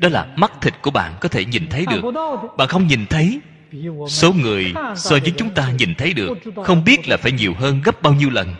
[0.00, 2.10] Đó là mắt thịt của bạn có thể nhìn thấy được.
[2.56, 3.40] Bạn không nhìn thấy.
[4.08, 7.80] Số người so với chúng ta nhìn thấy được, không biết là phải nhiều hơn
[7.84, 8.54] gấp bao nhiêu lần.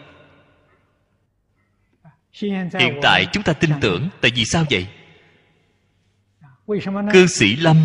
[2.81, 4.87] Hiện tại chúng ta tin tưởng, tại vì sao vậy?
[7.13, 7.77] Cư sĩ lâm,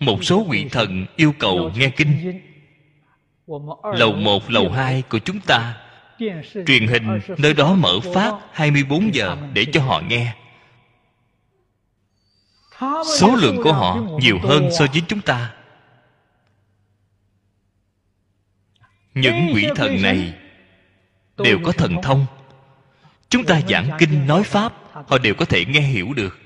[0.00, 2.40] một số quỷ thần yêu cầu nghe kinh.
[3.94, 5.76] Lầu một, lầu hai của chúng ta
[6.66, 10.34] truyền hình, nơi đó mở phát 24 giờ để cho họ nghe.
[13.18, 15.54] Số lượng của họ nhiều hơn so với chúng ta.
[19.14, 20.34] Những quỷ thần này
[21.36, 22.26] đều có thần thông.
[23.28, 26.38] Chúng ta giảng kinh, nói pháp, họ đều có thể nghe hiểu được.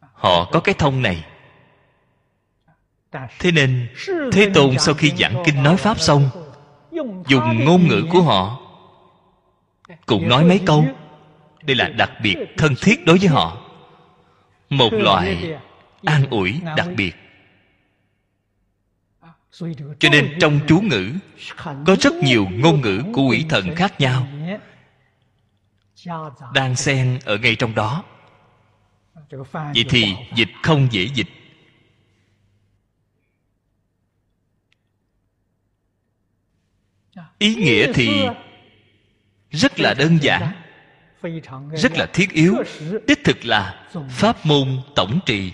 [0.00, 1.24] Họ có cái thông này.
[3.38, 3.88] Thế nên,
[4.32, 6.30] thế tôn sau khi giảng kinh, nói pháp xong
[7.28, 8.60] dùng ngôn ngữ của họ.
[10.06, 10.86] Cũng nói mấy câu.
[11.62, 13.56] Đây là đặc biệt thân thiết đối với họ.
[14.70, 15.56] Một loại
[16.04, 17.14] an ủi đặc biệt.
[19.98, 21.12] Cho nên trong chú ngữ
[21.58, 24.26] có rất nhiều ngôn ngữ của quỷ thần khác nhau.
[26.54, 28.04] Đang xen ở ngay trong đó.
[29.52, 31.28] Vậy thì dịch không dễ dịch
[37.40, 38.26] ý nghĩa thì
[39.50, 40.52] rất là đơn giản,
[41.76, 42.56] rất là thiết yếu.
[43.06, 45.52] Đích thực là pháp môn tổng trì.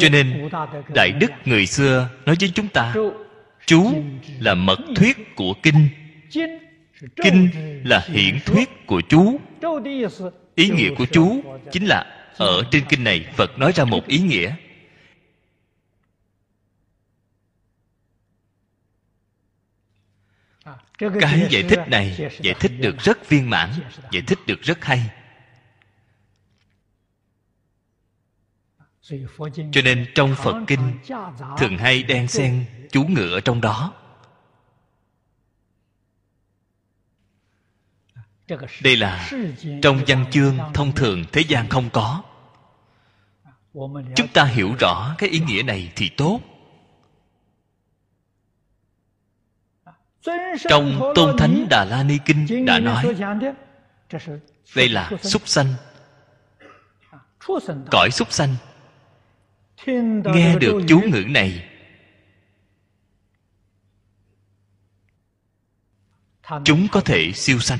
[0.00, 0.48] Cho nên
[0.94, 2.94] đại đức người xưa nói với chúng ta,
[3.66, 3.92] chú
[4.40, 5.88] là mật thuyết của kinh.
[7.16, 7.48] Kinh
[7.84, 9.40] là hiển thuyết của chú.
[10.54, 11.42] Ý nghĩa của chú
[11.72, 14.54] chính là ở trên kinh này phật nói ra một ý nghĩa.
[20.98, 23.72] Cái giải thích này giải thích được rất viên mãn
[24.10, 25.10] giải thích được rất hay.
[29.72, 30.98] Cho nên trong phật kinh
[31.58, 33.94] thường hay đan xen chú ngữ ở trong đó.
[38.82, 39.30] Đây là
[39.82, 42.22] trong văn chương thông thường thế gian không có.
[44.16, 46.40] Chúng ta hiểu rõ cái ý nghĩa này thì tốt
[50.68, 53.14] trong tôn thánh đà la ni kinh đã nói
[54.76, 55.74] đây là súc sanh.
[57.90, 58.54] Cõi súc sanh
[60.24, 61.68] nghe được chú ngữ này
[66.64, 67.78] chúng có thể siêu sanh.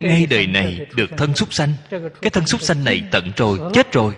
[0.00, 1.72] Ngay đời này được thân súc sanh
[2.22, 4.16] cái thân súc sanh này tận rồi chết rồi.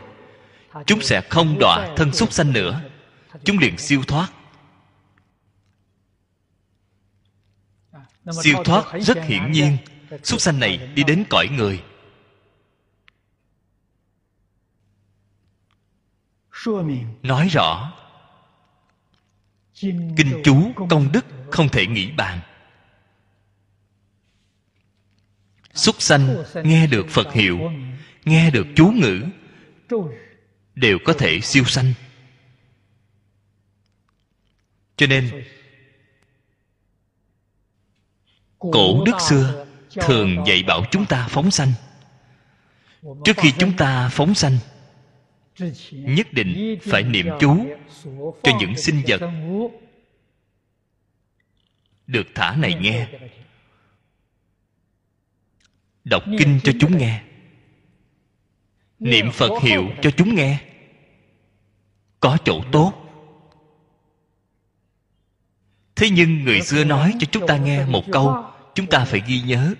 [0.86, 2.80] Chúng sẽ không đọa thân súc sanh nữa.
[3.44, 4.28] Chúng liền siêu thoát
[8.42, 9.76] siêu thoát rất hiển nhiên.
[10.22, 11.82] súc sanh này đi đến cõi người.
[17.22, 17.92] Nói rõ.
[20.16, 22.40] Kinh chú công đức không thể nghĩ bàn.
[25.74, 27.58] Súc sanh nghe được phật hiệu
[28.24, 29.24] nghe được chú ngữ
[30.74, 31.92] đều có thể siêu sanh.
[34.96, 35.44] Cho nên
[38.58, 41.72] cổ đức xưa thường dạy bảo chúng ta phóng sanh.
[43.24, 44.58] Trước khi chúng ta phóng sanh
[45.90, 47.66] nhất định phải niệm chú
[48.42, 49.20] cho những sinh vật
[52.06, 53.08] được thả này nghe
[56.04, 57.22] đọc kinh cho chúng nghe.
[58.98, 60.58] niệm phật hiệu cho chúng nghe.
[62.20, 63.05] Có chỗ tốt
[65.96, 68.44] thế nhưng người xưa nói cho chúng ta nghe một câu,
[68.74, 69.74] chúng ta phải ghi nhớ,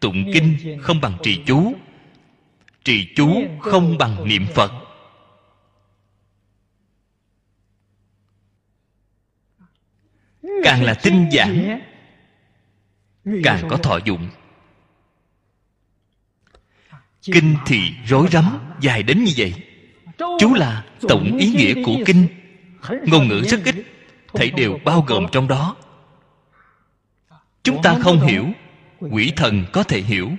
[0.00, 1.74] tụng kinh không bằng trì chú
[2.84, 4.72] trì chú không bằng niệm phật.
[10.64, 11.80] Càng là tinh giản,
[13.44, 14.28] càng có thọ dụng.
[17.22, 19.54] Kinh thì rối rắm, dài đến như vậy.
[20.18, 22.26] Chú là tổng ý nghĩa của kinh,
[23.06, 23.74] ngôn ngữ rất ít
[24.34, 25.76] thảy đều bao gồm trong đó.
[27.62, 28.46] Chúng ta không hiểu
[29.00, 30.30] quỷ thần có thể hiểu.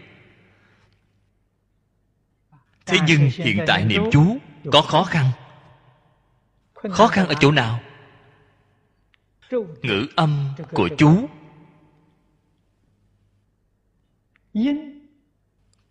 [2.85, 4.37] Thế nhưng hiện tại niệm chú
[4.71, 5.25] có khó khăn.
[6.73, 7.79] Khó khăn ở chỗ nào?
[9.81, 11.27] Ngữ âm của chú.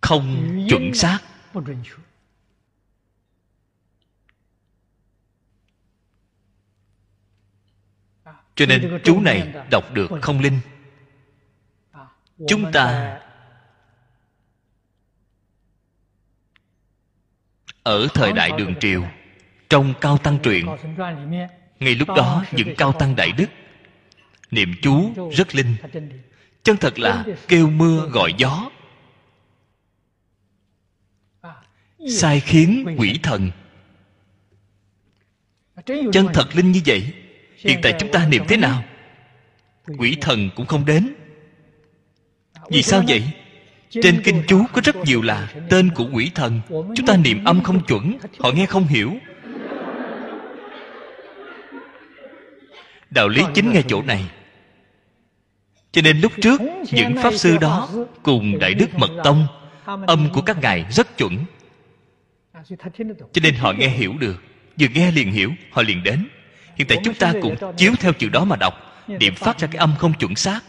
[0.01, 1.19] không chuẩn xác
[8.55, 10.59] cho nên chú này đọc được không linh.
[12.49, 13.19] Chúng ta
[17.83, 19.05] ở thời đại đường triều
[19.69, 20.67] trong cao tăng truyện
[21.81, 23.47] ngay lúc đó những cao tăng đại đức
[24.51, 25.77] niệm chú rất linh.
[26.63, 28.71] chân thật là kêu mưa gọi gió.
[32.11, 33.51] Sai khiến quỷ thần.
[35.87, 37.24] chân thật linh như vậy
[37.65, 38.85] hiện tại chúng ta niệm thế nào?
[39.99, 41.15] Quỷ thần cũng không đến.
[42.70, 43.23] Vì sao vậy?
[43.91, 46.61] Trên kinh chú có rất nhiều là tên của quỷ thần.
[46.69, 49.12] Chúng ta niệm âm không chuẩn, họ nghe không hiểu.
[53.11, 54.24] Đạo lý chính ngay chỗ này.
[55.93, 56.61] Cho nên lúc trước,
[56.93, 57.89] những pháp sư đó
[58.23, 59.47] cùng đại đức mật tông,
[60.07, 61.45] âm của các ngài rất chuẩn.
[63.32, 64.43] Cho nên họ nghe hiểu được.
[64.81, 66.28] Vừa nghe liền hiểu, họ liền đến
[66.77, 68.75] hiện tại chúng ta cũng chiếu theo chữ đó mà đọc.
[69.09, 70.61] Niệm phát ra cái âm không chuẩn xác.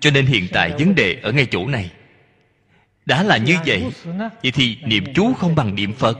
[0.00, 1.90] Cho nên hiện tại vấn đề ở ngay chỗ này.
[3.06, 3.90] Đã là như vậy
[4.42, 6.18] vậy thì niệm chú không bằng niệm phật.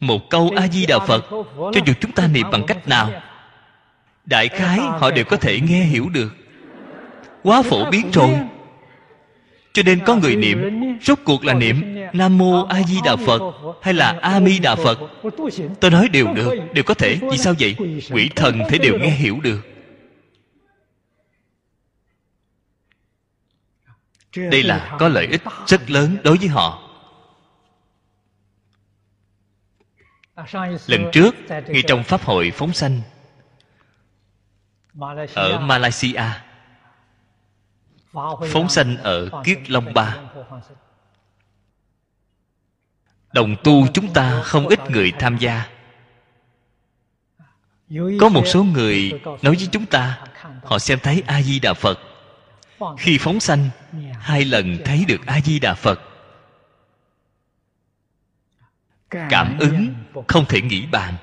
[0.00, 1.24] Một câu a di đà phật
[1.56, 3.10] cho dù chúng ta niệm bằng cách nào
[4.24, 6.36] đại khái họ đều có thể nghe hiểu được.
[7.42, 8.38] Quá phổ biến rồi
[9.76, 10.58] cho nên có người niệm,
[11.02, 13.40] rốt cuộc là niệm nam mô a di đà phật
[13.82, 14.98] hay là a mi đà phật.
[15.80, 17.18] Tôi nói đều được, đều có thể.
[17.30, 17.76] Vì sao vậy?
[18.10, 19.60] Quỷ thần thế đều nghe hiểu được.
[24.36, 26.82] Đây là có lợi ích rất lớn đối với họ.
[30.86, 33.00] Lần trước, ngay trong pháp hội phóng sanh,
[35.34, 36.22] ở malaysia
[38.52, 40.16] phóng sanh ở kiết long ba.
[43.32, 45.66] Đồng tu chúng ta không ít người tham gia.
[48.20, 50.24] Có một số người nói với chúng ta,
[50.64, 51.98] họ xem thấy a di đà phật.
[52.98, 53.68] Khi phóng sanh,
[54.20, 56.00] hai lần thấy được a di đà phật.
[59.10, 59.94] Cảm ứng
[60.28, 61.14] không thể nghĩ bàn.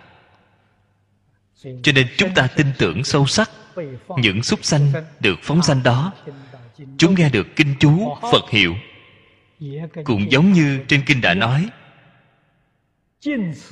[1.63, 3.51] Cho nên chúng ta tin tưởng sâu sắc,
[4.17, 6.13] những súc sanh được phóng sanh đó
[6.97, 8.75] chúng nghe được kinh chú, phật hiệu.
[10.03, 11.69] Cũng giống như trên kinh đã nói,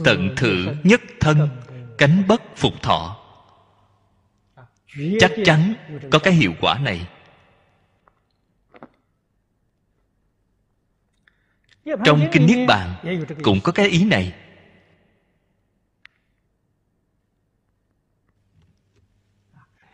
[0.06, 1.49] tận thử nhất thân,
[1.98, 3.18] cánh bất phục thọ.
[5.19, 5.73] Chắc chắn
[6.11, 7.07] có cái hiệu quả này.
[12.06, 12.95] Trong kinh niết bàn
[13.44, 14.34] cũng có cái ý này.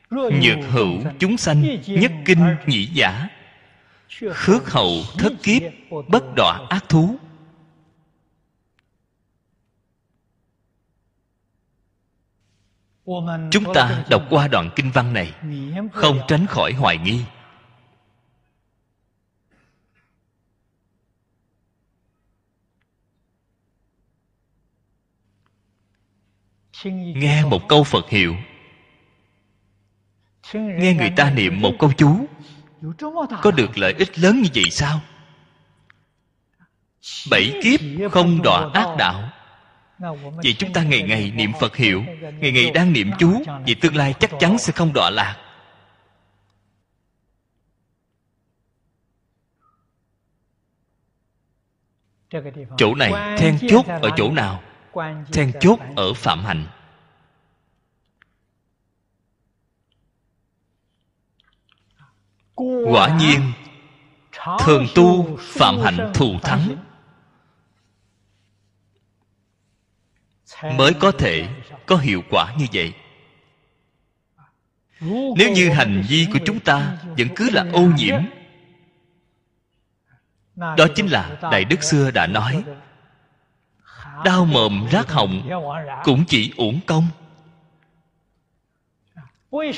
[0.09, 3.27] Nhược hữu chúng sanh, nhất kinh nhĩ giả.
[4.33, 5.61] Khước hậu thất kiếp,
[6.07, 7.15] bất đọa ác thú.
[13.51, 15.33] Chúng ta đọc qua đoạn kinh văn này,
[15.93, 17.23] không tránh khỏi hoài nghi.
[27.15, 28.35] Nghe một câu phật hiệu
[30.53, 32.25] nghe người ta niệm một câu chú,
[33.41, 34.99] có được lợi ích lớn như vậy sao?
[37.31, 37.79] Bảy kiếp
[38.11, 39.29] không đọa ác đạo.
[40.43, 42.03] Vậy chúng ta ngày ngày niệm phật hiệu,
[42.39, 45.35] ngày ngày đang niệm chú vì tương lai chắc chắn sẽ không đọa lạc.
[52.77, 54.63] Chỗ này then chốt ở chỗ nào?
[55.33, 56.65] Then chốt ở phạm hạnh.
[62.91, 63.51] Quả nhiên
[64.59, 66.75] thường tu phạm hạnh thù thắng.
[70.77, 71.47] mới có thể
[71.85, 72.93] có hiệu quả như vậy.
[75.37, 78.21] Nếu như hành vi của chúng ta vẫn cứ là ô nhiễm
[80.57, 82.63] đó chính là đại đức xưa đã nói
[84.25, 85.49] đau mồm rác họng
[86.03, 87.07] cũng chỉ uổng công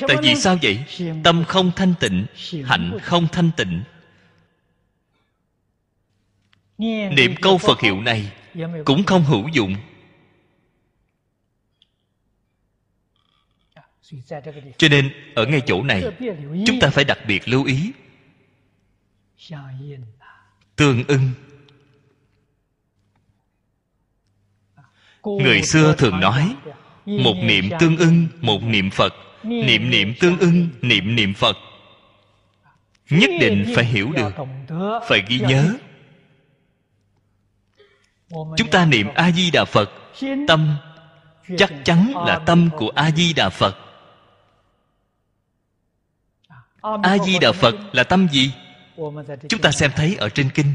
[0.08, 0.78] tại vì sao vậy?
[1.24, 2.26] Tâm không thanh tịnh,
[2.64, 3.82] hạnh không thanh tịnh.
[7.16, 8.32] Niệm câu phật hiệu này
[8.84, 9.76] cũng không hữu dụng.
[14.78, 16.02] Cho nên ở ngay chỗ này,
[16.66, 17.92] chúng ta phải đặc biệt lưu ý.
[20.76, 21.30] Tương ưng.
[25.22, 26.56] Người xưa thường nói,
[27.06, 31.56] một niệm tương ưng, một niệm phật niệm niệm tương ưng niệm niệm phật.
[33.10, 34.32] Nhất định phải hiểu được.
[35.08, 35.74] phải ghi nhớ.
[38.30, 39.90] chúng ta niệm a di đà phật
[40.48, 40.76] tâm
[41.58, 43.76] chắc chắn là tâm của a di đà phật
[46.82, 48.52] a di đà phật là tâm gì?
[49.48, 50.74] Chúng ta xem thấy ở trên kinh.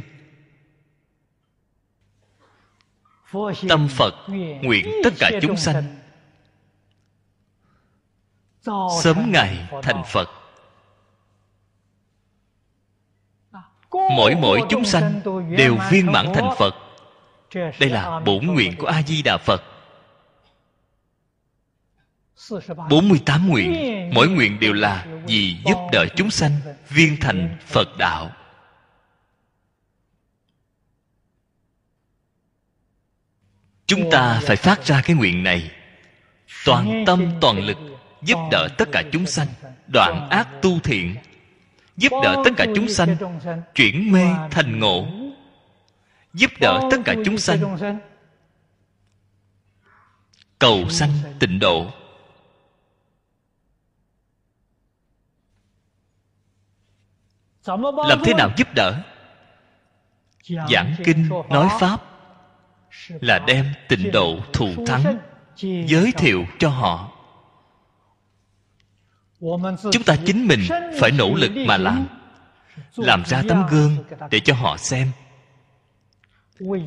[3.70, 4.16] Tâm phật
[4.62, 6.05] nguyện tất cả chúng sanh
[9.04, 10.30] sớm ngày thành phật.
[13.92, 15.22] Mỗi mỗi chúng sanh
[15.58, 16.76] đều viên mãn thành phật.
[17.54, 19.62] đây là bổn nguyện của a di đà phật
[22.90, 24.10] 48 nguyện.
[24.14, 26.52] Mỗi nguyện đều là vì giúp đỡ chúng sanh
[26.90, 28.32] Viên thành Phật đạo.
[33.88, 35.72] Chúng ta phải phát ra cái nguyện này.
[36.66, 37.78] Toàn tâm toàn lực
[38.26, 39.48] Giúp đỡ tất cả chúng sanh,
[39.88, 41.16] Đoạn ác tu thiện.
[41.98, 43.16] Giúp đỡ tất cả chúng sanh,
[43.76, 45.08] Chuyển mê thành ngộ.
[46.34, 47.78] Giúp đỡ tất cả chúng sanh,
[50.60, 51.92] Cầu sanh tịnh độ.
[58.08, 59.02] Làm thế nào giúp đỡ?
[60.70, 62.02] Giảng kinh, nói pháp
[63.08, 65.18] là đem tịnh độ thù thắng,
[65.88, 67.15] giới thiệu cho họ
[69.92, 70.60] chúng ta chính mình
[71.00, 72.08] phải nỗ lực mà làm.
[72.96, 73.98] làm ra tấm gương
[74.32, 75.12] để cho họ xem.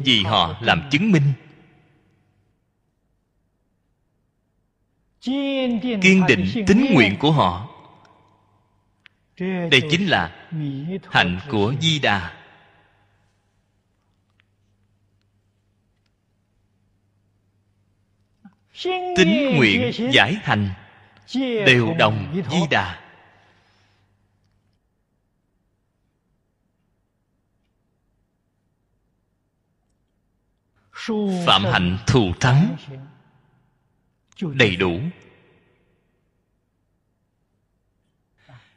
[0.04, 1.32] vì họ làm chứng minh.
[5.20, 7.68] Kiên định tín nguyện của họ.
[9.70, 10.48] Đây chính là
[11.10, 12.34] hạnh của di đà
[19.16, 20.68] tín nguyện giải hành
[21.66, 23.00] đều đồng di đà.
[31.46, 32.76] Phạm hạnh thù thắng.
[34.40, 35.00] đầy đủ.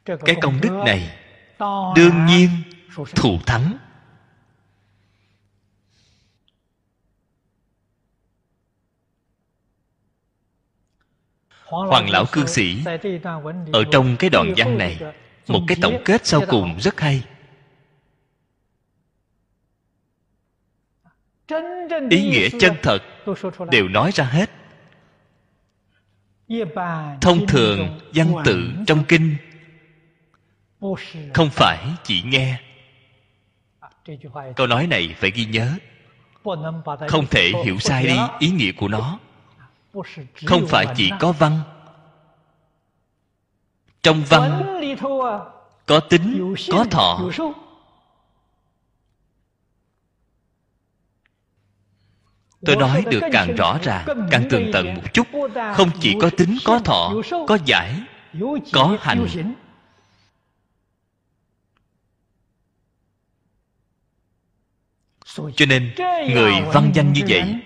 [0.05, 1.17] Cái công đức này
[1.95, 2.49] đương nhiên
[3.15, 3.77] thù thắng
[11.71, 12.83] hoàng lão cư sĩ,
[13.73, 14.99] ở trong cái đoạn văn này,
[15.47, 17.23] một cái tổng kết sau cùng rất hay.
[22.09, 22.99] Ý nghĩa chân thật
[23.71, 24.49] đều nói ra hết.
[27.21, 29.35] Thông thường, văn tự trong kinh
[31.33, 32.61] không phải chỉ nghe.
[34.55, 35.73] Câu nói này phải ghi nhớ,
[37.07, 39.19] không thể hiểu sai đi ý nghĩa của nó
[40.45, 41.59] không phải chỉ có văn.
[44.03, 44.63] Trong văn,
[45.85, 47.19] có tính, có thọ.
[52.65, 55.27] Tôi nói được càng rõ ràng, càng tường tận một chút.
[55.75, 57.13] Không chỉ có tính, có thọ,
[57.47, 58.01] có giải,
[58.73, 59.27] có hành.
[65.55, 65.93] Cho nên,
[66.33, 67.61] người văn danh như vậy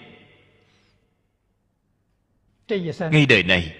[3.12, 3.76] ngay đời này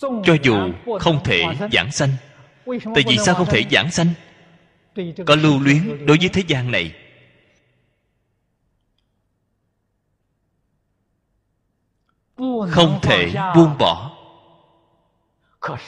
[0.00, 0.56] cho dù
[1.00, 1.42] không thể
[1.72, 2.10] giảng sanh
[2.66, 4.08] tại vì sao không thể giảng sanh?
[5.26, 6.94] Có lưu luyến đối với thế gian này.
[12.70, 14.16] Không thể buông bỏ.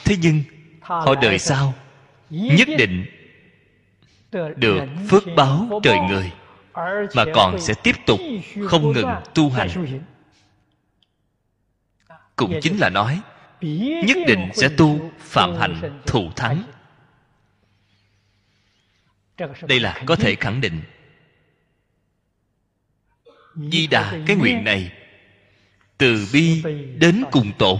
[0.05, 0.43] Thế nhưng
[0.81, 1.73] họ đời sau
[2.29, 3.05] nhất định
[4.55, 6.31] được phước báo trời người
[7.15, 8.19] mà còn sẽ tiếp tục
[8.67, 9.69] không ngừng tu hành
[12.35, 13.21] cũng chính là nói
[14.05, 16.63] nhất định sẽ tu phạm hạnh thù thắng.
[19.61, 20.81] Đây là có thể khẳng định.
[23.55, 24.91] Di đà cái nguyện này
[25.97, 26.63] từ bi
[26.97, 27.79] đến cùng tột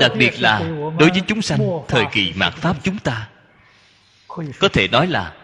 [0.00, 0.60] đặc biệt là
[0.98, 3.28] đối với chúng sanh thời kỳ mạt pháp chúng ta
[4.58, 5.36] có thể nói là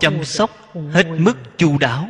[0.00, 2.08] chăm sóc hết mức chu đáo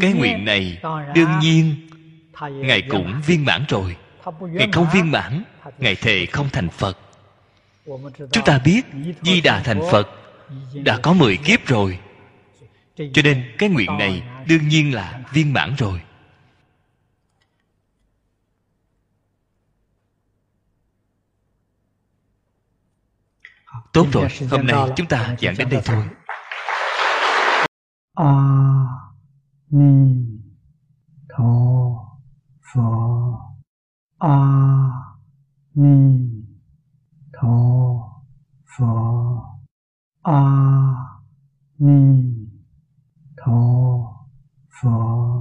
[0.00, 0.80] cái nguyện này
[1.14, 1.88] đương nhiên
[2.50, 3.96] ngài cũng viên mãn rồi.
[4.40, 5.44] ngài không viên mãn
[5.78, 6.98] ngài thề không thành phật.
[8.32, 8.82] Chúng ta biết
[9.22, 10.08] di đà thành phật
[10.74, 11.98] đã có mười kiếp rồi.
[12.96, 16.00] Cho nên cái nguyện này đương nhiên là viên mãn rồi.
[23.92, 26.04] Tốt rồi hôm nay chúng ta giảng đến đây thôi
[29.74, 30.38] 弥
[31.26, 32.18] 陀
[32.60, 33.56] 佛
[34.18, 35.16] 阿
[35.72, 36.44] 弥
[37.32, 38.22] 陀
[38.66, 39.42] 佛
[40.20, 40.94] 阿
[41.78, 42.50] 弥
[43.34, 44.28] 陀
[44.68, 45.32] 佛。